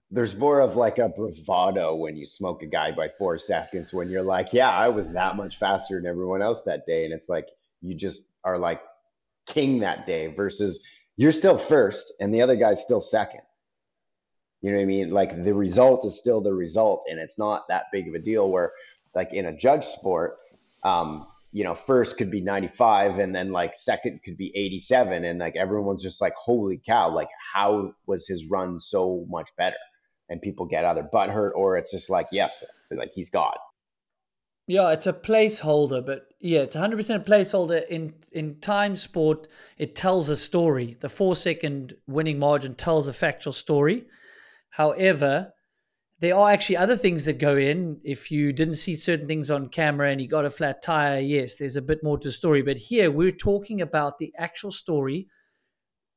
there's 0.10 0.36
more 0.36 0.60
of 0.60 0.76
like 0.76 0.98
a 0.98 1.08
bravado 1.08 1.96
when 1.96 2.18
you 2.18 2.26
smoke 2.26 2.62
a 2.64 2.66
guy 2.66 2.92
by 2.92 3.08
four 3.18 3.38
seconds 3.38 3.94
when 3.94 4.10
you're 4.10 4.22
like, 4.24 4.52
yeah, 4.52 4.70
I 4.70 4.90
was 4.90 5.08
that 5.14 5.38
much 5.38 5.58
faster 5.58 5.96
than 5.96 6.06
everyone 6.06 6.42
else 6.42 6.64
that 6.64 6.86
day. 6.86 7.06
And 7.06 7.14
it's 7.14 7.30
like 7.30 7.48
you 7.82 7.96
just 7.96 8.24
are 8.44 8.58
like 8.58 8.82
king 9.48 9.80
that 9.80 10.06
day 10.06 10.28
versus 10.28 10.84
you're 11.16 11.32
still 11.32 11.58
first 11.58 12.14
and 12.20 12.34
the 12.34 12.42
other 12.42 12.58
guy's 12.58 12.82
still 12.84 13.00
second. 13.02 13.42
You 14.62 14.72
know 14.72 14.78
what 14.78 14.84
I 14.84 14.88
mean? 14.88 15.12
Like 15.12 15.44
the 15.46 15.54
result 15.54 16.06
is 16.06 16.20
still 16.20 16.42
the 16.42 16.54
result 16.54 17.06
and 17.10 17.18
it's 17.20 17.40
not 17.40 17.64
that 17.70 17.86
big 17.94 18.08
of 18.10 18.14
a 18.14 18.20
deal 18.20 18.52
where 18.52 18.74
like 19.16 19.32
in 19.34 19.46
a 19.46 19.54
judge 19.58 19.86
sport, 19.86 20.40
um, 20.84 21.26
you 21.52 21.64
know, 21.64 21.76
first 21.76 22.18
could 22.18 22.32
be 22.32 22.42
95 22.42 23.20
and 23.20 23.36
then 23.36 23.52
like 23.52 23.76
second 23.76 24.22
could 24.24 24.38
be 24.38 24.52
87 24.56 25.26
and 25.26 25.40
like 25.40 25.56
everyone's 25.56 26.02
just 26.02 26.22
like, 26.22 26.34
holy 26.36 26.82
cow, 26.86 27.14
like 27.14 27.30
how 27.54 27.94
was 28.06 28.28
his 28.28 28.50
run 28.50 28.80
so 28.80 29.26
much 29.28 29.50
better? 29.58 29.76
And 30.30 30.42
people 30.42 30.66
get 30.66 30.86
either 30.86 31.10
butthurt 31.14 31.52
or 31.56 31.78
it's 31.78 31.92
just 31.92 32.10
like, 32.10 32.28
yes, 32.32 32.64
like 32.90 33.12
he's 33.14 33.30
God. 33.30 33.58
Yeah, 34.68 34.92
it's 34.92 35.08
a 35.08 35.14
placeholder, 35.14 36.06
but 36.06 36.28
yeah, 36.40 36.62
it's 36.62 36.76
100% 36.76 37.16
a 37.16 37.20
placeholder. 37.20 37.86
In 37.88 38.14
in 38.32 38.60
time 38.62 38.96
sport, 38.96 39.48
it 39.78 39.96
tells 39.96 40.30
a 40.30 40.38
story. 40.38 40.96
The 41.00 41.10
four 41.10 41.36
second 41.36 41.96
winning 42.08 42.40
margin 42.40 42.76
tells 42.76 43.10
a 43.10 43.14
factual 43.14 43.52
story. 43.52 44.06
However, 44.70 45.52
there 46.22 46.38
are 46.38 46.52
actually 46.52 46.78
other 46.78 46.96
things 46.96 47.26
that 47.26 47.40
go 47.40 47.58
in. 47.58 48.00
If 48.04 48.30
you 48.30 48.54
didn't 48.54 48.76
see 48.76 48.96
certain 48.96 49.28
things 49.28 49.50
on 49.50 49.70
camera 49.70 50.12
and 50.12 50.22
you 50.22 50.28
got 50.28 50.46
a 50.46 50.52
flat 50.52 50.84
tire, 50.84 51.20
yes, 51.20 51.56
there's 51.56 51.76
a 51.76 51.82
bit 51.82 52.04
more 52.04 52.18
to 52.20 52.28
the 52.28 52.32
story. 52.32 52.62
But 52.62 52.78
here 52.78 53.10
we're 53.10 53.32
talking 53.32 53.82
about 53.82 54.20
the 54.20 54.32
actual 54.38 54.72
story 54.72 55.28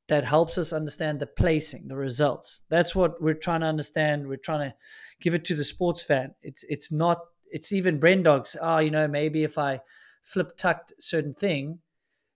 that 0.08 0.24
helps 0.24 0.58
us 0.58 0.74
understand 0.74 1.20
the 1.20 1.26
placing, 1.26 1.88
the 1.88 1.96
results. 1.96 2.60
That's 2.68 2.94
what 2.94 3.20
we're 3.22 3.32
trying 3.32 3.62
to 3.62 3.66
understand. 3.66 4.28
We're 4.28 4.36
trying 4.36 4.70
to 4.70 4.74
give 5.22 5.34
it 5.34 5.46
to 5.46 5.54
the 5.54 5.64
sports 5.64 6.02
fan. 6.02 6.34
It's 6.42 6.64
it's 6.68 6.92
not. 6.92 7.20
It's 7.50 7.72
even 7.72 7.98
Brendogs. 7.98 8.56
Oh, 8.56 8.64
ah, 8.64 8.78
you 8.80 8.90
know, 8.90 9.08
maybe 9.08 9.42
if 9.42 9.56
I 9.56 9.80
flip 10.22 10.56
tucked 10.58 10.92
certain 10.98 11.32
thing, 11.32 11.78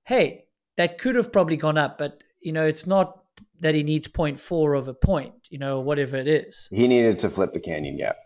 hey, 0.04 0.46
that 0.78 0.96
could 0.96 1.16
have 1.16 1.32
probably 1.32 1.58
gone 1.58 1.76
up, 1.76 1.98
but 1.98 2.22
you 2.40 2.52
know, 2.52 2.64
it's 2.64 2.86
not 2.86 3.24
that 3.60 3.74
he 3.74 3.82
needs 3.82 4.08
0.4 4.08 4.78
of 4.78 4.88
a 4.88 4.94
point, 4.94 5.34
you 5.50 5.58
know, 5.58 5.80
whatever 5.80 6.16
it 6.16 6.28
is. 6.28 6.68
He 6.70 6.88
needed 6.88 7.18
to 7.20 7.30
flip 7.30 7.52
the 7.52 7.60
canyon 7.60 7.96
gap. 7.96 8.16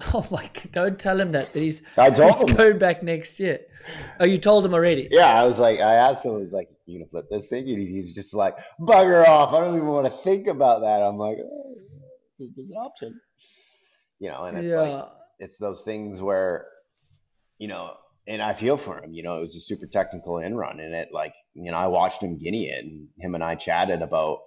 Oh 0.14 0.26
my 0.30 0.48
god, 0.54 0.72
don't 0.72 0.98
tell 0.98 1.20
him 1.20 1.32
that. 1.32 1.52
that 1.52 1.60
he's 1.60 1.82
I 1.98 2.08
told 2.08 2.34
he's 2.34 2.42
him. 2.42 2.56
going 2.56 2.78
back 2.78 3.02
next 3.02 3.38
year. 3.38 3.60
Oh, 4.18 4.24
you 4.24 4.38
told 4.38 4.64
him 4.64 4.72
already. 4.72 5.08
Yeah, 5.10 5.38
I 5.38 5.44
was 5.44 5.58
like, 5.58 5.80
I 5.80 5.94
asked 5.94 6.24
him, 6.24 6.32
I 6.32 6.38
was 6.38 6.52
like, 6.52 6.70
you 6.86 6.98
gonna 6.98 7.08
flip 7.10 7.26
this 7.30 7.48
thing? 7.48 7.68
And 7.68 7.82
he's 7.82 8.14
just 8.14 8.34
like, 8.34 8.56
bugger 8.80 9.26
off. 9.26 9.52
I 9.52 9.60
don't 9.60 9.76
even 9.76 9.88
want 9.88 10.06
to 10.06 10.22
think 10.22 10.46
about 10.46 10.80
that. 10.80 11.02
I'm 11.02 11.16
like, 11.16 11.36
oh, 11.38 11.74
it's, 12.38 12.58
it's 12.58 12.70
an 12.70 12.76
option. 12.76 13.20
You 14.20 14.30
know, 14.30 14.44
and 14.44 14.58
it's 14.58 14.68
yeah. 14.68 14.80
like, 14.80 15.08
it's 15.38 15.56
those 15.58 15.82
things 15.82 16.20
where, 16.22 16.66
you 17.58 17.68
know, 17.68 17.94
and 18.26 18.42
I 18.42 18.54
feel 18.54 18.76
for 18.76 19.02
him. 19.02 19.12
You 19.12 19.22
know, 19.22 19.38
it 19.38 19.40
was 19.40 19.56
a 19.56 19.60
super 19.60 19.86
technical 19.86 20.38
in 20.38 20.56
run, 20.56 20.80
and 20.80 20.94
it 20.94 21.08
like, 21.12 21.34
you 21.54 21.70
know, 21.70 21.76
I 21.76 21.86
watched 21.88 22.22
him 22.22 22.38
guinea 22.38 22.68
it, 22.68 22.84
and 22.84 23.08
him 23.18 23.34
and 23.34 23.44
I 23.44 23.54
chatted 23.54 24.02
about, 24.02 24.40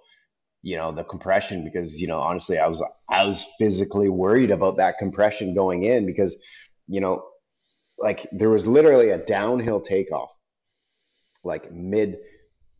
you 0.62 0.76
know, 0.76 0.92
the 0.92 1.04
compression 1.04 1.64
because, 1.64 2.00
you 2.00 2.06
know, 2.06 2.18
honestly, 2.18 2.58
I 2.58 2.68
was 2.68 2.82
I 3.08 3.26
was 3.26 3.44
physically 3.58 4.08
worried 4.08 4.50
about 4.50 4.76
that 4.78 4.98
compression 4.98 5.54
going 5.54 5.82
in 5.84 6.06
because, 6.06 6.36
you 6.88 7.00
know, 7.00 7.24
like 7.98 8.26
there 8.32 8.50
was 8.50 8.66
literally 8.66 9.10
a 9.10 9.18
downhill 9.18 9.80
takeoff, 9.80 10.30
like 11.42 11.72
mid, 11.72 12.18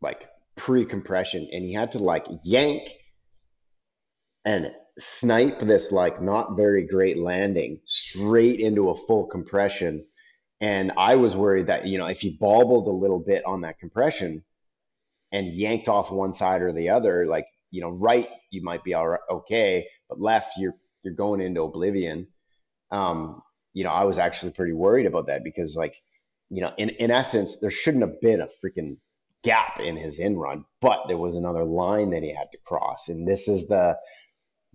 like 0.01 0.29
pre-compression, 0.57 1.49
and 1.53 1.65
he 1.65 1.73
had 1.73 1.93
to 1.93 1.99
like 1.99 2.27
yank 2.43 2.89
and 4.45 4.73
snipe 4.99 5.61
this 5.61 5.91
like 5.91 6.23
not 6.23 6.57
very 6.57 6.87
great 6.87 7.19
landing 7.19 7.81
straight 7.85 8.61
into 8.61 8.91
a 8.91 9.07
full 9.07 9.27
compression. 9.27 10.05
And 10.61 10.93
I 10.97 11.17
was 11.17 11.37
worried 11.37 11.67
that, 11.67 11.87
you 11.87 11.99
know, 11.99 12.07
if 12.07 12.21
he 12.21 12.31
bobbled 12.31 12.87
a 12.87 12.91
little 12.91 13.19
bit 13.19 13.45
on 13.45 13.63
that 13.63 13.79
compression 13.79 14.45
and 15.33 15.49
yanked 15.49 15.89
off 15.89 16.11
one 16.11 16.33
side 16.33 16.63
or 16.63 16.73
the 16.73 16.91
other, 16.91 17.27
like, 17.27 17.47
you 17.71 17.81
know, 17.81 17.91
right, 17.91 18.29
you 18.51 18.63
might 18.63 18.85
be 18.85 18.95
all 18.95 19.09
right, 19.09 19.21
okay, 19.31 19.89
but 20.09 20.21
left, 20.21 20.57
you're 20.57 20.75
you're 21.03 21.15
going 21.15 21.41
into 21.41 21.63
oblivion. 21.63 22.27
Um, 22.91 23.43
you 23.75 23.85
know, 23.85 23.91
I 23.91 24.05
was 24.05 24.19
actually 24.19 24.53
pretty 24.53 24.73
worried 24.73 25.07
about 25.07 25.27
that 25.27 25.45
because, 25.45 25.75
like, 25.77 25.97
you 26.51 26.63
know, 26.63 26.73
in, 26.79 26.91
in 26.91 27.11
essence, 27.11 27.59
there 27.59 27.71
shouldn't 27.71 28.05
have 28.05 28.21
been 28.21 28.41
a 28.41 28.49
freaking 28.65 28.97
gap 29.43 29.81
in 29.81 29.97
his 29.97 30.19
in 30.19 30.37
run, 30.37 30.65
but 30.81 31.05
there 31.09 31.19
was 31.19 31.35
another 31.35 31.65
line 31.65 32.11
that 32.11 32.23
he 32.23 32.33
had 32.33 32.51
to 32.53 32.59
cross. 32.65 33.09
And 33.09 33.27
this 33.29 33.49
is 33.49 33.69
the 33.69 33.99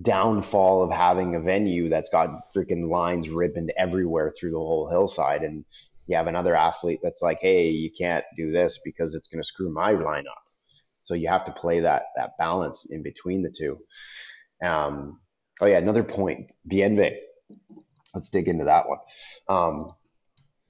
downfall 0.02 0.84
of 0.84 0.92
having 0.92 1.36
a 1.36 1.40
venue 1.40 1.90
that's 1.90 2.10
got 2.10 2.54
freaking 2.56 2.90
lines 2.90 3.30
ribboned 3.30 3.74
everywhere 3.78 4.32
through 4.32 4.52
the 4.52 4.58
whole 4.58 4.90
hillside. 4.90 5.42
And 5.44 5.66
you 6.08 6.16
have 6.16 6.28
another 6.28 6.56
athlete 6.56 7.00
that's 7.04 7.22
like, 7.22 7.40
hey, 7.42 7.70
you 7.70 7.92
can't 7.92 8.26
do 8.38 8.52
this 8.52 8.80
because 8.84 9.14
it's 9.14 9.28
going 9.28 9.42
to 9.42 9.48
screw 9.48 9.72
my 9.72 9.92
line 9.92 10.26
up. 10.28 10.44
So 11.04 11.14
you 11.16 11.28
have 11.28 11.46
to 11.46 11.52
play 11.52 11.80
that 11.80 12.04
that 12.18 12.38
balance 12.38 12.86
in 12.90 13.02
between 13.02 13.42
the 13.42 13.50
two. 13.50 13.80
Um, 14.64 15.20
oh 15.60 15.66
yeah, 15.66 15.78
another 15.78 16.04
point, 16.04 16.52
Bienve. 16.72 17.16
Let's 18.14 18.30
dig 18.30 18.48
into 18.48 18.66
that 18.66 18.86
one. 18.88 19.00
Um, 19.48 19.94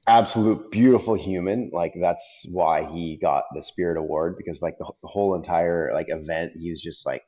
absolute 0.07 0.71
beautiful 0.71 1.13
human. 1.13 1.69
Like 1.73 1.93
that's 1.99 2.45
why 2.51 2.89
he 2.89 3.17
got 3.21 3.43
the 3.53 3.61
Spirit 3.61 3.97
Award 3.97 4.35
because 4.37 4.61
like 4.61 4.77
the, 4.77 4.91
the 5.01 5.07
whole 5.07 5.35
entire 5.35 5.91
like 5.93 6.07
event, 6.09 6.53
he 6.55 6.71
was 6.71 6.81
just 6.81 7.05
like 7.05 7.23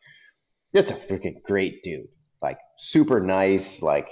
just 0.75 0.91
a 0.91 0.93
freaking 0.93 1.41
great 1.43 1.83
dude. 1.83 2.07
Like 2.41 2.59
super 2.77 3.19
nice, 3.19 3.81
like 3.81 4.09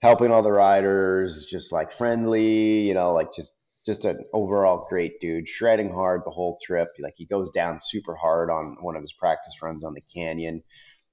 helping 0.00 0.30
all 0.30 0.42
the 0.42 0.52
riders, 0.52 1.46
just 1.46 1.72
like 1.72 1.92
friendly, 1.92 2.80
you 2.80 2.94
know, 2.94 3.12
like 3.12 3.32
just 3.34 3.54
just 3.84 4.04
an 4.04 4.24
overall 4.32 4.86
great 4.88 5.20
dude, 5.20 5.48
shredding 5.48 5.92
hard 5.92 6.22
the 6.24 6.30
whole 6.30 6.58
trip. 6.62 6.88
Like 7.00 7.14
he 7.16 7.26
goes 7.26 7.50
down 7.50 7.80
super 7.82 8.14
hard 8.14 8.50
on 8.50 8.76
one 8.80 8.94
of 8.94 9.02
his 9.02 9.12
practice 9.12 9.60
runs 9.60 9.84
on 9.84 9.94
the 9.94 10.02
canyon. 10.14 10.62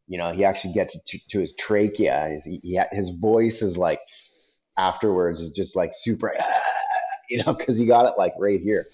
You 0.08 0.18
know, 0.18 0.32
he 0.32 0.44
actually 0.44 0.74
gets 0.74 1.02
to, 1.04 1.20
to 1.30 1.40
his 1.40 1.56
trachea. 1.56 2.40
He, 2.44 2.60
he, 2.64 2.82
his 2.92 3.12
voice 3.12 3.62
is 3.62 3.78
like 3.78 4.00
afterwards 4.78 5.42
is 5.42 5.52
just 5.52 5.76
like 5.76 5.92
super, 5.94 6.36
you 7.30 7.44
know, 7.44 7.54
because 7.54 7.78
he 7.78 7.86
got 7.86 8.06
it 8.06 8.18
like 8.18 8.34
right 8.38 8.62
here. 8.62 8.88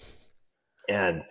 And 0.88 1.22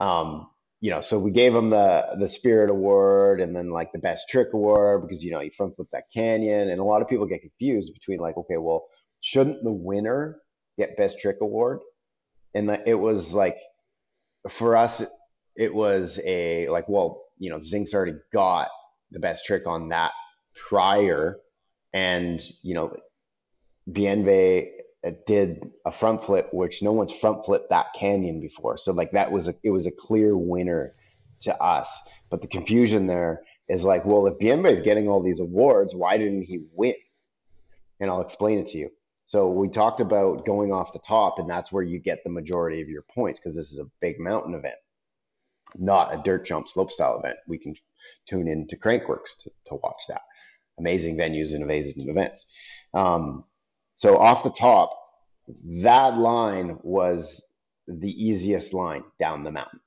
um, 0.00 0.48
you 0.80 0.90
know, 0.90 1.02
so 1.02 1.18
we 1.18 1.30
gave 1.30 1.54
him 1.54 1.70
the 1.70 2.16
the 2.18 2.28
Spirit 2.28 2.70
Award 2.70 3.40
and 3.40 3.54
then 3.54 3.70
like 3.70 3.92
the 3.92 3.98
Best 3.98 4.28
Trick 4.30 4.48
Award 4.54 5.02
because 5.02 5.22
you 5.22 5.30
know 5.30 5.40
he 5.40 5.50
front 5.50 5.76
flipped 5.76 5.92
that 5.92 6.10
canyon, 6.12 6.70
and 6.70 6.80
a 6.80 6.84
lot 6.84 7.02
of 7.02 7.08
people 7.08 7.26
get 7.26 7.42
confused 7.42 7.92
between 7.92 8.18
like, 8.18 8.36
okay, 8.38 8.56
well, 8.56 8.86
shouldn't 9.20 9.62
the 9.62 9.72
winner 9.72 10.40
get 10.78 10.96
Best 10.96 11.20
Trick 11.20 11.36
Award? 11.42 11.80
And 12.54 12.70
it 12.86 12.94
was 12.94 13.34
like 13.34 13.58
for 14.48 14.74
us, 14.76 15.04
it 15.54 15.74
was 15.74 16.18
a 16.24 16.68
like, 16.70 16.88
well, 16.88 17.24
you 17.38 17.50
know, 17.50 17.58
Zink's 17.58 17.92
already 17.92 18.16
got 18.32 18.68
the 19.10 19.20
best 19.20 19.44
trick 19.44 19.66
on 19.66 19.90
that 19.90 20.12
prior, 20.54 21.36
and 21.92 22.40
you 22.62 22.74
know, 22.74 22.96
Bienve 23.90 24.70
did 25.26 25.70
a 25.86 25.92
front 25.92 26.22
flip, 26.22 26.50
which 26.52 26.82
no 26.82 26.92
one's 26.92 27.12
front 27.12 27.44
flipped 27.44 27.70
that 27.70 27.86
canyon 27.98 28.40
before. 28.40 28.76
So 28.76 28.92
like 28.92 29.12
that 29.12 29.32
was 29.32 29.48
a 29.48 29.54
it 29.62 29.70
was 29.70 29.86
a 29.86 29.90
clear 29.90 30.36
winner 30.36 30.94
to 31.40 31.56
us. 31.62 32.02
But 32.28 32.42
the 32.42 32.48
confusion 32.48 33.06
there 33.06 33.42
is 33.68 33.84
like, 33.84 34.04
well, 34.04 34.26
if 34.26 34.38
Bienve 34.38 34.70
is 34.70 34.80
getting 34.80 35.08
all 35.08 35.22
these 35.22 35.40
awards, 35.40 35.94
why 35.94 36.18
didn't 36.18 36.42
he 36.42 36.64
win? 36.72 36.94
And 37.98 38.10
I'll 38.10 38.20
explain 38.20 38.58
it 38.58 38.66
to 38.68 38.78
you. 38.78 38.90
So 39.26 39.50
we 39.50 39.68
talked 39.68 40.00
about 40.00 40.44
going 40.44 40.72
off 40.72 40.92
the 40.92 40.98
top, 40.98 41.38
and 41.38 41.48
that's 41.48 41.70
where 41.70 41.84
you 41.84 42.00
get 42.00 42.24
the 42.24 42.30
majority 42.30 42.82
of 42.82 42.88
your 42.88 43.02
points 43.02 43.38
because 43.38 43.54
this 43.54 43.70
is 43.70 43.78
a 43.78 43.90
big 44.00 44.18
mountain 44.18 44.54
event, 44.54 44.74
not 45.78 46.12
a 46.12 46.20
dirt 46.24 46.44
jump 46.44 46.66
slope 46.68 46.90
style 46.90 47.18
event. 47.20 47.36
We 47.46 47.58
can 47.58 47.76
tune 48.28 48.48
in 48.48 48.66
to 48.68 48.76
Crankworx 48.76 49.38
to, 49.44 49.50
to 49.66 49.74
watch 49.76 50.02
that. 50.08 50.22
Amazing 50.80 51.16
venues 51.16 51.54
and 51.54 51.62
amazing 51.62 52.08
events. 52.08 52.46
Um, 52.92 53.44
so 54.00 54.16
off 54.16 54.42
the 54.42 54.50
top, 54.50 54.98
that 55.82 56.16
line 56.16 56.78
was 56.82 57.46
the 57.86 58.10
easiest 58.10 58.72
line 58.72 59.04
down 59.18 59.44
the 59.44 59.50
mountain. 59.50 59.80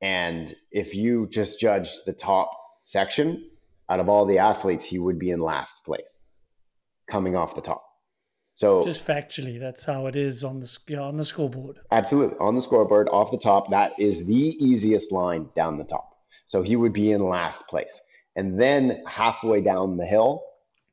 And 0.00 0.54
if 0.70 0.94
you 0.94 1.26
just 1.28 1.58
judge 1.58 1.90
the 2.06 2.12
top 2.12 2.52
section, 2.82 3.50
out 3.88 3.98
of 3.98 4.08
all 4.08 4.26
the 4.26 4.38
athletes, 4.38 4.84
he 4.84 5.00
would 5.00 5.18
be 5.18 5.32
in 5.32 5.40
last 5.40 5.84
place 5.84 6.22
coming 7.10 7.34
off 7.34 7.56
the 7.56 7.60
top. 7.60 7.84
So 8.54 8.84
just 8.84 9.04
factually, 9.04 9.58
that's 9.58 9.84
how 9.84 10.06
it 10.06 10.14
is 10.14 10.44
on 10.44 10.60
the 10.60 10.78
yeah, 10.86 11.00
on 11.00 11.16
the 11.16 11.24
scoreboard. 11.24 11.80
Absolutely, 11.90 12.36
on 12.38 12.54
the 12.54 12.62
scoreboard, 12.62 13.08
off 13.08 13.32
the 13.32 13.38
top, 13.38 13.72
that 13.72 13.90
is 13.98 14.24
the 14.24 14.54
easiest 14.64 15.10
line 15.10 15.48
down 15.56 15.78
the 15.78 15.84
top. 15.84 16.16
So 16.46 16.62
he 16.62 16.76
would 16.76 16.92
be 16.92 17.10
in 17.10 17.24
last 17.24 17.66
place, 17.66 18.00
and 18.36 18.60
then 18.60 19.02
halfway 19.08 19.62
down 19.62 19.96
the 19.96 20.06
hill, 20.06 20.44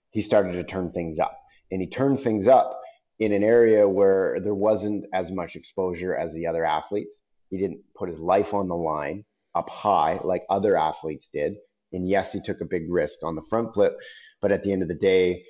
he 0.10 0.22
started 0.22 0.54
to 0.54 0.64
turn 0.64 0.92
things 0.92 1.20
up, 1.20 1.38
and 1.72 1.82
he 1.82 1.88
turned 1.88 2.20
things 2.20 2.48
up 2.48 2.80
in 3.20 3.34
an 3.34 3.44
area 3.44 3.88
where 3.88 4.40
there 4.40 4.54
wasn't 4.54 5.06
as 5.14 5.32
much 5.32 5.56
exposure 5.56 6.16
as 6.16 6.34
the 6.34 6.46
other 6.46 6.66
athletes. 6.66 7.22
He 7.50 7.58
didn't 7.58 7.82
put 7.96 8.10
his 8.10 8.20
life 8.20 8.54
on 8.54 8.68
the 8.68 8.76
line 8.76 9.26
up 9.56 9.70
high 9.70 10.20
like 10.24 10.44
other 10.50 10.78
athletes 10.78 11.30
did. 11.34 11.56
And 11.94 12.08
yes, 12.08 12.34
he 12.34 12.42
took 12.42 12.62
a 12.62 12.66
big 12.66 12.90
risk 12.90 13.20
on 13.24 13.36
the 13.36 13.44
front 13.50 13.74
flip, 13.74 13.98
but 14.42 14.52
at 14.52 14.64
the 14.64 14.72
end 14.72 14.82
of 14.82 14.88
the 14.88 14.96
day, 14.96 15.46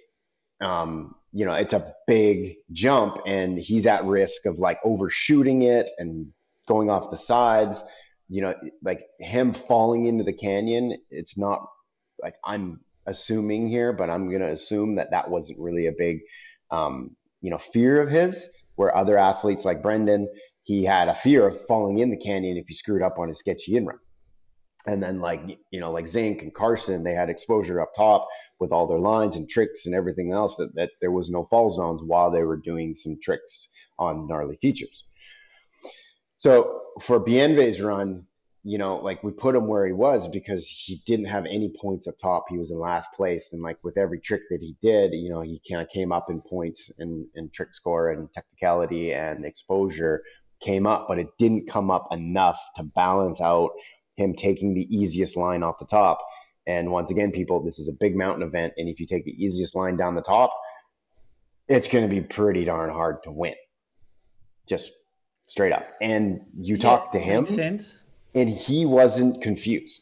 um, 0.62 1.16
you 1.34 1.46
know, 1.46 1.54
it's 1.54 1.74
a 1.74 1.94
big 2.08 2.56
jump 2.72 3.20
and 3.26 3.60
he's 3.60 3.86
at 3.86 4.06
risk 4.06 4.46
of 4.46 4.60
like 4.60 4.80
overshooting 4.84 5.64
it 5.64 5.90
and 5.98 6.32
going 6.68 6.90
off 6.90 7.12
the 7.12 7.18
sides. 7.18 7.84
You 8.30 8.42
know, 8.42 8.56
like 8.82 9.08
him 9.20 9.54
falling 9.54 10.06
into 10.06 10.24
the 10.24 10.34
canyon, 10.34 10.98
it's 11.10 11.38
not 11.38 11.68
like 12.22 12.36
I'm 12.46 12.80
assuming 13.08 13.68
here, 13.68 13.94
but 13.94 14.10
I'm 14.10 14.30
going 14.30 14.42
to 14.42 14.52
assume 14.52 14.96
that 14.96 15.12
that 15.12 15.30
wasn't 15.30 15.60
really 15.60 15.88
a 15.88 15.94
big, 15.98 16.20
um, 16.72 17.16
you 17.42 17.50
know, 17.50 17.58
fear 17.58 18.02
of 18.02 18.10
his, 18.10 18.52
where 18.76 18.96
other 18.96 19.18
athletes 19.18 19.66
like 19.66 19.82
Brendan, 19.82 20.28
he 20.64 20.84
had 20.84 21.08
a 21.08 21.16
fear 21.16 21.48
of 21.48 21.66
falling 21.66 22.00
in 22.00 22.12
the 22.12 22.18
canyon 22.18 22.58
if 22.58 22.66
he 22.68 22.74
screwed 22.74 23.02
up 23.02 23.18
on 23.18 23.30
a 23.30 23.36
sketchy 23.36 23.78
in 23.78 23.86
run. 23.86 23.98
And 24.86 25.02
then 25.02 25.20
like, 25.20 25.42
you 25.72 25.80
know, 25.80 25.92
like 25.92 26.08
Zink 26.08 26.42
and 26.44 26.54
Carson, 26.54 27.04
they 27.04 27.14
had 27.14 27.30
exposure 27.30 27.82
up 27.82 27.94
top 27.96 28.28
with 28.60 28.72
all 28.72 28.88
their 28.88 29.00
lines 29.00 29.36
and 29.36 29.50
tricks 29.50 29.86
and 29.86 29.94
everything 29.94 30.32
else 30.32 30.56
that, 30.58 30.74
that 30.76 30.92
there 31.02 31.12
was 31.12 31.30
no 31.30 31.46
fall 31.50 31.70
zones 31.70 32.02
while 32.04 32.32
they 32.32 32.44
were 32.44 32.58
doing 32.58 32.96
some 32.96 33.18
tricks 33.22 33.70
on 34.00 34.28
gnarly 34.28 34.58
features. 34.62 35.06
So 36.38 36.82
for 37.02 37.20
Bienve's 37.20 37.82
run, 37.82 38.26
you 38.68 38.78
know, 38.78 38.98
like 38.98 39.24
we 39.24 39.32
put 39.32 39.56
him 39.56 39.66
where 39.68 39.88
he 39.88 39.94
was 39.94 40.28
because 40.28 40.68
he 40.68 41.02
didn't 41.06 41.28
have 41.28 41.46
any 41.46 41.74
points 41.82 42.06
up 42.06 42.16
top. 42.22 42.48
He 42.50 42.58
was 42.58 42.70
in 42.70 42.78
last 42.78 43.10
place. 43.14 43.54
And 43.54 43.62
like 43.62 43.82
with 43.82 43.98
every 43.98 44.20
trick 44.20 44.42
that 44.50 44.60
he 44.60 44.76
did, 44.82 45.14
you 45.14 45.30
know, 45.30 45.40
he 45.40 45.62
kind 45.70 45.82
of 45.82 45.88
came 45.88 46.12
up 46.12 46.30
in 46.30 46.42
points 46.42 46.92
and, 47.00 47.26
and 47.36 47.54
trick 47.54 47.74
score 47.74 48.12
and 48.12 48.28
technicality 48.34 49.14
and 49.14 49.46
exposure 49.46 50.22
came 50.60 50.86
up, 50.86 51.06
but 51.08 51.18
it 51.18 51.30
didn't 51.40 51.70
come 51.70 51.90
up 51.90 52.10
enough 52.12 52.60
to 52.76 52.84
balance 52.84 53.40
out 53.40 53.70
him 54.18 54.36
taking 54.36 54.74
the 54.74 54.86
easiest 54.94 55.38
line 55.38 55.64
off 55.64 55.80
the 55.80 55.86
top. 55.86 56.20
And 56.66 56.92
once 56.92 57.10
again, 57.10 57.32
people, 57.32 57.64
this 57.64 57.80
is 57.80 57.88
a 57.88 57.94
big 57.98 58.18
mountain 58.18 58.46
event. 58.46 58.74
And 58.76 58.90
if 58.90 59.00
you 59.00 59.08
take 59.08 59.24
the 59.24 59.32
easiest 59.42 59.78
line 59.78 59.96
down 59.96 60.16
the 60.16 60.22
top, 60.22 60.52
it's 61.70 61.88
going 61.88 62.04
to 62.04 62.14
be 62.14 62.20
pretty 62.20 62.66
darn 62.66 62.90
hard 62.90 63.24
to 63.24 63.32
win. 63.32 63.56
Just 64.68 64.92
straight 65.48 65.72
up. 65.72 65.88
And 66.02 66.42
you 66.60 66.76
yeah, 66.76 66.82
talk 66.82 67.14
to 67.14 67.20
him, 67.20 67.46
sense. 67.46 67.98
And 68.38 68.48
he 68.50 68.86
wasn't 68.86 69.42
confused. 69.42 70.02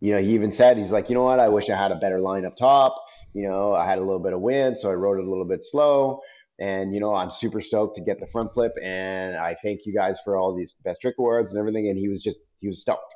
You 0.00 0.14
know, 0.14 0.20
he 0.20 0.34
even 0.34 0.50
said, 0.50 0.78
he's 0.78 0.90
like, 0.90 1.08
you 1.10 1.14
know 1.14 1.22
what? 1.22 1.38
I 1.38 1.48
wish 1.48 1.68
I 1.68 1.76
had 1.76 1.92
a 1.92 1.96
better 1.96 2.18
line 2.18 2.46
up 2.46 2.56
top. 2.56 2.96
You 3.34 3.46
know, 3.46 3.74
I 3.74 3.84
had 3.84 3.98
a 3.98 4.00
little 4.00 4.20
bit 4.20 4.32
of 4.32 4.40
wind, 4.40 4.76
so 4.78 4.90
I 4.90 4.94
rode 4.94 5.18
it 5.18 5.26
a 5.26 5.28
little 5.28 5.44
bit 5.44 5.62
slow. 5.62 6.20
And 6.58 6.94
you 6.94 7.00
know, 7.00 7.14
I'm 7.14 7.30
super 7.30 7.60
stoked 7.60 7.96
to 7.96 8.02
get 8.02 8.20
the 8.20 8.28
front 8.28 8.54
flip, 8.54 8.72
and 8.82 9.36
I 9.36 9.56
thank 9.60 9.80
you 9.84 9.92
guys 9.92 10.18
for 10.24 10.36
all 10.36 10.54
these 10.54 10.72
best 10.84 11.00
trick 11.00 11.16
awards 11.18 11.50
and 11.50 11.58
everything. 11.58 11.88
And 11.88 11.98
he 11.98 12.08
was 12.08 12.22
just 12.22 12.38
he 12.60 12.68
was 12.68 12.80
stoked. 12.80 13.12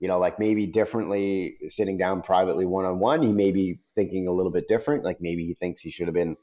You 0.00 0.08
know, 0.08 0.18
like 0.18 0.38
maybe 0.38 0.66
differently 0.66 1.58
sitting 1.66 1.98
down 1.98 2.22
privately 2.22 2.64
one 2.64 2.86
on 2.86 2.98
one, 2.98 3.22
he 3.22 3.32
may 3.32 3.52
be 3.52 3.78
thinking 3.94 4.26
a 4.26 4.32
little 4.32 4.50
bit 4.50 4.68
different. 4.68 5.04
Like 5.04 5.18
maybe 5.20 5.44
he 5.44 5.54
thinks 5.54 5.82
he 5.82 5.90
should 5.90 6.08
have 6.08 6.14
been, 6.14 6.34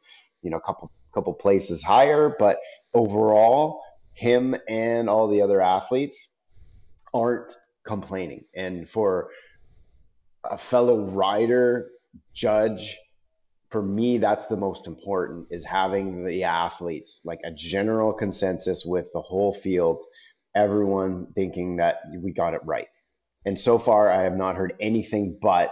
you 0.44 0.52
know, 0.52 0.58
a 0.58 0.62
couple 0.62 0.92
couple 1.14 1.34
places 1.34 1.82
higher. 1.82 2.36
But 2.38 2.60
overall, 2.94 3.82
him 4.14 4.56
and 4.70 5.10
all 5.10 5.28
the 5.28 5.42
other 5.42 5.62
athletes 5.62 6.30
aren't 7.14 7.54
complaining. 7.86 8.46
And 8.56 8.90
for 8.90 9.30
a 10.44 10.58
fellow 10.58 11.10
rider, 11.10 11.90
judge, 12.34 12.98
for 13.70 13.82
me 13.82 14.18
that's 14.18 14.48
the 14.48 14.58
most 14.58 14.88
important 14.88 15.48
is 15.52 15.64
having 15.66 16.26
the 16.26 16.44
athletes 16.44 17.22
like 17.24 17.40
a 17.46 17.52
general 17.52 18.14
consensus 18.14 18.84
with 18.86 19.08
the 19.14 19.22
whole 19.22 19.54
field 19.54 20.04
everyone 20.56 21.28
thinking 21.36 21.78
that 21.78 21.98
we 22.22 22.32
got 22.32 22.54
it 22.54 22.62
right 22.64 22.88
and 23.46 23.58
so 23.58 23.78
far 23.78 24.10
i 24.12 24.24
have 24.24 24.36
not 24.36 24.56
heard 24.56 24.74
anything 24.80 25.38
but 25.42 25.72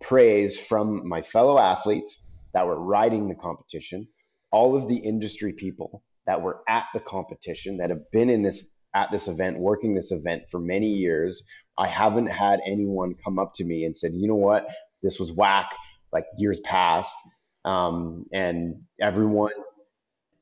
praise 0.00 0.58
from 0.58 1.06
my 1.06 1.20
fellow 1.20 1.58
athletes 1.58 2.24
that 2.54 2.66
were 2.66 2.80
riding 2.80 3.28
the 3.28 3.34
competition 3.34 4.06
all 4.50 4.76
of 4.76 4.88
the 4.88 4.96
industry 4.96 5.52
people 5.52 6.02
that 6.26 6.40
were 6.40 6.62
at 6.68 6.84
the 6.94 7.00
competition 7.00 7.76
that 7.76 7.90
have 7.90 8.10
been 8.10 8.30
in 8.30 8.42
this 8.42 8.68
at 8.94 9.10
this 9.10 9.28
event 9.28 9.58
working 9.58 9.94
this 9.94 10.12
event 10.12 10.42
for 10.50 10.60
many 10.60 10.88
years 10.88 11.42
i 11.78 11.86
haven't 11.86 12.26
had 12.26 12.60
anyone 12.66 13.14
come 13.24 13.38
up 13.38 13.52
to 13.54 13.64
me 13.64 13.84
and 13.84 13.96
said 13.96 14.12
you 14.14 14.28
know 14.28 14.34
what 14.34 14.66
this 15.02 15.18
was 15.18 15.32
whack 15.32 15.70
like 16.12 16.24
years 16.38 16.60
past 16.60 17.16
um, 17.64 18.26
and 18.32 18.82
everyone. 19.00 19.52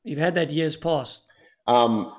You've 0.05 0.19
had 0.19 0.35
that 0.35 0.51
years 0.51 0.77
past. 0.77 1.23
Um, 1.67 2.13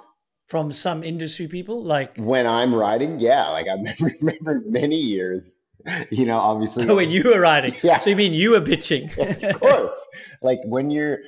from 0.48 0.72
some 0.72 1.04
industry 1.04 1.48
people, 1.48 1.84
like 1.84 2.16
when 2.18 2.48
I'm 2.48 2.74
riding, 2.74 3.20
yeah, 3.20 3.50
like 3.50 3.68
I 3.68 3.74
remember 4.00 4.64
many 4.66 4.98
years. 4.98 5.62
You 6.12 6.26
know, 6.26 6.38
obviously. 6.38 6.86
When 6.96 7.12
you 7.12 7.24
were 7.26 7.42
riding, 7.42 7.76
yeah. 7.84 8.00
So 8.00 8.10
you 8.12 8.16
mean 8.16 8.34
you 8.34 8.52
were 8.52 8.62
bitching? 8.62 9.06
of 9.18 9.60
course, 9.60 10.00
like 10.42 10.60
when 10.64 10.90
you're, 10.90 11.20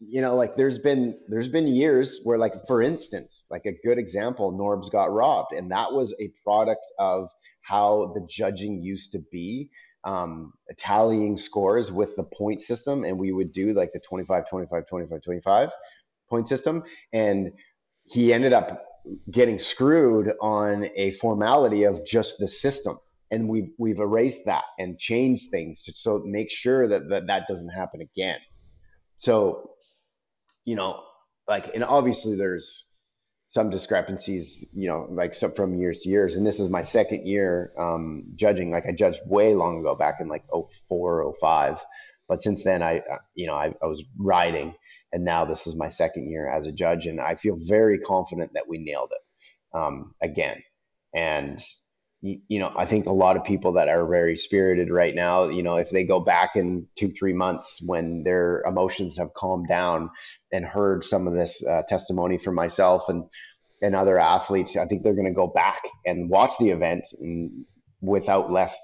you 0.00 0.20
know, 0.20 0.36
like 0.36 0.56
there's 0.56 0.78
been 0.78 1.18
there's 1.28 1.48
been 1.48 1.66
years 1.66 2.20
where, 2.24 2.38
like 2.38 2.54
for 2.66 2.82
instance, 2.82 3.46
like 3.50 3.66
a 3.66 3.72
good 3.84 3.98
example, 3.98 4.52
Norbs 4.52 4.90
got 4.90 5.12
robbed, 5.12 5.52
and 5.52 5.70
that 5.70 5.92
was 5.92 6.14
a 6.20 6.32
product 6.44 6.86
of 6.98 7.30
how 7.62 8.12
the 8.14 8.26
judging 8.28 8.80
used 8.82 9.12
to 9.12 9.18
be 9.30 9.70
um, 10.04 10.52
tallying 10.76 11.36
scores 11.36 11.90
with 11.92 12.16
the 12.16 12.22
point 12.22 12.62
system, 12.62 13.04
and 13.04 13.18
we 13.18 13.32
would 13.32 13.52
do 13.52 13.72
like 13.72 13.92
the 13.92 14.00
25, 14.00 14.48
25, 14.48 14.86
25, 14.86 15.22
25 15.22 15.70
point 16.28 16.48
system. 16.48 16.84
And 17.12 17.52
he 18.04 18.32
ended 18.32 18.52
up 18.52 18.84
getting 19.30 19.58
screwed 19.58 20.32
on 20.40 20.86
a 20.96 21.12
formality 21.12 21.84
of 21.84 22.04
just 22.04 22.38
the 22.38 22.48
system. 22.48 22.98
And 23.30 23.48
we've, 23.48 23.70
we've 23.78 23.98
erased 23.98 24.46
that 24.46 24.64
and 24.78 24.98
changed 24.98 25.50
things 25.50 25.82
to 25.82 25.92
so 25.92 26.22
make 26.24 26.50
sure 26.50 26.88
that, 26.88 27.08
that 27.10 27.26
that 27.26 27.46
doesn't 27.46 27.70
happen 27.70 28.00
again. 28.00 28.38
So, 29.18 29.72
you 30.64 30.76
know, 30.76 31.02
like, 31.46 31.70
and 31.74 31.84
obviously 31.84 32.36
there's, 32.36 32.88
some 33.50 33.70
discrepancies, 33.70 34.66
you 34.74 34.88
know, 34.88 35.06
like 35.10 35.32
some 35.32 35.52
from 35.52 35.74
years 35.74 36.00
to 36.00 36.10
years. 36.10 36.36
And 36.36 36.46
this 36.46 36.60
is 36.60 36.68
my 36.68 36.82
second 36.82 37.26
year 37.26 37.72
um, 37.78 38.24
judging. 38.36 38.70
Like 38.70 38.84
I 38.86 38.92
judged 38.92 39.20
way 39.26 39.54
long 39.54 39.80
ago, 39.80 39.94
back 39.94 40.16
in 40.20 40.28
like 40.28 40.44
04, 40.88 41.34
05. 41.40 41.78
But 42.28 42.42
since 42.42 42.62
then, 42.62 42.82
I, 42.82 42.98
uh, 42.98 43.18
you 43.34 43.46
know, 43.46 43.54
I, 43.54 43.74
I 43.82 43.86
was 43.86 44.04
riding, 44.18 44.74
and 45.14 45.24
now 45.24 45.46
this 45.46 45.66
is 45.66 45.74
my 45.74 45.88
second 45.88 46.30
year 46.30 46.50
as 46.50 46.66
a 46.66 46.72
judge, 46.72 47.06
and 47.06 47.18
I 47.18 47.36
feel 47.36 47.56
very 47.58 47.98
confident 47.98 48.52
that 48.52 48.68
we 48.68 48.76
nailed 48.76 49.12
it 49.12 49.78
um, 49.78 50.14
again. 50.22 50.62
And 51.14 51.58
you 52.20 52.58
know, 52.58 52.72
I 52.76 52.84
think 52.84 53.06
a 53.06 53.12
lot 53.12 53.36
of 53.36 53.44
people 53.44 53.74
that 53.74 53.88
are 53.88 54.06
very 54.06 54.36
spirited 54.36 54.90
right 54.90 55.14
now, 55.14 55.44
you 55.48 55.62
know, 55.62 55.76
if 55.76 55.90
they 55.90 56.04
go 56.04 56.18
back 56.18 56.56
in 56.56 56.86
two, 56.96 57.12
three 57.12 57.32
months 57.32 57.80
when 57.84 58.24
their 58.24 58.62
emotions 58.66 59.16
have 59.18 59.34
calmed 59.34 59.68
down 59.68 60.10
and 60.52 60.64
heard 60.64 61.04
some 61.04 61.28
of 61.28 61.34
this 61.34 61.64
uh, 61.64 61.82
testimony 61.88 62.38
from 62.38 62.54
myself 62.54 63.08
and 63.08 63.24
and 63.80 63.94
other 63.94 64.18
athletes, 64.18 64.76
I 64.76 64.86
think 64.86 65.04
they're 65.04 65.14
going 65.14 65.28
to 65.28 65.32
go 65.32 65.46
back 65.46 65.80
and 66.04 66.28
watch 66.28 66.58
the 66.58 66.70
event 66.70 67.04
without 68.00 68.50
less, 68.50 68.76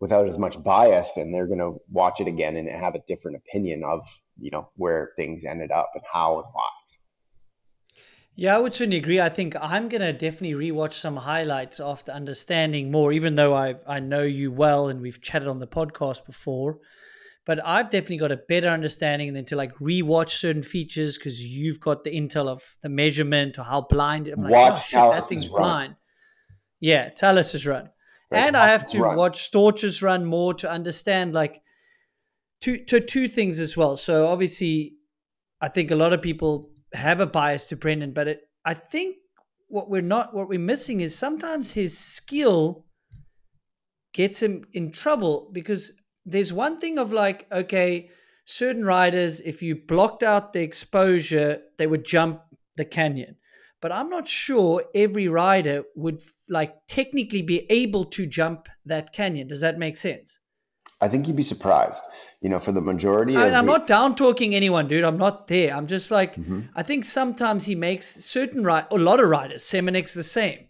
without 0.00 0.28
as 0.28 0.36
much 0.36 0.62
bias, 0.62 1.16
and 1.16 1.34
they're 1.34 1.46
going 1.46 1.60
to 1.60 1.78
watch 1.90 2.20
it 2.20 2.28
again 2.28 2.56
and 2.56 2.68
have 2.68 2.94
a 2.94 3.02
different 3.08 3.38
opinion 3.38 3.82
of 3.84 4.06
you 4.38 4.50
know 4.50 4.68
where 4.76 5.12
things 5.16 5.44
ended 5.44 5.70
up 5.70 5.90
and 5.94 6.04
how 6.12 6.36
and 6.36 6.44
why. 6.52 6.68
Yeah, 8.40 8.54
I 8.54 8.60
would 8.60 8.72
certainly 8.72 8.98
agree. 8.98 9.18
I 9.20 9.30
think 9.30 9.56
I'm 9.60 9.88
gonna 9.88 10.12
definitely 10.12 10.70
rewatch 10.70 10.92
some 10.92 11.16
highlights 11.16 11.80
after 11.80 12.12
understanding 12.12 12.88
more, 12.88 13.10
even 13.10 13.34
though 13.34 13.52
I 13.52 13.74
I 13.84 13.98
know 13.98 14.22
you 14.22 14.52
well 14.52 14.86
and 14.90 15.00
we've 15.00 15.20
chatted 15.20 15.48
on 15.48 15.58
the 15.58 15.66
podcast 15.66 16.24
before. 16.24 16.78
But 17.44 17.58
I've 17.66 17.90
definitely 17.90 18.18
got 18.18 18.30
a 18.30 18.36
better 18.36 18.68
understanding 18.68 19.26
and 19.26 19.36
then 19.36 19.44
to 19.46 19.56
like 19.56 19.74
rewatch 19.78 20.30
certain 20.30 20.62
features 20.62 21.18
because 21.18 21.44
you've 21.44 21.80
got 21.80 22.04
the 22.04 22.12
intel 22.12 22.46
of 22.46 22.62
the 22.80 22.88
measurement 22.88 23.58
or 23.58 23.64
how 23.64 23.80
blind 23.80 24.28
I'm 24.28 24.44
like, 24.44 24.52
watch 24.52 24.72
oh, 24.72 24.76
shit, 24.76 25.20
that 25.20 25.26
thing's 25.26 25.48
run. 25.48 25.60
blind. 25.60 25.96
Yeah, 26.78 27.10
Talus's 27.10 27.66
run. 27.66 27.90
Right, 28.30 28.38
and 28.38 28.56
I 28.56 28.68
have 28.68 28.86
to 28.88 29.00
run. 29.00 29.16
watch 29.16 29.50
Storch's 29.50 30.00
run 30.00 30.24
more 30.24 30.54
to 30.54 30.70
understand 30.70 31.34
like 31.34 31.60
two 32.60 32.84
to 32.84 33.00
two 33.00 33.26
things 33.26 33.58
as 33.58 33.76
well. 33.76 33.96
So 33.96 34.28
obviously 34.28 34.94
I 35.60 35.66
think 35.66 35.90
a 35.90 35.96
lot 35.96 36.12
of 36.12 36.22
people 36.22 36.70
have 36.92 37.20
a 37.20 37.26
bias 37.26 37.66
to 37.66 37.76
Brendan, 37.76 38.12
but 38.12 38.28
it, 38.28 38.40
I 38.64 38.74
think 38.74 39.16
what 39.68 39.90
we're 39.90 40.02
not, 40.02 40.34
what 40.34 40.48
we're 40.48 40.58
missing 40.58 41.00
is 41.00 41.14
sometimes 41.14 41.72
his 41.72 41.96
skill 41.96 42.84
gets 44.12 44.42
him 44.42 44.64
in 44.72 44.90
trouble 44.90 45.50
because 45.52 45.92
there's 46.24 46.52
one 46.52 46.78
thing 46.78 46.98
of 46.98 47.12
like, 47.12 47.46
okay, 47.52 48.10
certain 48.46 48.84
riders, 48.84 49.40
if 49.42 49.62
you 49.62 49.76
blocked 49.76 50.22
out 50.22 50.52
the 50.52 50.62
exposure, 50.62 51.60
they 51.76 51.86
would 51.86 52.04
jump 52.04 52.40
the 52.76 52.84
canyon. 52.84 53.36
But 53.80 53.92
I'm 53.92 54.10
not 54.10 54.26
sure 54.26 54.84
every 54.94 55.28
rider 55.28 55.84
would 55.94 56.20
like 56.48 56.74
technically 56.88 57.42
be 57.42 57.66
able 57.70 58.06
to 58.06 58.26
jump 58.26 58.68
that 58.86 59.12
canyon. 59.12 59.48
Does 59.48 59.60
that 59.60 59.78
make 59.78 59.96
sense? 59.96 60.40
I 61.00 61.08
think 61.08 61.28
you'd 61.28 61.36
be 61.36 61.44
surprised. 61.44 62.02
You 62.40 62.48
know, 62.50 62.60
for 62.60 62.70
the 62.70 62.80
majority 62.80 63.36
I, 63.36 63.46
of 63.48 63.54
I'm 63.54 63.66
the- 63.66 63.72
not 63.72 63.86
down 63.88 64.14
talking 64.14 64.54
anyone, 64.54 64.86
dude. 64.86 65.02
I'm 65.04 65.18
not 65.18 65.48
there. 65.48 65.74
I'm 65.74 65.86
just 65.88 66.10
like, 66.10 66.36
Mm-hmm. 66.36 66.60
I 66.76 66.82
think 66.84 67.04
sometimes 67.04 67.64
he 67.64 67.74
makes 67.74 68.06
certain 68.24 68.62
right, 68.62 68.86
a 68.92 68.96
lot 68.96 69.18
of 69.20 69.28
riders, 69.28 69.64
Semenuk's 69.64 70.14
the 70.14 70.22
same, 70.22 70.66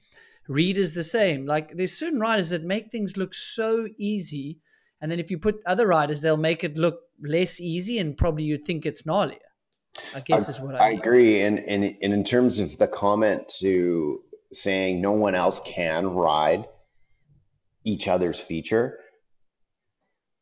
Reed 0.48 0.78
is 0.78 0.94
the 0.94 1.02
same. 1.02 1.44
Like, 1.44 1.76
there's 1.76 1.92
certain 1.92 2.20
riders 2.20 2.50
that 2.50 2.64
make 2.64 2.90
things 2.90 3.18
look 3.18 3.34
so 3.34 3.86
easy. 3.98 4.60
And 5.02 5.10
then 5.12 5.20
if 5.20 5.30
you 5.30 5.38
put 5.38 5.60
other 5.66 5.86
riders, 5.86 6.22
they'll 6.22 6.38
make 6.38 6.64
it 6.64 6.76
look 6.78 7.00
less 7.22 7.60
easy 7.60 7.98
and 7.98 8.16
probably 8.16 8.44
you'd 8.44 8.64
think 8.64 8.86
it's 8.86 9.02
gnarlier. 9.02 9.36
I 10.14 10.20
guess 10.20 10.48
is 10.48 10.60
what 10.60 10.74
I, 10.74 10.78
I 10.78 10.90
mean. 10.90 11.00
agree. 11.00 11.42
And, 11.42 11.58
and 11.60 11.84
and 12.02 12.12
in 12.14 12.24
terms 12.24 12.58
of 12.60 12.78
the 12.78 12.86
comment 12.88 13.48
to 13.60 14.20
saying 14.52 15.00
no 15.02 15.12
one 15.12 15.34
else 15.34 15.60
can 15.66 16.06
ride 16.08 16.64
each 17.84 18.06
other's 18.08 18.38
feature, 18.40 18.98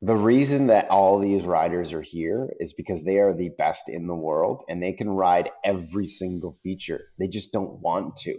the 0.02 0.16
reason 0.16 0.66
that 0.66 0.90
all 0.90 1.18
these 1.18 1.42
riders 1.44 1.92
are 1.92 2.02
here 2.02 2.52
is 2.60 2.74
because 2.74 3.02
they 3.02 3.18
are 3.18 3.32
the 3.32 3.50
best 3.56 3.88
in 3.88 4.06
the 4.06 4.14
world 4.14 4.62
and 4.68 4.82
they 4.82 4.92
can 4.92 5.08
ride 5.08 5.50
every 5.64 6.06
single 6.06 6.58
feature. 6.62 7.06
They 7.18 7.28
just 7.28 7.52
don't 7.52 7.80
want 7.80 8.16
to 8.18 8.38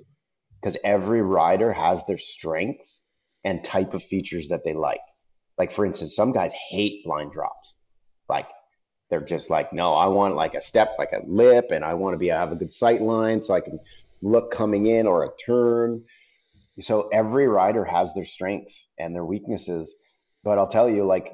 because 0.61 0.77
every 0.83 1.21
rider 1.21 1.73
has 1.73 2.05
their 2.05 2.19
strengths 2.19 3.05
and 3.43 3.63
type 3.63 3.93
of 3.93 4.03
features 4.03 4.49
that 4.49 4.63
they 4.63 4.73
like. 4.73 5.01
Like 5.57 5.71
for 5.71 5.85
instance, 5.85 6.15
some 6.15 6.31
guys 6.31 6.53
hate 6.53 7.03
blind 7.03 7.31
drops. 7.31 7.75
Like 8.29 8.47
they're 9.09 9.21
just 9.21 9.49
like, 9.49 9.73
no, 9.73 9.93
I 9.93 10.07
want 10.07 10.35
like 10.35 10.53
a 10.53 10.61
step, 10.61 10.95
like 10.99 11.13
a 11.13 11.23
lip, 11.27 11.67
and 11.71 11.83
I 11.83 11.95
want 11.95 12.13
to 12.13 12.19
be 12.19 12.31
I 12.31 12.39
have 12.39 12.51
a 12.51 12.55
good 12.55 12.71
sight 12.71 13.01
line 13.01 13.41
so 13.41 13.55
I 13.55 13.61
can 13.61 13.79
look 14.21 14.51
coming 14.51 14.85
in 14.85 15.07
or 15.07 15.23
a 15.23 15.29
turn. 15.43 16.03
So 16.81 17.09
every 17.11 17.47
rider 17.47 17.83
has 17.83 18.13
their 18.13 18.25
strengths 18.25 18.89
and 18.99 19.15
their 19.15 19.25
weaknesses. 19.25 19.95
But 20.43 20.59
I'll 20.59 20.67
tell 20.67 20.87
you, 20.89 21.03
like 21.03 21.33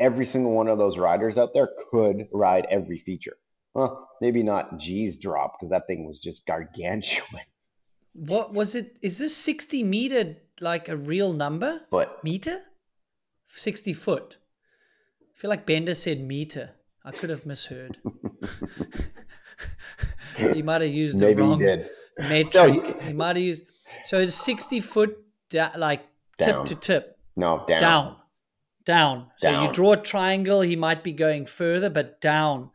every 0.00 0.26
single 0.26 0.52
one 0.52 0.68
of 0.68 0.78
those 0.78 0.98
riders 0.98 1.38
out 1.38 1.54
there 1.54 1.68
could 1.90 2.28
ride 2.32 2.66
every 2.70 2.98
feature. 2.98 3.36
Well, 3.74 4.08
maybe 4.20 4.42
not 4.42 4.78
G's 4.78 5.16
drop 5.18 5.54
because 5.58 5.70
that 5.70 5.86
thing 5.86 6.06
was 6.06 6.18
just 6.18 6.46
gargantuan. 6.46 7.42
What 8.12 8.52
was 8.54 8.74
it? 8.76 8.96
Is 9.02 9.18
this 9.18 9.36
60 9.36 9.82
meter 9.82 10.36
like 10.60 10.88
a 10.88 10.96
real 10.96 11.32
number? 11.32 11.80
But 11.90 12.22
Meter? 12.22 12.60
60 13.48 13.92
foot. 13.92 14.36
I 15.22 15.32
feel 15.34 15.50
like 15.50 15.66
Bender 15.66 15.94
said 15.94 16.20
meter. 16.20 16.70
I 17.04 17.10
could 17.10 17.30
have 17.30 17.44
misheard. 17.44 17.98
he 20.38 20.62
might 20.62 20.82
have 20.82 20.90
used 20.92 21.18
the 21.18 21.26
maybe 21.26 21.42
he 21.42 21.48
wrong 21.48 21.58
did. 21.58 21.88
metric. 22.18 23.02
he 23.02 23.12
might 23.12 23.36
have 23.36 23.44
used. 23.44 23.64
So 24.04 24.18
it's 24.18 24.34
60 24.34 24.80
foot, 24.80 25.16
da- 25.50 25.72
like 25.76 26.04
Down. 26.38 26.64
tip 26.64 26.78
to 26.78 26.86
tip, 26.86 27.18
No, 27.36 27.64
down. 27.66 27.80
down, 27.80 28.16
down. 28.84 29.30
So 29.36 29.62
you 29.62 29.72
draw 29.72 29.92
a 29.92 29.96
triangle, 29.96 30.60
he 30.60 30.76
might 30.76 31.02
be 31.02 31.12
going 31.12 31.46
further, 31.46 31.90
but 31.90 32.20
down. 32.20 32.70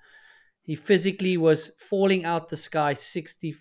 He 0.64 0.76
physically 0.76 1.36
was 1.38 1.72
falling 1.78 2.26
out 2.26 2.50
the 2.50 2.56
sky 2.56 2.94
60 2.94 3.56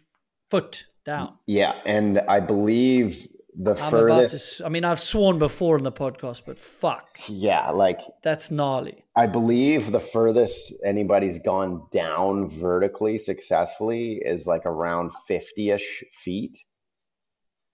foot 0.51 0.85
down. 1.05 1.39
Yeah, 1.47 1.75
and 1.87 2.19
I 2.29 2.41
believe 2.41 3.27
the 3.59 3.73
I'm 3.83 3.91
furthest. 3.91 4.59
to. 4.59 4.67
I 4.67 4.69
mean, 4.69 4.85
I've 4.85 5.01
sworn 5.01 5.39
before 5.39 5.77
in 5.79 5.85
the 5.85 5.93
podcast, 5.93 6.43
but 6.47 6.59
fuck, 6.59 7.19
Yeah, 7.27 7.71
like 7.71 8.01
that's 8.23 8.51
gnarly. 8.51 9.05
I 9.17 9.27
believe 9.27 9.91
the 9.91 10.01
furthest 10.01 10.75
anybody's 10.85 11.39
gone 11.41 11.87
down 11.93 12.51
vertically 12.51 13.19
successfully 13.19 14.21
is 14.25 14.47
like 14.47 14.65
around 14.65 15.11
50 15.27 15.71
ish 15.71 16.05
feet. 16.23 16.59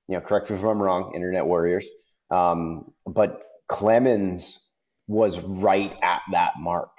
You 0.08 0.16
know, 0.16 0.20
correct 0.20 0.50
me 0.50 0.56
if 0.56 0.64
I'm 0.64 0.80
wrong, 0.80 1.12
Internet 1.14 1.46
Warriors. 1.46 1.88
Um, 2.30 2.92
but 3.06 3.42
Clemens 3.68 4.63
was 5.06 5.38
right 5.40 5.94
at 6.02 6.22
that 6.32 6.54
mark. 6.58 6.90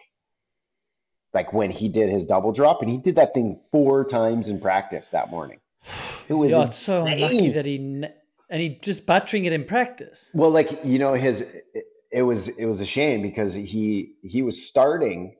Like 1.33 1.51
when 1.51 1.69
he 1.69 1.89
did 1.89 2.09
his 2.09 2.25
double 2.25 2.53
drop, 2.53 2.81
and 2.81 2.89
he 2.89 2.97
did 2.97 3.15
that 3.15 3.33
thing 3.33 3.59
four 3.71 4.05
times 4.05 4.49
in 4.49 4.61
practice 4.61 5.09
that 5.09 5.29
morning. 5.29 5.59
It 6.27 6.33
was 6.33 6.75
so 6.75 7.05
unlucky 7.05 7.51
that 7.51 7.65
he 7.65 8.05
and 8.49 8.61
he 8.61 8.79
just 8.81 9.05
buttering 9.05 9.45
it 9.45 9.53
in 9.53 9.63
practice. 9.65 10.29
Well, 10.33 10.49
like 10.49 10.83
you 10.83 10.97
know, 10.99 11.13
his 11.13 11.41
it, 11.41 11.85
it 12.11 12.21
was 12.21 12.47
it 12.47 12.65
was 12.65 12.81
a 12.81 12.85
shame 12.85 13.21
because 13.21 13.53
he 13.53 14.13
he 14.23 14.41
was 14.41 14.65
starting 14.65 15.35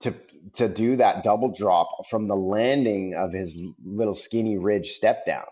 to 0.00 0.14
to 0.54 0.68
do 0.68 0.96
that 0.96 1.22
double 1.22 1.52
drop 1.52 1.88
from 2.10 2.28
the 2.28 2.36
landing 2.36 3.14
of 3.14 3.32
his 3.32 3.60
little 3.84 4.14
skinny 4.14 4.58
ridge 4.58 4.90
step 4.90 5.24
down. 5.24 5.44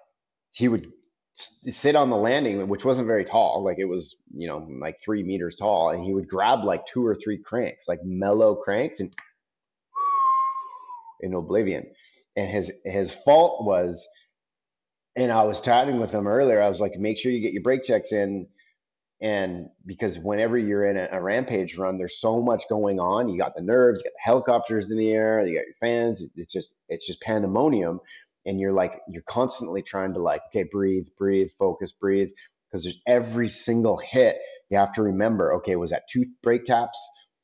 He 0.53 0.69
would 0.69 0.93
sit 1.35 1.97
on 1.97 2.11
the 2.11 2.17
landing, 2.17 2.69
which 2.69 2.85
wasn't 2.85 3.07
very 3.07 3.25
tall, 3.25 3.65
like 3.65 3.79
it 3.79 3.87
was 3.87 4.17
you 4.35 4.49
know 4.49 4.67
like 4.81 5.01
three 5.03 5.23
meters 5.23 5.57
tall, 5.57 5.91
and 5.91 6.03
he 6.03 6.13
would 6.13 6.29
grab 6.29 6.65
like 6.65 6.87
two 6.87 7.07
or 7.07 7.15
three 7.15 7.39
cranks, 7.39 7.89
like 7.89 8.01
mellow 8.05 8.55
cranks, 8.55 9.01
and 9.01 9.13
in 11.21 11.35
oblivion. 11.35 11.87
And 12.37 12.51
his 12.51 12.73
his 12.85 13.13
fault 13.13 13.65
was 13.65 14.07
and 15.17 15.31
I 15.31 15.43
was 15.43 15.61
chatting 15.61 16.01
with 16.01 16.11
him 16.11 16.27
earlier. 16.27 16.61
I 16.61 16.69
was 16.69 16.81
like, 16.81 16.97
make 16.97 17.19
sure 17.19 17.33
you 17.33 17.41
get 17.41 17.53
your 17.53 17.63
brake 17.63 17.85
checks 17.85 18.13
in. 18.13 18.47
And 19.21 19.69
because 19.87 20.19
whenever 20.19 20.59
you're 20.59 20.87
in 20.87 20.97
a, 20.97 21.09
a 21.13 21.23
rampage 21.23 21.77
run, 21.77 21.97
there's 21.97 22.21
so 22.21 22.43
much 22.43 22.65
going 22.69 22.99
on. 22.99 23.29
You 23.29 23.39
got 23.39 23.55
the 23.55 23.63
nerves, 23.63 24.01
you 24.01 24.11
got 24.11 24.15
the 24.17 24.31
helicopters 24.31 24.91
in 24.91 24.99
the 24.99 25.13
air, 25.13 25.41
you 25.43 25.55
got 25.55 25.67
your 25.67 25.77
fans. 25.81 26.29
It's 26.35 26.53
just 26.53 26.75
it's 26.89 27.07
just 27.07 27.21
pandemonium. 27.21 28.01
And 28.47 28.61
you're 28.61 28.73
like, 28.73 29.01
you're 29.09 29.23
constantly 29.29 29.83
trying 29.83 30.15
to 30.15 30.23
like, 30.23 30.43
okay, 30.49 30.65
breathe, 30.65 31.07
breathe, 31.19 31.51
focus, 31.59 31.93
breathe. 31.93 32.31
Because 32.71 32.85
there's 32.85 33.03
every 33.07 33.49
single 33.49 33.99
hit. 33.99 34.37
You 34.71 34.79
have 34.79 34.95
to 34.95 35.03
remember, 35.03 35.55
okay, 35.57 35.77
was 35.77 35.91
that 35.91 36.09
two 36.11 36.25
brake 36.43 36.65
taps? 36.65 36.99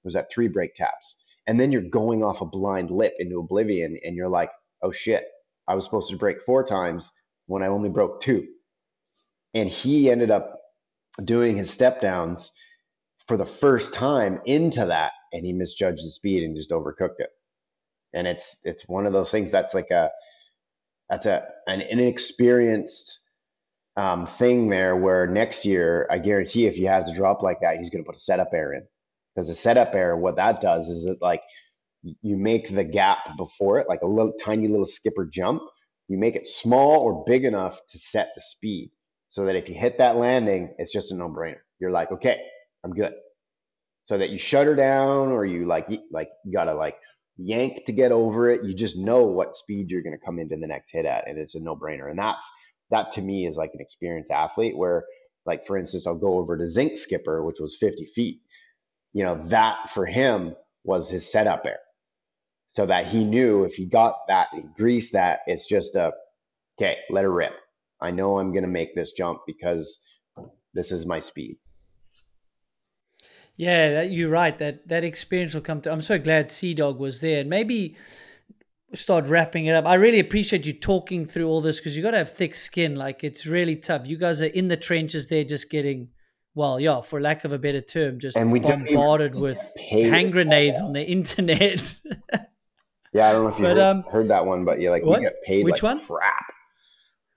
Was 0.05 0.15
that 0.15 0.31
three 0.31 0.49
brake 0.49 0.75
taps? 0.75 1.17
And 1.47 1.61
then 1.61 1.73
you're 1.73 1.83
going 1.83 2.25
off 2.25 2.41
a 2.41 2.47
blind 2.47 2.91
lip 2.91 3.15
into 3.19 3.39
oblivion, 3.39 3.99
and 4.03 4.17
you're 4.17 4.29
like, 4.29 4.51
oh 4.83 4.93
shit, 4.93 5.25
I 5.67 5.75
was 5.75 5.85
supposed 5.85 6.11
to 6.11 6.17
break 6.17 6.43
four 6.43 6.65
times 6.65 7.13
when 7.47 7.63
I 7.63 7.69
only 7.69 7.89
broke 7.91 8.21
two. 8.21 8.47
And 9.55 9.69
he 9.69 10.11
ended 10.11 10.31
up 10.31 10.59
doing 11.25 11.57
his 11.57 11.71
step 11.71 12.01
downs 12.01 12.51
for 13.27 13.37
the 13.37 13.47
first 13.47 13.95
time 13.95 14.41
into 14.47 14.87
that, 14.87 15.13
and 15.33 15.45
he 15.45 15.53
misjudged 15.53 15.99
the 16.05 16.11
speed 16.11 16.43
and 16.43 16.57
just 16.57 16.71
overcooked 16.71 17.21
it. 17.21 17.31
And 18.15 18.27
it's 18.27 18.57
it's 18.65 18.89
one 18.89 19.07
of 19.07 19.13
those 19.13 19.31
things 19.31 19.51
that's 19.51 19.75
like 19.75 19.91
a 19.91 20.11
that's 21.11 21.27
a 21.27 21.47
an 21.67 21.81
inexperienced 21.83 23.21
um, 23.97 24.27
thing 24.27 24.69
there 24.69 24.97
where 24.97 25.27
next 25.27 25.65
year 25.65 26.07
I 26.11 26.19
guarantee 26.19 26.67
if 26.67 26.77
he 26.77 26.85
has 26.85 27.09
a 27.09 27.15
drop 27.15 27.43
like 27.43 27.61
that, 27.63 27.79
he's 27.79 27.91
going 27.91 28.05
to 28.05 28.07
put 28.07 28.17
a 28.17 28.21
setup 28.21 28.51
air 28.55 28.73
in 28.75 28.83
because 29.35 29.49
a 29.49 29.55
setup 29.55 29.95
air, 29.95 30.17
what 30.17 30.37
that 30.37 30.61
does 30.61 30.89
is 30.89 31.07
it 31.07 31.19
like 31.21 31.43
you 32.03 32.37
make 32.37 32.69
the 32.75 32.85
gap 32.85 33.19
before 33.37 33.79
it 33.81 33.89
like 33.89 34.03
a 34.03 34.07
little 34.07 34.33
tiny 34.41 34.69
little 34.69 34.87
skipper 34.87 35.27
jump 35.27 35.63
you 36.09 36.17
make 36.19 36.37
it 36.37 36.47
small 36.47 37.01
or 37.01 37.25
big 37.27 37.45
enough 37.45 37.81
to 37.91 37.99
set 37.99 38.31
the 38.35 38.41
speed 38.41 38.91
so 39.29 39.45
that 39.45 39.57
if 39.57 39.69
you 39.69 39.75
hit 39.75 39.99
that 39.99 40.17
landing, 40.17 40.75
it's 40.79 40.93
just 40.93 41.13
a 41.13 41.15
no 41.15 41.29
brainer. 41.29 41.61
You're 41.79 41.91
like, 41.91 42.11
okay, 42.11 42.41
I'm 42.83 42.93
good. 42.93 43.13
So 44.05 44.17
that 44.17 44.31
you 44.31 44.39
shut 44.39 44.67
her 44.67 44.75
down 44.75 45.29
or 45.29 45.45
you 45.45 45.67
like, 45.67 45.89
like 46.11 46.31
you 46.45 46.53
gotta 46.53 46.75
like 46.75 46.97
yank 47.39 47.85
to 47.87 47.93
get 47.93 48.13
over 48.13 48.51
it. 48.51 48.65
You 48.65 48.75
just 48.75 48.99
know 48.99 49.23
what 49.23 49.57
speed 49.57 49.91
you're 49.91 50.03
gonna 50.03 50.19
come 50.19 50.39
into 50.39 50.57
the 50.57 50.67
next 50.67 50.91
hit 50.91 51.07
at, 51.07 51.29
and 51.29 51.39
it's 51.39 51.55
a 51.55 51.61
no 51.61 51.75
brainer. 51.75 52.11
And 52.11 52.19
that's 52.19 52.45
that 52.91 53.13
to 53.13 53.23
me 53.23 53.47
is 53.47 53.57
like 53.57 53.71
an 53.75 53.81
experienced 53.81 54.31
athlete 54.31 54.77
where, 54.77 55.05
like 55.47 55.67
for 55.67 55.77
instance, 55.79 56.07
I'll 56.07 56.19
go 56.19 56.39
over 56.39 56.59
to 56.59 56.67
Zink 56.67 56.97
Skipper, 56.97 57.45
which 57.45 57.61
was 57.61 57.77
50 57.79 58.07
feet. 58.15 58.41
You 59.13 59.25
know, 59.25 59.43
that 59.49 59.91
for 59.91 60.05
him 60.05 60.55
was 60.85 61.09
his 61.09 61.31
setup 61.31 61.65
air 61.65 61.79
so 62.69 62.87
that 62.87 63.07
he 63.07 63.25
knew 63.25 63.65
if 63.65 63.75
he 63.75 63.87
got 63.87 64.15
that, 64.29 64.49
he 64.55 64.63
greased 64.77 65.15
that, 65.15 65.41
it's 65.47 65.67
just 65.67 65.97
a, 65.97 66.13
okay, 66.79 66.99
let 67.11 67.25
her 67.25 67.33
rip. 67.33 67.55
I 68.01 68.11
know 68.11 68.39
I'm 68.39 68.53
going 68.53 68.63
to 68.63 68.69
make 68.69 68.95
this 68.95 69.13
jump 69.13 69.41
because 69.47 69.99
this 70.75 70.93
is 70.93 71.07
my 71.07 71.19
speed. 71.19 71.57
Yeah, 73.59 73.91
that, 73.91 74.11
you're 74.13 74.31
right. 74.31 74.57
That 74.59 74.87
that 74.89 75.03
experience 75.05 75.53
will 75.53 75.61
come 75.63 75.81
to. 75.83 75.93
I'm 75.93 76.01
so 76.01 76.19
glad 76.19 76.51
Sea 76.51 76.73
Dog 76.75 76.99
was 76.99 77.21
there, 77.21 77.41
and 77.41 77.51
maybe 77.51 77.97
start 78.95 79.27
wrapping 79.27 79.67
it 79.67 79.75
up. 79.75 79.85
I 79.85 79.95
really 79.95 80.21
appreciate 80.21 80.65
you 80.65 80.73
talking 80.73 81.27
through 81.27 81.49
all 81.49 81.61
this 81.61 81.79
because 81.81 81.97
you 81.97 82.03
got 82.03 82.13
to 82.13 82.19
have 82.19 82.33
thick 82.33 82.55
skin. 82.55 82.95
Like 82.95 83.25
it's 83.25 83.45
really 83.47 83.77
tough. 83.77 84.07
You 84.07 84.17
guys 84.17 84.41
are 84.41 84.47
in 84.47 84.69
the 84.69 84.77
trenches 84.77 85.29
there, 85.29 85.43
just 85.45 85.69
getting, 85.71 86.09
well, 86.55 86.79
yeah, 86.79 87.01
for 87.01 87.21
lack 87.21 87.45
of 87.45 87.53
a 87.53 87.59
better 87.59 87.81
term, 87.81 88.21
just 88.21 88.37
And 88.37 88.53
we 88.53 88.61
bombarded 88.61 89.35
with 89.35 89.61
hand 89.91 90.33
grenades 90.33 90.81
on 90.81 90.93
the 90.93 91.05
internet. 91.05 92.01
Yeah, 93.15 93.31
I 93.31 93.33
don't 93.33 93.45
know 93.45 93.49
if 93.49 93.59
you 93.59 93.65
But, 93.65 93.77
heard, 93.79 93.83
um, 93.83 94.03
heard 94.03 94.29
that 94.29 94.45
one, 94.45 94.67
but 94.67 94.81
yeah, 94.81 94.91
like 94.91 95.03
what? 95.03 95.21
we 95.21 95.25
get 95.25 95.43
paid 95.43 95.65
Which 95.65 95.83
like 95.83 95.97
one? 95.97 96.07
crap. 96.07 96.45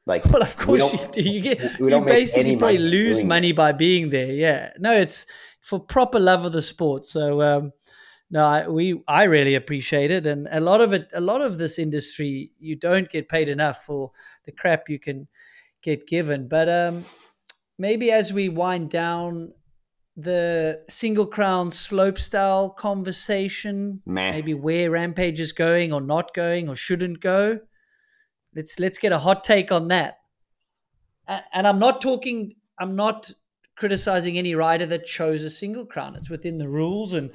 Like 0.06 0.26
well, 0.26 0.44
of 0.44 0.58
course 0.58 0.92
you 0.92 1.00
don't- 1.00 1.18
You 1.18 1.42
get 1.42 1.80
we 1.80 1.94
you 1.94 2.02
basically 2.02 2.58
probably 2.58 2.78
money 2.78 2.90
lose 2.90 3.24
money 3.24 3.52
by 3.54 3.72
being 3.72 4.10
there. 4.10 4.34
Yeah, 4.34 4.74
no, 4.80 4.92
it's 4.92 5.26
for 5.62 5.80
proper 5.80 6.20
love 6.20 6.46
of 6.46 6.52
the 6.52 6.62
sport. 6.62 7.06
So 7.06 7.42
um, 7.42 7.72
no, 8.30 8.46
I, 8.46 8.68
we 8.68 9.02
I 9.08 9.24
really 9.24 9.56
appreciate 9.56 10.12
it, 10.12 10.26
and 10.26 10.48
a 10.52 10.60
lot 10.60 10.82
of 10.82 10.94
it, 10.94 11.10
a 11.14 11.22
lot 11.22 11.42
of 11.42 11.58
this 11.58 11.78
industry, 11.80 12.52
you 12.60 12.76
don't 12.76 13.10
get 13.10 13.30
paid 13.30 13.50
enough 13.50 13.86
for 13.86 14.12
the 14.46 14.52
crap 14.52 14.90
you 14.90 15.00
can 15.00 15.28
get 15.82 16.08
given. 16.08 16.48
But 16.48 16.70
um, 16.70 17.06
maybe 17.78 18.12
as 18.12 18.32
we 18.34 18.50
wind 18.50 18.90
down 18.90 19.54
the 20.18 20.84
single 20.90 21.26
crown 21.26 21.72
slope 21.72 22.18
style 22.20 22.70
conversation, 22.70 24.02
Meh. 24.06 24.32
maybe 24.32 24.54
where 24.54 24.92
Rampage 24.92 25.40
is 25.40 25.52
going 25.52 25.94
or 25.94 26.02
not 26.02 26.34
going 26.34 26.70
or 26.70 26.76
shouldn't 26.76 27.22
go. 27.22 27.60
Let's 28.56 28.80
let's 28.80 28.98
get 28.98 29.12
a 29.14 29.20
hot 29.20 29.44
take 29.44 29.72
on 29.72 29.88
that. 29.90 30.18
A- 31.28 31.44
And 31.54 31.68
I'm 31.68 31.80
not 31.80 32.02
talking. 32.02 32.56
I'm 32.80 32.96
not 32.96 33.32
criticizing 33.82 34.38
any 34.38 34.54
rider 34.54 34.86
that 34.86 35.08
chose 35.08 35.42
a 35.42 35.50
single 35.50 35.88
crown. 35.88 36.16
It's 36.16 36.30
within 36.30 36.60
the 36.60 36.70
rules, 36.70 37.16
and 37.16 37.32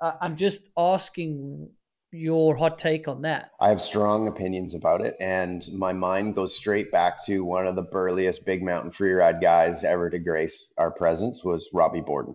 uh, 0.00 0.12
I'm 0.18 0.34
just 0.34 0.70
asking 0.78 1.68
your 2.10 2.56
hot 2.56 2.78
take 2.78 3.06
on 3.06 3.20
that. 3.20 3.50
I 3.60 3.68
have 3.68 3.82
strong 3.82 4.28
opinions 4.28 4.72
about 4.72 5.02
it, 5.02 5.14
and 5.20 5.62
my 5.74 5.92
mind 5.92 6.34
goes 6.34 6.56
straight 6.56 6.90
back 6.90 7.22
to 7.26 7.44
one 7.44 7.66
of 7.66 7.76
the 7.76 7.82
burliest 7.82 8.46
big 8.46 8.62
mountain 8.62 8.90
freeride 8.90 9.42
guys 9.42 9.84
ever 9.84 10.08
to 10.08 10.18
grace 10.18 10.72
our 10.78 10.90
presence 10.90 11.44
was 11.44 11.68
Robbie 11.74 12.00
Bourdon. 12.00 12.34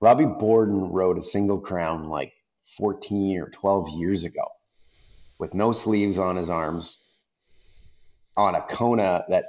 Robbie 0.00 0.24
Bourdon 0.24 0.90
rode 0.92 1.18
a 1.18 1.22
single 1.22 1.60
crown 1.60 2.08
like 2.08 2.32
14 2.78 3.38
or 3.38 3.50
12 3.50 3.90
years 3.98 4.24
ago 4.24 4.46
with 5.38 5.52
no 5.52 5.72
sleeves 5.72 6.18
on 6.18 6.36
his 6.36 6.48
arms 6.48 7.02
on 8.34 8.54
a 8.54 8.62
Kona 8.62 9.26
that 9.28 9.44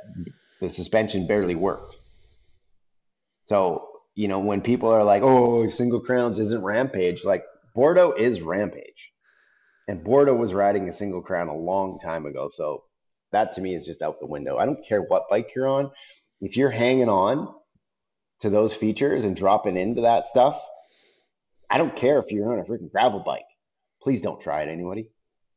the 0.60 0.70
suspension 0.70 1.26
barely 1.26 1.56
worked. 1.56 1.96
So, 3.48 3.88
you 4.14 4.28
know, 4.28 4.40
when 4.40 4.62
people 4.62 4.90
are 4.90 5.04
like, 5.04 5.24
oh, 5.24 5.70
single 5.70 6.02
crowns 6.02 6.38
isn't 6.38 6.64
Rampage, 6.64 7.24
like 7.24 7.46
Bourdon 7.74 8.14
is 8.18 8.42
Rampage. 8.42 9.14
And 9.88 10.04
Bourdon 10.04 10.38
was 10.38 10.54
riding 10.54 10.90
a 10.90 10.94
single 10.94 11.22
crown 11.22 11.48
a 11.48 11.56
long 11.56 11.98
time 12.00 12.26
ago. 12.26 12.50
So 12.50 12.84
that 13.32 13.54
to 13.54 13.62
me 13.62 13.74
is 13.74 13.86
just 13.86 14.02
out 14.02 14.20
the 14.20 14.26
window. 14.26 14.58
I 14.58 14.66
don't 14.66 14.86
care 14.86 15.02
what 15.02 15.30
bike 15.30 15.52
you're 15.56 15.68
on. 15.68 15.92
If 16.42 16.58
you're 16.58 16.70
hanging 16.70 17.08
on 17.08 17.54
to 18.42 18.50
those 18.50 18.74
features 18.74 19.24
and 19.24 19.36
dropping 19.36 19.78
into 19.78 20.02
that 20.02 20.28
stuff, 20.28 20.62
I 21.70 21.78
don't 21.78 21.96
care 21.96 22.20
if 22.20 22.32
you're 22.32 22.52
on 22.52 22.60
a 22.60 22.64
freaking 22.64 22.92
gravel 22.92 23.22
bike. 23.22 23.46
Please 24.02 24.22
don't 24.22 24.42
try 24.42 24.64
it, 24.64 24.70
anybody. 24.70 25.10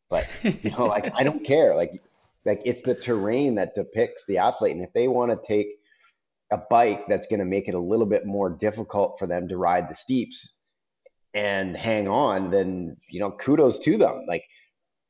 But 0.09 0.29
you 0.43 0.71
know, 0.71 0.87
like 0.87 1.13
I 1.15 1.25
don't 1.25 1.45
care. 1.45 1.75
Like 1.75 2.03
like 2.45 2.63
it's 2.65 2.83
the 2.83 2.95
terrain 2.95 3.57
that 3.57 3.75
depicts 3.75 4.25
the 4.27 4.39
athlete. 4.39 4.77
And 4.77 4.85
if 4.85 4.93
they 4.93 5.09
want 5.09 5.33
to 5.33 5.47
take 5.47 5.80
a 6.53 6.59
bike 6.59 7.05
that's 7.09 7.27
going 7.27 7.41
to 7.41 7.45
make 7.45 7.69
it 7.69 7.75
a 7.75 7.81
little 7.81 8.07
bit 8.07 8.27
more 8.27 8.51
difficult 8.51 9.19
for 9.19 9.27
them 9.27 9.49
to 9.49 9.57
ride 9.57 9.89
the 9.89 9.95
steeps 9.95 10.57
and 11.35 11.77
hang 11.77 12.09
on, 12.09 12.51
then 12.51 12.97
you 13.09 13.21
know, 13.21 13.31
kudos 13.31 13.79
to 13.81 13.97
them. 13.97 14.25
Like, 14.27 14.45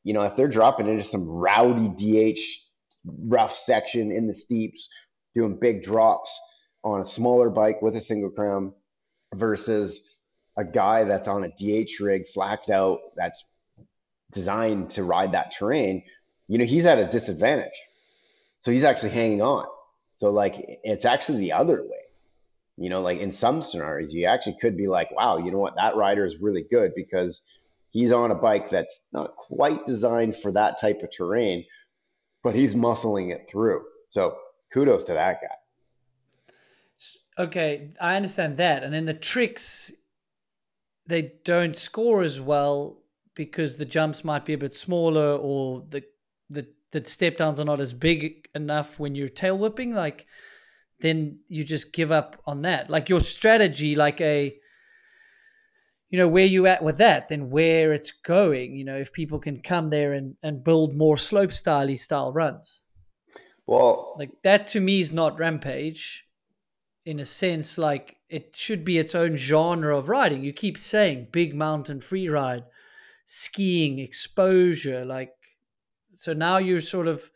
you 0.04 0.12
know, 0.12 0.22
if 0.22 0.36
they're 0.36 0.48
dropping 0.48 0.88
into 0.88 1.04
some 1.04 1.28
rowdy 1.28 1.88
DH 1.88 2.40
rough 3.04 3.56
section 3.56 4.12
in 4.12 4.26
the 4.26 4.34
steeps, 4.34 4.88
doing 5.34 5.58
big 5.58 5.82
drops 5.82 6.38
on 6.84 7.00
a 7.00 7.04
smaller 7.04 7.50
bike 7.50 7.80
with 7.82 7.96
a 7.96 8.00
single 8.00 8.30
crown 8.30 8.72
versus 9.34 10.02
a 10.58 10.64
guy 10.64 11.04
that's 11.04 11.28
on 11.28 11.44
a 11.44 11.48
DH 11.48 12.00
rig 12.00 12.26
slacked 12.26 12.70
out 12.70 12.98
that's 13.16 13.44
designed 14.32 14.90
to 14.90 15.02
ride 15.02 15.32
that 15.32 15.52
terrain, 15.52 16.02
you 16.48 16.58
know, 16.58 16.64
he's 16.64 16.86
at 16.86 16.98
a 16.98 17.06
disadvantage. 17.06 17.80
So 18.60 18.70
he's 18.70 18.84
actually 18.84 19.10
hanging 19.10 19.42
on. 19.42 19.66
So 20.20 20.28
like 20.28 20.80
it's 20.84 21.06
actually 21.06 21.38
the 21.38 21.52
other 21.52 21.82
way. 21.82 22.04
You 22.76 22.90
know, 22.90 23.00
like 23.00 23.20
in 23.20 23.32
some 23.32 23.62
scenarios, 23.62 24.12
you 24.12 24.26
actually 24.26 24.58
could 24.60 24.76
be 24.76 24.86
like, 24.86 25.10
wow, 25.12 25.38
you 25.38 25.50
know 25.50 25.58
what, 25.58 25.76
that 25.76 25.96
rider 25.96 26.26
is 26.26 26.36
really 26.36 26.66
good 26.70 26.92
because 26.94 27.40
he's 27.88 28.12
on 28.12 28.30
a 28.30 28.34
bike 28.34 28.70
that's 28.70 29.08
not 29.14 29.34
quite 29.36 29.86
designed 29.86 30.36
for 30.36 30.52
that 30.52 30.78
type 30.78 31.02
of 31.02 31.10
terrain, 31.10 31.64
but 32.42 32.54
he's 32.54 32.74
muscling 32.74 33.34
it 33.34 33.48
through. 33.50 33.82
So 34.10 34.36
kudos 34.74 35.04
to 35.04 35.14
that 35.14 35.38
guy. 35.40 37.42
Okay, 37.42 37.90
I 37.98 38.16
understand 38.16 38.58
that. 38.58 38.84
And 38.84 38.92
then 38.92 39.06
the 39.06 39.14
tricks, 39.14 39.90
they 41.06 41.32
don't 41.44 41.74
score 41.74 42.22
as 42.22 42.42
well 42.42 42.98
because 43.34 43.78
the 43.78 43.86
jumps 43.86 44.22
might 44.22 44.44
be 44.44 44.52
a 44.52 44.58
bit 44.58 44.74
smaller 44.74 45.34
or 45.34 45.82
the 45.88 46.04
the 46.50 46.66
the 46.92 47.04
step 47.04 47.36
downs 47.36 47.60
are 47.60 47.64
not 47.64 47.80
as 47.80 47.92
big 47.92 48.48
enough 48.54 48.98
when 48.98 49.14
you're 49.14 49.28
tail 49.28 49.56
whipping. 49.56 49.94
Like 49.94 50.26
then 51.00 51.40
you 51.48 51.64
just 51.64 51.92
give 51.92 52.12
up 52.12 52.40
on 52.46 52.62
that. 52.62 52.90
Like 52.90 53.08
your 53.08 53.20
strategy, 53.20 53.94
like 53.96 54.20
a 54.20 54.56
you 56.08 56.18
know 56.18 56.28
where 56.28 56.44
you 56.46 56.66
at 56.66 56.82
with 56.82 56.98
that, 56.98 57.28
then 57.28 57.50
where 57.50 57.92
it's 57.92 58.10
going. 58.12 58.74
You 58.74 58.84
know 58.84 58.96
if 58.96 59.12
people 59.12 59.38
can 59.38 59.62
come 59.62 59.90
there 59.90 60.12
and 60.12 60.36
and 60.42 60.64
build 60.64 60.96
more 60.96 61.16
slope 61.16 61.50
styley 61.50 61.98
style 61.98 62.32
runs. 62.32 62.80
Well, 63.66 64.14
Like 64.18 64.42
that 64.42 64.66
to 64.68 64.80
me 64.80 65.00
is 65.00 65.12
not 65.12 65.38
rampage. 65.38 66.26
In 67.06 67.18
a 67.18 67.24
sense, 67.24 67.78
like 67.78 68.16
it 68.28 68.54
should 68.54 68.84
be 68.84 68.98
its 68.98 69.14
own 69.14 69.36
genre 69.36 69.96
of 69.96 70.08
riding. 70.08 70.42
You 70.44 70.52
keep 70.52 70.76
saying 70.76 71.28
big 71.32 71.54
mountain 71.54 72.00
free 72.00 72.28
ride, 72.28 72.64
skiing, 73.24 73.98
exposure, 73.98 75.04
like 75.04 75.32
so 76.14 76.32
now 76.32 76.58
you're 76.58 76.80
sort 76.80 77.08
of 77.08 77.30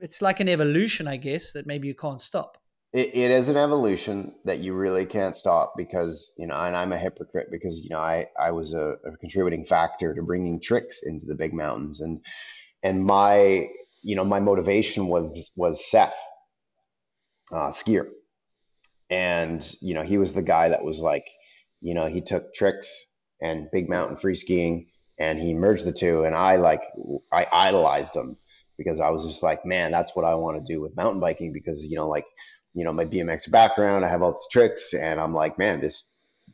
it's 0.00 0.22
like 0.22 0.40
an 0.40 0.48
evolution, 0.48 1.08
I 1.08 1.16
guess, 1.16 1.52
that 1.52 1.66
maybe 1.66 1.88
you 1.88 1.94
can't 1.94 2.20
stop. 2.20 2.58
it, 2.92 3.14
it 3.14 3.30
is 3.30 3.48
an 3.48 3.56
evolution 3.56 4.34
that 4.44 4.60
you 4.60 4.72
really 4.74 5.04
can't 5.04 5.36
stop 5.36 5.74
because 5.76 6.32
you 6.38 6.46
know 6.46 6.54
and 6.54 6.76
i'm 6.76 6.92
a 6.92 6.98
hypocrite 6.98 7.48
because 7.50 7.80
you 7.82 7.90
know 7.90 7.98
i 7.98 8.26
i 8.40 8.50
was 8.50 8.72
a, 8.72 8.94
a 9.04 9.16
contributing 9.20 9.64
factor 9.64 10.14
to 10.14 10.22
bringing 10.22 10.60
tricks 10.60 11.02
into 11.04 11.26
the 11.26 11.34
big 11.34 11.52
mountains 11.52 12.00
and 12.00 12.20
and 12.82 13.04
my 13.04 13.68
you 14.02 14.16
know 14.16 14.24
my 14.24 14.40
motivation 14.40 15.08
was 15.08 15.50
was 15.56 15.84
seth 15.90 16.16
uh, 17.52 17.70
skier 17.70 18.06
and 19.10 19.74
you 19.80 19.94
know 19.94 20.02
he 20.02 20.18
was 20.18 20.32
the 20.32 20.42
guy 20.42 20.68
that 20.68 20.84
was 20.84 20.98
like 21.00 21.26
you 21.80 21.94
know 21.94 22.06
he 22.06 22.20
took 22.20 22.54
tricks 22.54 23.06
and 23.40 23.68
big 23.72 23.88
mountain 23.88 24.16
free 24.16 24.34
skiing 24.34 24.86
and 25.18 25.38
he 25.38 25.54
merged 25.54 25.84
the 25.84 25.92
two 25.92 26.24
and 26.24 26.34
i 26.34 26.56
like 26.56 26.82
i 27.32 27.46
idolized 27.52 28.14
him 28.14 28.36
because 28.76 29.00
i 29.00 29.08
was 29.08 29.24
just 29.24 29.42
like 29.42 29.64
man 29.64 29.90
that's 29.90 30.14
what 30.14 30.24
i 30.24 30.34
want 30.34 30.56
to 30.56 30.72
do 30.72 30.80
with 30.80 30.96
mountain 30.96 31.20
biking 31.20 31.52
because 31.52 31.84
you 31.86 31.96
know 31.96 32.08
like 32.08 32.26
you 32.74 32.84
know 32.84 32.92
my 32.92 33.04
bmx 33.04 33.50
background 33.50 34.04
i 34.04 34.08
have 34.08 34.22
all 34.22 34.32
these 34.32 34.48
tricks 34.50 34.94
and 34.94 35.20
i'm 35.20 35.34
like 35.34 35.58
man 35.58 35.80
this 35.80 36.04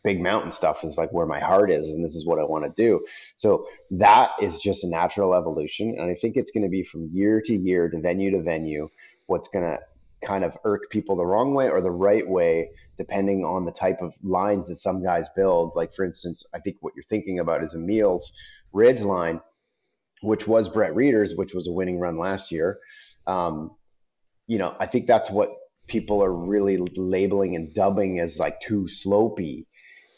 big 0.05 0.21
mountain 0.21 0.51
stuff 0.51 0.83
is 0.85 0.99
like 0.99 1.13
where 1.13 1.27
my 1.27 1.39
heart 1.39 1.71
is 1.71 1.95
and 1.95 2.05
this 2.05 2.15
is 2.15 2.27
what 2.27 2.39
i 2.39 2.45
want 2.45 2.65
to 2.65 2.73
do 2.83 3.05
so 3.37 3.67
that 3.91 4.31
is 4.41 4.59
just 4.59 4.85
a 4.85 4.89
natural 4.89 5.35
evolution 5.35 5.95
and 5.99 6.11
i 6.11 6.15
think 6.15 6.37
it's 6.37 6.51
going 6.51 6.63
to 6.63 6.69
be 6.69 6.83
from 6.83 7.09
year 7.13 7.41
to 7.41 7.55
year 7.55 7.89
to 7.89 8.01
venue 8.01 8.31
to 8.31 8.41
venue 8.41 8.89
what's 9.27 9.49
going 9.49 9.65
to 9.65 9.79
kind 10.27 10.45
of 10.45 10.57
irk 10.65 10.83
people 10.91 11.17
the 11.17 11.27
wrong 11.27 11.55
way 11.55 11.69
or 11.69 11.81
the 11.81 11.91
right 11.91 12.29
way 12.29 12.71
depending 13.03 13.45
on 13.45 13.65
the 13.65 13.73
type 13.73 14.01
of 14.01 14.15
lines 14.23 14.69
that 14.69 14.77
some 14.77 15.03
guys 15.03 15.29
build. 15.35 15.73
Like 15.75 15.93
for 15.95 16.05
instance 16.05 16.45
i 16.55 16.59
think 16.61 16.77
what 16.81 16.93
you're 16.95 17.11
thinking 17.11 17.39
about 17.41 17.65
is 17.65 17.75
emil's 17.75 18.33
ridge 18.73 19.03
line 19.03 19.41
which 20.23 20.47
was 20.47 20.69
Brett 20.69 20.95
Rheeder's 20.95 21.35
which 21.35 21.53
was 21.53 21.67
a 21.67 21.73
winning 21.73 21.99
run 21.99 22.17
last 22.19 22.53
year. 22.53 22.79
Um, 23.27 23.73
you 24.47 24.59
know 24.59 24.77
i 24.79 24.87
think 24.87 25.07
that's 25.07 25.31
what 25.31 25.51
people 25.89 26.23
are 26.23 26.33
really 26.33 26.79
labeling 26.97 27.57
and 27.57 27.75
dubbing 27.75 28.21
as 28.21 28.39
like 28.39 28.61
too 28.61 28.85
slopey. 28.85 29.67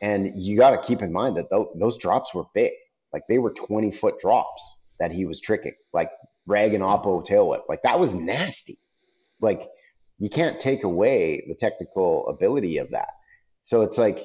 And 0.03 0.33
you 0.37 0.59
got 0.59 0.71
to 0.71 0.87
keep 0.87 1.01
in 1.03 1.13
mind 1.13 1.37
that 1.37 1.49
th- 1.51 1.69
those 1.75 1.99
drops 1.99 2.35
were 2.35 2.45
big. 2.55 2.73
Like 3.13 3.23
they 3.29 3.39
were 3.39 3.53
20 3.53 3.91
foot 3.91 4.21
drops 4.21 4.63
that 5.01 5.11
he 5.13 5.25
was 5.25 5.41
tricking 5.41 5.75
like 5.93 6.11
rag 6.47 6.75
and 6.75 6.85
oppo 6.85 7.25
tail 7.25 7.49
whip 7.49 7.63
like 7.69 7.83
that 7.83 7.99
was 7.99 8.15
nasty. 8.15 8.79
Like 9.41 9.69
you 10.19 10.31
can't 10.31 10.61
take 10.61 10.85
away 10.85 11.45
the 11.49 11.55
technical 11.55 12.29
ability 12.29 12.79
of 12.79 12.91
that. 12.91 13.09
So 13.65 13.83
it's 13.83 13.99
like 13.99 14.25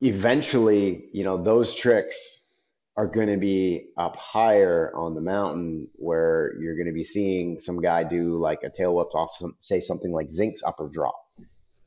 eventually, 0.00 1.08
you 1.12 1.24
know, 1.24 1.42
those 1.42 1.74
tricks 1.74 2.50
are 2.96 3.06
going 3.06 3.28
to 3.28 3.36
be 3.36 3.88
up 3.98 4.16
higher 4.16 4.90
on 4.94 5.14
the 5.14 5.20
mountain 5.20 5.88
where 5.94 6.54
you're 6.60 6.76
going 6.76 6.86
to 6.86 6.92
be 6.92 7.04
seeing 7.04 7.58
some 7.58 7.80
guy 7.80 8.04
do 8.04 8.38
like 8.38 8.60
a 8.62 8.70
tail 8.70 8.94
whip 8.94 9.14
off 9.14 9.34
some, 9.36 9.54
say 9.60 9.80
something 9.80 10.12
like 10.12 10.28
Zink's 10.28 10.62
upper 10.62 10.88
drop, 10.88 11.16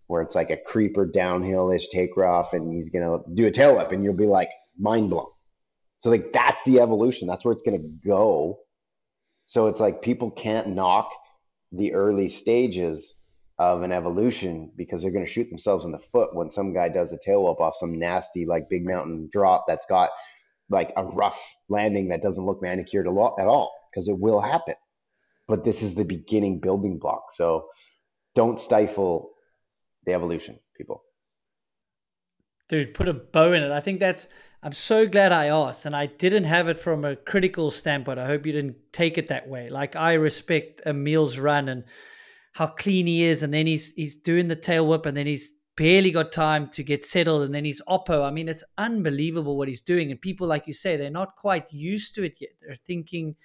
where 0.08 0.22
it's 0.22 0.36
like 0.36 0.52
a 0.52 0.58
creeper 0.58 1.06
downhill 1.06 1.72
ish 1.72 1.88
take 1.90 2.16
off 2.18 2.54
and 2.54 2.72
he's 2.74 2.90
going 2.90 3.06
to 3.06 3.24
do 3.34 3.48
a 3.48 3.52
tail 3.52 3.76
whip 3.76 3.92
and 3.92 4.04
you'll 4.04 4.14
be 4.14 4.26
like 4.26 4.50
mind 4.78 5.10
blown. 5.10 5.28
So 6.00 6.10
like 6.10 6.32
that's 6.32 6.62
the 6.64 6.80
evolution. 6.80 7.28
That's 7.28 7.44
where 7.44 7.54
it's 7.54 7.64
going 7.64 7.82
to 7.82 8.08
go. 8.08 8.60
So 9.46 9.68
it's 9.68 9.80
like 9.80 10.02
people 10.04 10.30
can't 10.30 10.70
knock 10.70 11.10
the 11.72 11.94
early 11.94 12.30
stages 12.30 13.20
of 13.58 13.82
an 13.82 13.92
evolution 13.92 14.72
because 14.78 15.02
they're 15.02 15.12
going 15.12 15.26
to 15.26 15.32
shoot 15.32 15.50
themselves 15.50 15.86
in 15.86 15.92
the 15.92 16.00
foot 16.00 16.34
when 16.34 16.50
some 16.50 16.74
guy 16.74 16.88
does 16.88 17.12
a 17.12 17.20
tail 17.24 17.44
whip 17.44 17.60
off 17.60 17.76
some 17.76 18.00
nasty 18.00 18.46
like 18.46 18.70
big 18.70 18.86
mountain 18.86 19.30
drop 19.32 19.66
that's 19.68 19.86
got 19.86 20.10
like 20.70 20.94
a 20.96 21.04
rough 21.04 21.40
landing 21.68 22.08
that 22.08 22.22
doesn't 22.22 22.46
look 22.46 22.62
manicured 22.62 23.08
a 23.08 23.12
lot 23.12 23.36
at 23.40 23.48
all 23.48 23.72
because 23.92 24.08
it 24.08 24.18
will 24.18 24.40
happen 24.40 24.76
but 25.48 25.64
this 25.64 25.82
is 25.82 25.96
the 25.96 26.06
beginning 26.06 26.60
building 26.60 26.98
block 26.98 27.26
so 27.32 27.68
don't 28.34 28.60
stifle 28.60 29.32
the 30.06 30.14
evolution 30.14 30.58
people 30.78 31.04
Dude, 32.70 32.94
put 32.94 33.08
a 33.08 33.14
bow 33.14 33.52
in 33.52 33.64
it. 33.64 33.72
I 33.72 33.82
think 33.82 34.00
that's. 34.00 34.28
I'm 34.62 34.74
so 34.74 35.08
glad 35.08 35.32
I 35.32 35.46
asked, 35.48 35.86
and 35.86 35.96
I 35.96 36.08
didn't 36.08 36.44
have 36.44 36.68
it 36.68 36.80
from 36.80 37.06
a 37.06 37.16
critical 37.16 37.72
standpoint. 37.72 38.20
I 38.20 38.26
hope 38.26 38.46
you 38.46 38.52
didn't 38.52 38.76
take 38.92 39.18
it 39.18 39.28
that 39.28 39.48
way. 39.48 39.70
Like 39.70 39.96
I 39.96 40.14
respect 40.14 40.82
Emil's 40.86 41.40
run 41.40 41.70
and 41.70 41.86
how 42.54 42.68
clean 42.68 43.08
he 43.08 43.24
is, 43.24 43.42
and 43.42 43.54
then 43.54 43.68
he's 43.68 43.94
he's 43.94 44.16
doing 44.16 44.50
the 44.50 44.58
tail 44.58 44.86
whip, 44.86 45.06
and 45.06 45.16
then 45.16 45.28
he's 45.28 45.54
barely 45.78 46.12
got 46.12 46.34
time 46.34 46.68
to 46.72 46.84
get 46.84 47.06
settled, 47.06 47.44
and 47.44 47.56
then 47.56 47.64
he's 47.64 47.82
oppo. 47.88 48.28
I 48.28 48.32
mean, 48.32 48.50
it's 48.50 48.66
unbelievable 48.78 49.58
what 49.58 49.70
he's 49.70 49.82
doing, 49.82 50.12
and 50.12 50.20
people, 50.20 50.46
like 50.46 50.68
you 50.68 50.74
say, 50.74 50.98
they're 50.98 51.10
not 51.10 51.38
quite 51.38 51.72
used 51.72 52.16
to 52.16 52.24
it 52.24 52.38
yet. 52.42 52.52
They're 52.62 52.76
thinking 52.76 53.38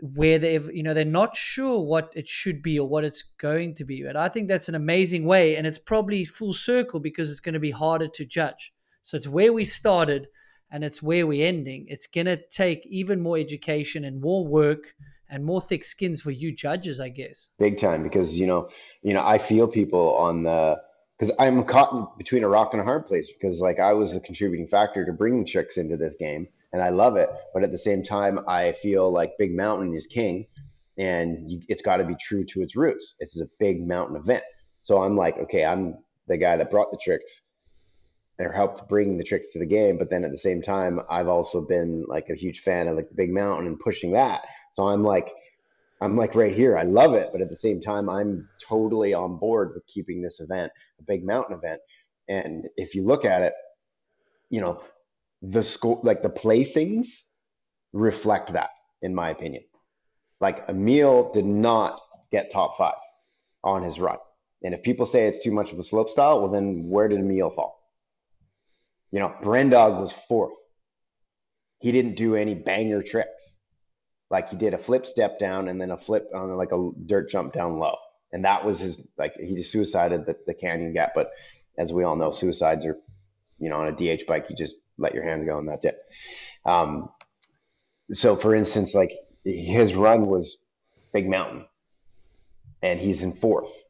where 0.00 0.38
they've 0.38 0.70
you 0.72 0.82
know 0.82 0.94
they're 0.94 1.04
not 1.04 1.34
sure 1.36 1.80
what 1.80 2.12
it 2.14 2.28
should 2.28 2.62
be 2.62 2.78
or 2.78 2.88
what 2.88 3.04
it's 3.04 3.22
going 3.38 3.72
to 3.72 3.84
be 3.84 4.02
but 4.02 4.16
i 4.16 4.28
think 4.28 4.48
that's 4.48 4.68
an 4.68 4.74
amazing 4.74 5.24
way 5.24 5.54
and 5.54 5.68
it's 5.68 5.78
probably 5.78 6.24
full 6.24 6.52
circle 6.52 6.98
because 6.98 7.30
it's 7.30 7.38
going 7.38 7.52
to 7.52 7.60
be 7.60 7.70
harder 7.70 8.08
to 8.08 8.24
judge 8.24 8.73
so 9.04 9.16
it's 9.16 9.28
where 9.28 9.52
we 9.52 9.64
started 9.64 10.26
and 10.70 10.82
it's 10.82 11.02
where 11.02 11.26
we're 11.26 11.46
ending 11.46 11.86
it's 11.88 12.08
going 12.08 12.26
to 12.26 12.36
take 12.48 12.84
even 12.86 13.20
more 13.20 13.38
education 13.38 14.04
and 14.04 14.20
more 14.20 14.44
work 14.44 14.94
and 15.30 15.44
more 15.44 15.60
thick 15.60 15.84
skins 15.84 16.20
for 16.20 16.32
you 16.32 16.52
judges 16.52 16.98
i 16.98 17.08
guess 17.08 17.50
big 17.58 17.78
time 17.78 18.02
because 18.02 18.36
you 18.36 18.46
know 18.46 18.68
you 19.02 19.14
know 19.14 19.24
i 19.24 19.38
feel 19.38 19.68
people 19.68 20.16
on 20.16 20.42
the 20.42 20.76
because 21.16 21.32
i'm 21.38 21.62
caught 21.64 22.18
between 22.18 22.42
a 22.42 22.48
rock 22.48 22.72
and 22.72 22.80
a 22.80 22.84
hard 22.84 23.06
place 23.06 23.30
because 23.30 23.60
like 23.60 23.78
i 23.78 23.92
was 23.92 24.16
a 24.16 24.20
contributing 24.20 24.66
factor 24.66 25.06
to 25.06 25.12
bringing 25.12 25.46
chicks 25.46 25.76
into 25.76 25.96
this 25.96 26.16
game 26.18 26.48
and 26.74 26.82
I 26.82 26.88
love 26.90 27.16
it. 27.16 27.30
But 27.54 27.62
at 27.62 27.70
the 27.70 27.78
same 27.78 28.02
time, 28.02 28.40
I 28.48 28.72
feel 28.72 29.10
like 29.10 29.38
Big 29.38 29.56
Mountain 29.56 29.94
is 29.94 30.06
king, 30.06 30.46
and 30.98 31.50
you, 31.50 31.62
it's 31.68 31.80
got 31.80 31.98
to 31.98 32.04
be 32.04 32.16
true 32.20 32.44
to 32.46 32.62
its 32.62 32.74
roots. 32.76 33.14
Is 33.20 33.40
a 33.40 33.48
big 33.60 33.86
mountain 33.86 34.16
event, 34.16 34.42
so 34.82 35.02
I'm 35.02 35.16
like, 35.16 35.38
okay, 35.38 35.64
I'm 35.64 35.96
the 36.26 36.36
guy 36.36 36.56
that 36.56 36.70
brought 36.70 36.90
the 36.90 36.98
tricks 37.00 37.42
or 38.38 38.52
helped 38.52 38.88
bring 38.88 39.16
the 39.16 39.24
tricks 39.24 39.50
to 39.52 39.58
the 39.58 39.66
game. 39.66 39.98
But 39.98 40.10
then 40.10 40.24
at 40.24 40.30
the 40.30 40.38
same 40.38 40.60
time, 40.62 41.00
I've 41.08 41.28
also 41.28 41.66
been 41.66 42.04
like 42.08 42.30
a 42.30 42.34
huge 42.34 42.60
fan 42.60 42.88
of 42.88 42.96
like 42.96 43.08
the 43.08 43.14
Big 43.14 43.30
Mountain 43.30 43.66
and 43.66 43.78
pushing 43.78 44.12
that. 44.12 44.42
So 44.72 44.88
I'm 44.88 45.02
like, 45.02 45.32
I'm 46.00 46.16
like 46.16 46.34
right 46.34 46.54
here. 46.54 46.76
I 46.76 46.82
love 46.82 47.14
it, 47.14 47.30
but 47.32 47.40
at 47.40 47.48
the 47.48 47.56
same 47.56 47.80
time, 47.80 48.08
I'm 48.08 48.48
totally 48.60 49.14
on 49.14 49.38
board 49.38 49.72
with 49.74 49.86
keeping 49.86 50.20
this 50.20 50.40
event 50.40 50.72
a 50.98 51.02
big 51.04 51.24
mountain 51.24 51.56
event. 51.56 51.80
And 52.28 52.66
if 52.76 52.94
you 52.94 53.04
look 53.04 53.24
at 53.24 53.42
it, 53.42 53.54
you 54.50 54.60
know, 54.60 54.82
the 55.42 55.62
score, 55.62 56.00
like 56.02 56.22
the 56.22 56.30
placings 56.30 57.22
reflect 57.92 58.52
that, 58.52 58.70
in 59.02 59.14
my 59.14 59.30
opinion. 59.30 59.62
Like 60.40 60.68
Emil 60.68 61.32
did 61.32 61.46
not 61.46 62.00
get 62.32 62.50
top 62.50 62.76
five 62.76 62.94
on 63.62 63.82
his 63.82 63.98
run. 64.00 64.18
And 64.62 64.74
if 64.74 64.82
people 64.82 65.06
say 65.06 65.26
it's 65.26 65.42
too 65.42 65.52
much 65.52 65.72
of 65.72 65.78
a 65.78 65.82
slope 65.82 66.08
style, 66.08 66.40
well, 66.40 66.50
then 66.50 66.88
where 66.88 67.08
did 67.08 67.20
Emil 67.20 67.50
fall? 67.50 67.83
You 69.14 69.20
know, 69.20 69.32
Brendog 69.40 70.00
was 70.00 70.10
fourth. 70.10 70.58
He 71.78 71.92
didn't 71.92 72.16
do 72.16 72.34
any 72.34 72.56
banger 72.56 73.00
tricks. 73.00 73.58
Like 74.28 74.50
he 74.50 74.56
did 74.56 74.74
a 74.74 74.78
flip 74.78 75.06
step 75.06 75.38
down 75.38 75.68
and 75.68 75.80
then 75.80 75.92
a 75.92 75.96
flip 75.96 76.28
on 76.34 76.56
like 76.56 76.72
a 76.72 76.90
dirt 77.06 77.30
jump 77.30 77.52
down 77.52 77.78
low. 77.78 77.94
And 78.32 78.44
that 78.44 78.64
was 78.64 78.80
his, 78.80 79.06
like 79.16 79.34
he 79.36 79.54
just 79.54 79.70
suicided 79.70 80.26
the, 80.26 80.36
the 80.48 80.54
canyon 80.54 80.92
gap. 80.94 81.12
But 81.14 81.30
as 81.78 81.92
we 81.92 82.02
all 82.02 82.16
know, 82.16 82.32
suicides 82.32 82.84
are, 82.84 82.98
you 83.60 83.70
know, 83.70 83.76
on 83.76 83.86
a 83.86 83.92
DH 83.92 84.26
bike, 84.26 84.46
you 84.50 84.56
just 84.56 84.74
let 84.98 85.14
your 85.14 85.22
hands 85.22 85.44
go 85.44 85.58
and 85.58 85.68
that's 85.68 85.84
it. 85.84 85.96
Um, 86.66 87.08
so 88.10 88.34
for 88.34 88.52
instance, 88.52 88.96
like 88.96 89.12
his 89.44 89.94
run 89.94 90.26
was 90.26 90.58
Big 91.12 91.30
Mountain 91.30 91.66
and 92.82 92.98
he's 92.98 93.22
in 93.22 93.32
fourth 93.32 93.83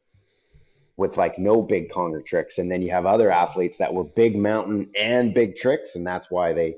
with 0.97 1.17
like 1.17 1.37
no 1.37 1.61
big 1.61 1.91
conger 1.91 2.21
tricks. 2.21 2.57
And 2.57 2.71
then 2.71 2.81
you 2.81 2.91
have 2.91 3.05
other 3.05 3.31
athletes 3.31 3.77
that 3.77 3.93
were 3.93 4.03
big 4.03 4.37
mountain 4.37 4.89
and 4.97 5.33
big 5.33 5.57
tricks. 5.57 5.95
And 5.95 6.05
that's 6.05 6.31
why 6.31 6.53
they, 6.53 6.75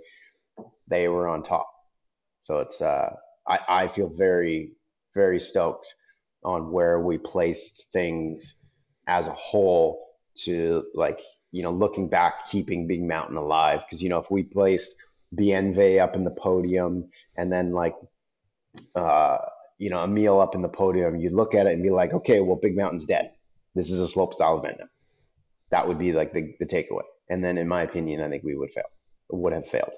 they 0.88 1.08
were 1.08 1.28
on 1.28 1.44
top. 1.44 1.72
So 2.46 2.60
it's, 2.60 2.82
uh, 2.82 3.16
I, 3.48 3.60
I 3.68 3.88
feel 3.88 4.10
very, 4.10 4.72
very 5.14 5.40
stoked 5.40 5.94
on 6.44 6.72
where 6.72 7.00
we 7.00 7.18
placed 7.18 7.86
things 7.94 8.56
as 9.08 9.28
a 9.28 9.34
whole 9.34 10.06
to 10.44 10.86
like 10.94 11.20
you 11.52 11.64
know, 11.64 11.72
looking 11.72 12.10
back, 12.10 12.48
keeping 12.48 12.88
Big 12.88 13.04
Mountain 13.04 13.38
alive. 13.38 13.82
Because, 13.86 14.02
you 14.02 14.10
know, 14.10 14.20
if 14.20 14.30
we 14.30 14.44
placed 14.44 14.96
Bienve 15.36 16.00
up 16.00 16.16
in 16.16 16.24
the 16.24 16.32
podium 16.32 17.10
and 17.36 17.52
then 17.52 17.72
like, 17.72 17.96
uh, 18.96 19.38
you 19.78 19.90
know, 19.90 20.04
Emil 20.04 20.40
up 20.40 20.56
in 20.56 20.62
the 20.62 20.70
podium, 20.70 21.20
you 21.20 21.30
look 21.30 21.56
at 21.56 21.68
it 21.68 21.74
and 21.74 21.84
be 21.84 21.90
like, 21.90 22.14
okay, 22.14 22.42
well, 22.42 22.58
Big 22.58 22.76
Mountain's 22.76 23.06
dead. 23.06 23.32
This 23.76 23.92
is 23.92 24.00
a 24.00 24.08
slope 24.08 24.34
style 24.34 24.60
event. 24.60 24.78
That 25.70 25.88
would 25.88 26.00
be 26.00 26.14
like 26.14 26.34
the, 26.34 26.56
the 26.60 26.66
takeaway. 26.66 27.04
And 27.30 27.44
then, 27.44 27.58
in 27.58 27.68
my 27.68 27.84
opinion, 27.84 28.22
I 28.22 28.30
think 28.30 28.44
we 28.44 28.56
would 28.56 28.72
fail, 28.72 28.86
would 29.30 29.54
have 29.54 29.68
failed. 29.68 29.92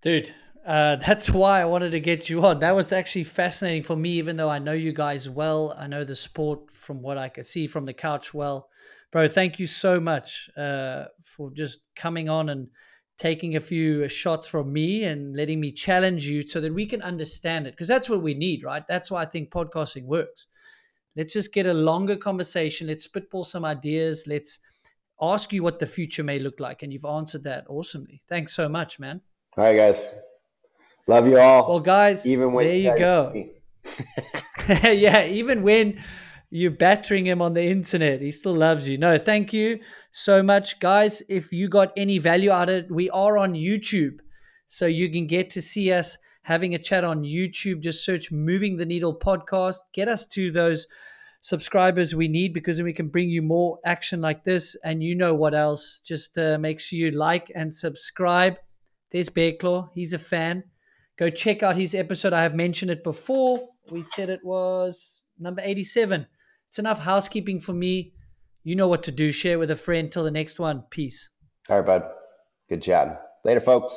Dude, 0.00 0.34
uh, 0.66 0.96
that's 0.96 1.30
why 1.30 1.60
I 1.60 1.66
wanted 1.66 1.90
to 1.90 2.00
get 2.00 2.28
you 2.28 2.44
on. 2.44 2.60
That 2.60 2.74
was 2.74 2.92
actually 2.92 3.24
fascinating 3.24 3.82
for 3.82 3.96
me, 3.96 4.10
even 4.12 4.36
though 4.36 4.48
I 4.48 4.58
know 4.58 4.72
you 4.72 4.92
guys 4.92 5.28
well. 5.28 5.74
I 5.78 5.86
know 5.86 6.04
the 6.04 6.14
sport 6.14 6.70
from 6.70 7.02
what 7.02 7.18
I 7.18 7.28
could 7.28 7.46
see 7.46 7.66
from 7.66 7.84
the 7.84 7.94
couch 7.94 8.32
well 8.32 8.68
bro, 9.14 9.28
thank 9.28 9.60
you 9.60 9.66
so 9.68 10.00
much 10.00 10.50
uh, 10.56 11.04
for 11.22 11.48
just 11.52 11.78
coming 11.94 12.28
on 12.28 12.48
and 12.48 12.66
taking 13.16 13.54
a 13.54 13.60
few 13.60 14.08
shots 14.08 14.44
from 14.44 14.72
me 14.72 15.04
and 15.04 15.36
letting 15.36 15.60
me 15.60 15.70
challenge 15.70 16.26
you 16.26 16.42
so 16.42 16.60
that 16.60 16.74
we 16.74 16.84
can 16.84 17.00
understand 17.00 17.64
it 17.64 17.70
because 17.70 17.86
that's 17.86 18.10
what 18.10 18.22
we 18.22 18.34
need 18.34 18.64
right 18.64 18.82
that's 18.88 19.08
why 19.08 19.22
i 19.22 19.24
think 19.24 19.52
podcasting 19.52 20.04
works 20.04 20.48
let's 21.16 21.32
just 21.32 21.52
get 21.52 21.66
a 21.66 21.74
longer 21.74 22.16
conversation 22.16 22.86
let's 22.86 23.04
spitball 23.04 23.44
some 23.44 23.64
ideas 23.64 24.24
let's 24.26 24.58
ask 25.20 25.52
you 25.52 25.62
what 25.62 25.78
the 25.78 25.86
future 25.86 26.24
may 26.24 26.38
look 26.38 26.60
like 26.60 26.82
and 26.82 26.92
you've 26.92 27.04
answered 27.04 27.42
that 27.44 27.64
awesomely 27.68 28.20
thanks 28.28 28.54
so 28.54 28.68
much 28.68 28.98
man 28.98 29.20
all 29.56 29.64
right 29.64 29.76
guys 29.76 30.08
love 31.06 31.26
you 31.26 31.38
all 31.38 31.68
well 31.68 31.80
guys 31.80 32.26
even 32.26 32.52
when 32.52 32.66
there 32.66 32.76
you 32.76 32.98
go 32.98 33.46
yeah 34.82 35.24
even 35.26 35.62
when 35.62 35.98
you're 36.54 36.70
battering 36.70 37.26
him 37.26 37.42
on 37.42 37.54
the 37.54 37.64
internet. 37.64 38.22
He 38.22 38.30
still 38.30 38.54
loves 38.54 38.88
you. 38.88 38.96
No, 38.96 39.18
thank 39.18 39.52
you 39.52 39.80
so 40.12 40.40
much, 40.40 40.78
guys. 40.78 41.20
If 41.28 41.52
you 41.52 41.68
got 41.68 41.92
any 41.96 42.18
value 42.18 42.52
out 42.52 42.68
of 42.68 42.76
it, 42.76 42.92
we 42.92 43.10
are 43.10 43.36
on 43.36 43.54
YouTube. 43.54 44.18
So 44.68 44.86
you 44.86 45.10
can 45.10 45.26
get 45.26 45.50
to 45.50 45.60
see 45.60 45.92
us 45.92 46.16
having 46.44 46.74
a 46.74 46.78
chat 46.78 47.04
on 47.04 47.24
YouTube. 47.24 47.80
Just 47.80 48.04
search 48.04 48.32
Moving 48.32 48.76
the 48.76 48.86
Needle 48.86 49.14
podcast. 49.14 49.80
Get 49.92 50.08
us 50.08 50.26
to 50.28 50.50
those 50.50 50.86
subscribers 51.40 52.14
we 52.14 52.28
need 52.28 52.54
because 52.54 52.78
then 52.78 52.86
we 52.86 52.92
can 52.92 53.08
bring 53.08 53.28
you 53.28 53.42
more 53.42 53.78
action 53.84 54.20
like 54.20 54.44
this. 54.44 54.76
And 54.84 55.02
you 55.02 55.14
know 55.14 55.34
what 55.34 55.54
else? 55.54 56.00
Just 56.00 56.38
uh, 56.38 56.56
make 56.58 56.80
sure 56.80 56.98
you 56.98 57.10
like 57.10 57.50
and 57.54 57.74
subscribe. 57.74 58.54
There's 59.10 59.28
Bear 59.28 59.52
Claw. 59.52 59.90
He's 59.92 60.12
a 60.12 60.18
fan. 60.18 60.64
Go 61.18 61.28
check 61.28 61.62
out 61.62 61.76
his 61.76 61.94
episode. 61.94 62.32
I 62.32 62.42
have 62.42 62.54
mentioned 62.54 62.90
it 62.90 63.04
before. 63.04 63.68
We 63.90 64.02
said 64.04 64.30
it 64.30 64.44
was 64.44 65.20
number 65.38 65.60
87 65.64 66.26
it's 66.74 66.80
enough 66.80 66.98
housekeeping 66.98 67.60
for 67.60 67.72
me. 67.72 68.14
You 68.64 68.74
know 68.74 68.88
what 68.88 69.04
to 69.04 69.12
do. 69.12 69.30
Share 69.30 69.60
with 69.60 69.70
a 69.70 69.76
friend. 69.76 70.10
Till 70.10 70.24
the 70.24 70.30
next 70.32 70.58
one. 70.58 70.82
Peace. 70.90 71.30
All 71.68 71.76
right, 71.76 71.86
bud. 71.86 72.02
Good 72.68 72.82
chatting. 72.82 73.16
Later, 73.44 73.60
folks. 73.60 73.96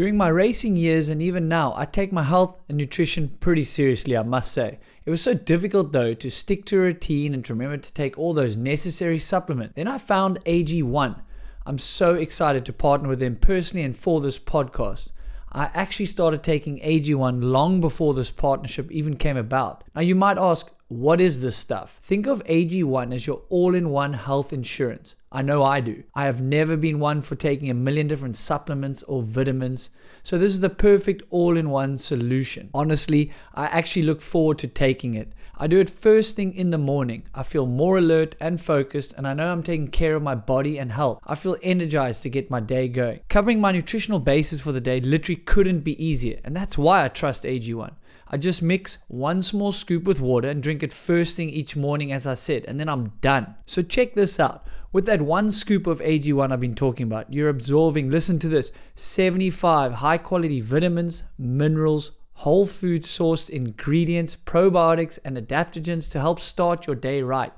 During 0.00 0.16
my 0.16 0.28
racing 0.28 0.78
years 0.78 1.10
and 1.10 1.20
even 1.20 1.46
now, 1.46 1.74
I 1.76 1.84
take 1.84 2.10
my 2.10 2.22
health 2.22 2.56
and 2.70 2.78
nutrition 2.78 3.36
pretty 3.38 3.64
seriously, 3.64 4.16
I 4.16 4.22
must 4.22 4.50
say. 4.50 4.78
It 5.04 5.10
was 5.10 5.20
so 5.20 5.34
difficult 5.34 5.92
though 5.92 6.14
to 6.14 6.30
stick 6.30 6.64
to 6.64 6.78
a 6.78 6.80
routine 6.80 7.34
and 7.34 7.44
to 7.44 7.52
remember 7.52 7.76
to 7.76 7.92
take 7.92 8.16
all 8.16 8.32
those 8.32 8.56
necessary 8.56 9.18
supplements. 9.18 9.74
Then 9.76 9.86
I 9.86 9.98
found 9.98 10.42
AG1. 10.46 11.20
I'm 11.66 11.76
so 11.76 12.14
excited 12.14 12.64
to 12.64 12.72
partner 12.72 13.10
with 13.10 13.18
them 13.18 13.36
personally 13.36 13.84
and 13.84 13.94
for 13.94 14.22
this 14.22 14.38
podcast. 14.38 15.10
I 15.52 15.64
actually 15.74 16.06
started 16.06 16.42
taking 16.42 16.80
AG1 16.80 17.42
long 17.42 17.82
before 17.82 18.14
this 18.14 18.30
partnership 18.30 18.90
even 18.90 19.18
came 19.18 19.36
about. 19.36 19.84
Now, 19.94 20.00
you 20.00 20.14
might 20.14 20.38
ask, 20.38 20.70
what 20.90 21.20
is 21.20 21.40
this 21.40 21.56
stuff? 21.56 21.98
Think 22.00 22.26
of 22.26 22.42
AG1 22.46 23.14
as 23.14 23.24
your 23.24 23.42
all 23.48 23.76
in 23.76 23.90
one 23.90 24.12
health 24.12 24.52
insurance. 24.52 25.14
I 25.30 25.40
know 25.40 25.62
I 25.62 25.78
do. 25.78 26.02
I 26.16 26.24
have 26.24 26.42
never 26.42 26.76
been 26.76 26.98
one 26.98 27.22
for 27.22 27.36
taking 27.36 27.70
a 27.70 27.74
million 27.74 28.08
different 28.08 28.34
supplements 28.34 29.04
or 29.04 29.22
vitamins. 29.22 29.90
So, 30.24 30.36
this 30.36 30.52
is 30.52 30.58
the 30.58 30.68
perfect 30.68 31.22
all 31.30 31.56
in 31.56 31.70
one 31.70 31.96
solution. 31.96 32.70
Honestly, 32.74 33.30
I 33.54 33.66
actually 33.66 34.02
look 34.02 34.20
forward 34.20 34.58
to 34.58 34.66
taking 34.66 35.14
it. 35.14 35.32
I 35.56 35.68
do 35.68 35.78
it 35.78 35.88
first 35.88 36.34
thing 36.34 36.52
in 36.54 36.70
the 36.70 36.78
morning. 36.78 37.22
I 37.32 37.44
feel 37.44 37.66
more 37.66 37.98
alert 37.98 38.34
and 38.40 38.60
focused, 38.60 39.14
and 39.16 39.28
I 39.28 39.34
know 39.34 39.52
I'm 39.52 39.62
taking 39.62 39.88
care 39.88 40.16
of 40.16 40.24
my 40.24 40.34
body 40.34 40.76
and 40.76 40.90
health. 40.90 41.20
I 41.24 41.36
feel 41.36 41.56
energized 41.62 42.24
to 42.24 42.30
get 42.30 42.50
my 42.50 42.58
day 42.58 42.88
going. 42.88 43.20
Covering 43.28 43.60
my 43.60 43.70
nutritional 43.70 44.18
basis 44.18 44.60
for 44.60 44.72
the 44.72 44.80
day 44.80 44.98
literally 44.98 45.40
couldn't 45.40 45.80
be 45.80 46.04
easier, 46.04 46.40
and 46.42 46.56
that's 46.56 46.76
why 46.76 47.04
I 47.04 47.08
trust 47.08 47.44
AG1. 47.44 47.92
I 48.32 48.36
just 48.36 48.62
mix 48.62 48.98
one 49.08 49.42
small 49.42 49.72
scoop 49.72 50.04
with 50.04 50.20
water 50.20 50.48
and 50.48 50.62
drink 50.62 50.84
it 50.84 50.92
first 50.92 51.36
thing 51.36 51.50
each 51.50 51.74
morning, 51.74 52.12
as 52.12 52.28
I 52.28 52.34
said, 52.34 52.64
and 52.68 52.78
then 52.78 52.88
I'm 52.88 53.08
done. 53.20 53.56
So 53.66 53.82
check 53.82 54.14
this 54.14 54.38
out. 54.38 54.64
With 54.92 55.04
that 55.06 55.20
one 55.20 55.50
scoop 55.50 55.88
of 55.88 55.98
AG1 56.00 56.52
I've 56.52 56.60
been 56.60 56.76
talking 56.76 57.04
about, 57.04 57.32
you're 57.32 57.48
absorbing, 57.48 58.08
listen 58.08 58.38
to 58.38 58.48
this, 58.48 58.70
75 58.94 59.94
high 59.94 60.18
quality 60.18 60.60
vitamins, 60.60 61.24
minerals, 61.38 62.12
whole 62.34 62.66
food 62.66 63.02
sourced 63.02 63.50
ingredients, 63.50 64.36
probiotics, 64.36 65.18
and 65.24 65.36
adaptogens 65.36 66.08
to 66.12 66.20
help 66.20 66.38
start 66.38 66.86
your 66.86 66.96
day 66.96 67.22
right. 67.22 67.52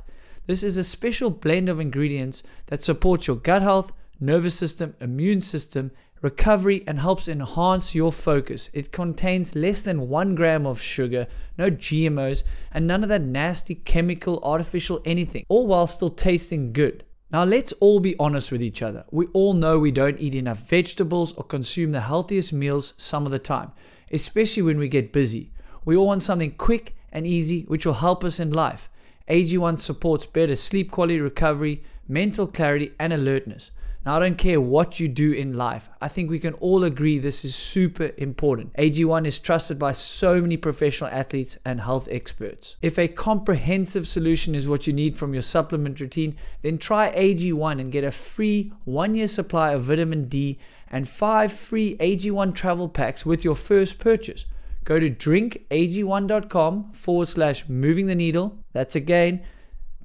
This 0.46 0.62
is 0.62 0.78
a 0.78 0.84
special 0.84 1.28
blend 1.28 1.68
of 1.68 1.80
ingredients 1.80 2.42
that 2.66 2.82
supports 2.82 3.26
your 3.26 3.36
gut 3.36 3.60
health, 3.60 3.92
nervous 4.18 4.54
system, 4.54 4.94
immune 5.00 5.40
system, 5.40 5.90
recovery, 6.22 6.82
and 6.86 7.00
helps 7.00 7.28
enhance 7.28 7.94
your 7.94 8.12
focus. 8.12 8.70
It 8.72 8.92
contains 8.92 9.54
less 9.54 9.82
than 9.82 10.08
one 10.08 10.34
gram 10.34 10.64
of 10.64 10.80
sugar, 10.80 11.26
no 11.58 11.70
GMOs, 11.70 12.44
and 12.72 12.86
none 12.86 13.02
of 13.02 13.10
that 13.10 13.22
nasty 13.22 13.74
chemical, 13.74 14.40
artificial 14.42 15.02
anything, 15.04 15.44
all 15.48 15.66
while 15.66 15.86
still 15.86 16.10
tasting 16.10 16.72
good. 16.72 17.04
Now, 17.30 17.44
let's 17.44 17.72
all 17.80 17.98
be 17.98 18.14
honest 18.18 18.52
with 18.52 18.62
each 18.62 18.82
other. 18.82 19.04
We 19.10 19.26
all 19.32 19.54
know 19.54 19.78
we 19.78 19.90
don't 19.90 20.20
eat 20.20 20.34
enough 20.34 20.68
vegetables 20.68 21.32
or 21.32 21.44
consume 21.44 21.92
the 21.92 22.02
healthiest 22.02 22.52
meals 22.52 22.94
some 22.96 23.26
of 23.26 23.32
the 23.32 23.38
time, 23.38 23.72
especially 24.10 24.62
when 24.62 24.78
we 24.78 24.88
get 24.88 25.12
busy. 25.12 25.50
We 25.84 25.96
all 25.96 26.06
want 26.06 26.22
something 26.22 26.52
quick 26.52 26.94
and 27.10 27.26
easy, 27.26 27.62
which 27.62 27.84
will 27.84 27.94
help 27.94 28.22
us 28.22 28.38
in 28.38 28.52
life. 28.52 28.88
AG1 29.28 29.78
supports 29.78 30.26
better 30.26 30.56
sleep 30.56 30.90
quality, 30.90 31.20
recovery, 31.20 31.82
mental 32.06 32.46
clarity, 32.46 32.92
and 32.98 33.12
alertness. 33.12 33.70
Now, 34.04 34.16
I 34.16 34.18
don't 34.18 34.36
care 34.36 34.60
what 34.60 34.98
you 34.98 35.06
do 35.06 35.30
in 35.32 35.56
life. 35.56 35.88
I 36.00 36.08
think 36.08 36.28
we 36.28 36.40
can 36.40 36.54
all 36.54 36.82
agree 36.82 37.18
this 37.18 37.44
is 37.44 37.54
super 37.54 38.10
important. 38.16 38.72
AG1 38.74 39.26
is 39.26 39.38
trusted 39.38 39.78
by 39.78 39.92
so 39.92 40.40
many 40.40 40.56
professional 40.56 41.08
athletes 41.10 41.56
and 41.64 41.80
health 41.80 42.08
experts. 42.10 42.74
If 42.82 42.98
a 42.98 43.06
comprehensive 43.06 44.08
solution 44.08 44.56
is 44.56 44.66
what 44.66 44.88
you 44.88 44.92
need 44.92 45.16
from 45.16 45.34
your 45.34 45.42
supplement 45.42 46.00
routine, 46.00 46.36
then 46.62 46.78
try 46.78 47.14
AG1 47.14 47.80
and 47.80 47.92
get 47.92 48.02
a 48.02 48.10
free 48.10 48.72
one 48.84 49.14
year 49.14 49.28
supply 49.28 49.70
of 49.70 49.82
vitamin 49.82 50.24
D 50.24 50.58
and 50.90 51.08
five 51.08 51.52
free 51.52 51.96
AG1 51.98 52.56
travel 52.56 52.88
packs 52.88 53.24
with 53.24 53.44
your 53.44 53.54
first 53.54 54.00
purchase. 54.00 54.46
Go 54.84 54.98
to 54.98 55.08
drinkag1.com 55.08 56.90
forward 56.90 57.28
slash 57.28 57.68
moving 57.68 58.06
the 58.06 58.16
needle. 58.16 58.58
That's 58.72 58.96
again 58.96 59.42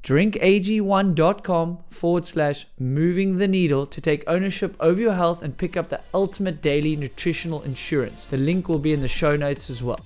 drinkag1.com 0.07 1.79
forward 1.89 2.25
slash 2.25 2.65
moving 2.79 3.39
the 3.39 3.47
needle 3.47 3.85
to 3.85 3.99
take 3.99 4.23
ownership 4.25 4.73
over 4.79 5.01
your 5.01 5.15
health 5.15 5.43
and 5.43 5.57
pick 5.57 5.75
up 5.75 5.89
the 5.89 5.99
ultimate 6.13 6.61
daily 6.61 6.95
nutritional 6.95 7.61
insurance. 7.63 8.23
The 8.23 8.37
link 8.37 8.69
will 8.69 8.79
be 8.79 8.93
in 8.93 9.01
the 9.01 9.09
show 9.09 9.35
notes 9.35 9.69
as 9.69 9.83
well. 9.83 9.99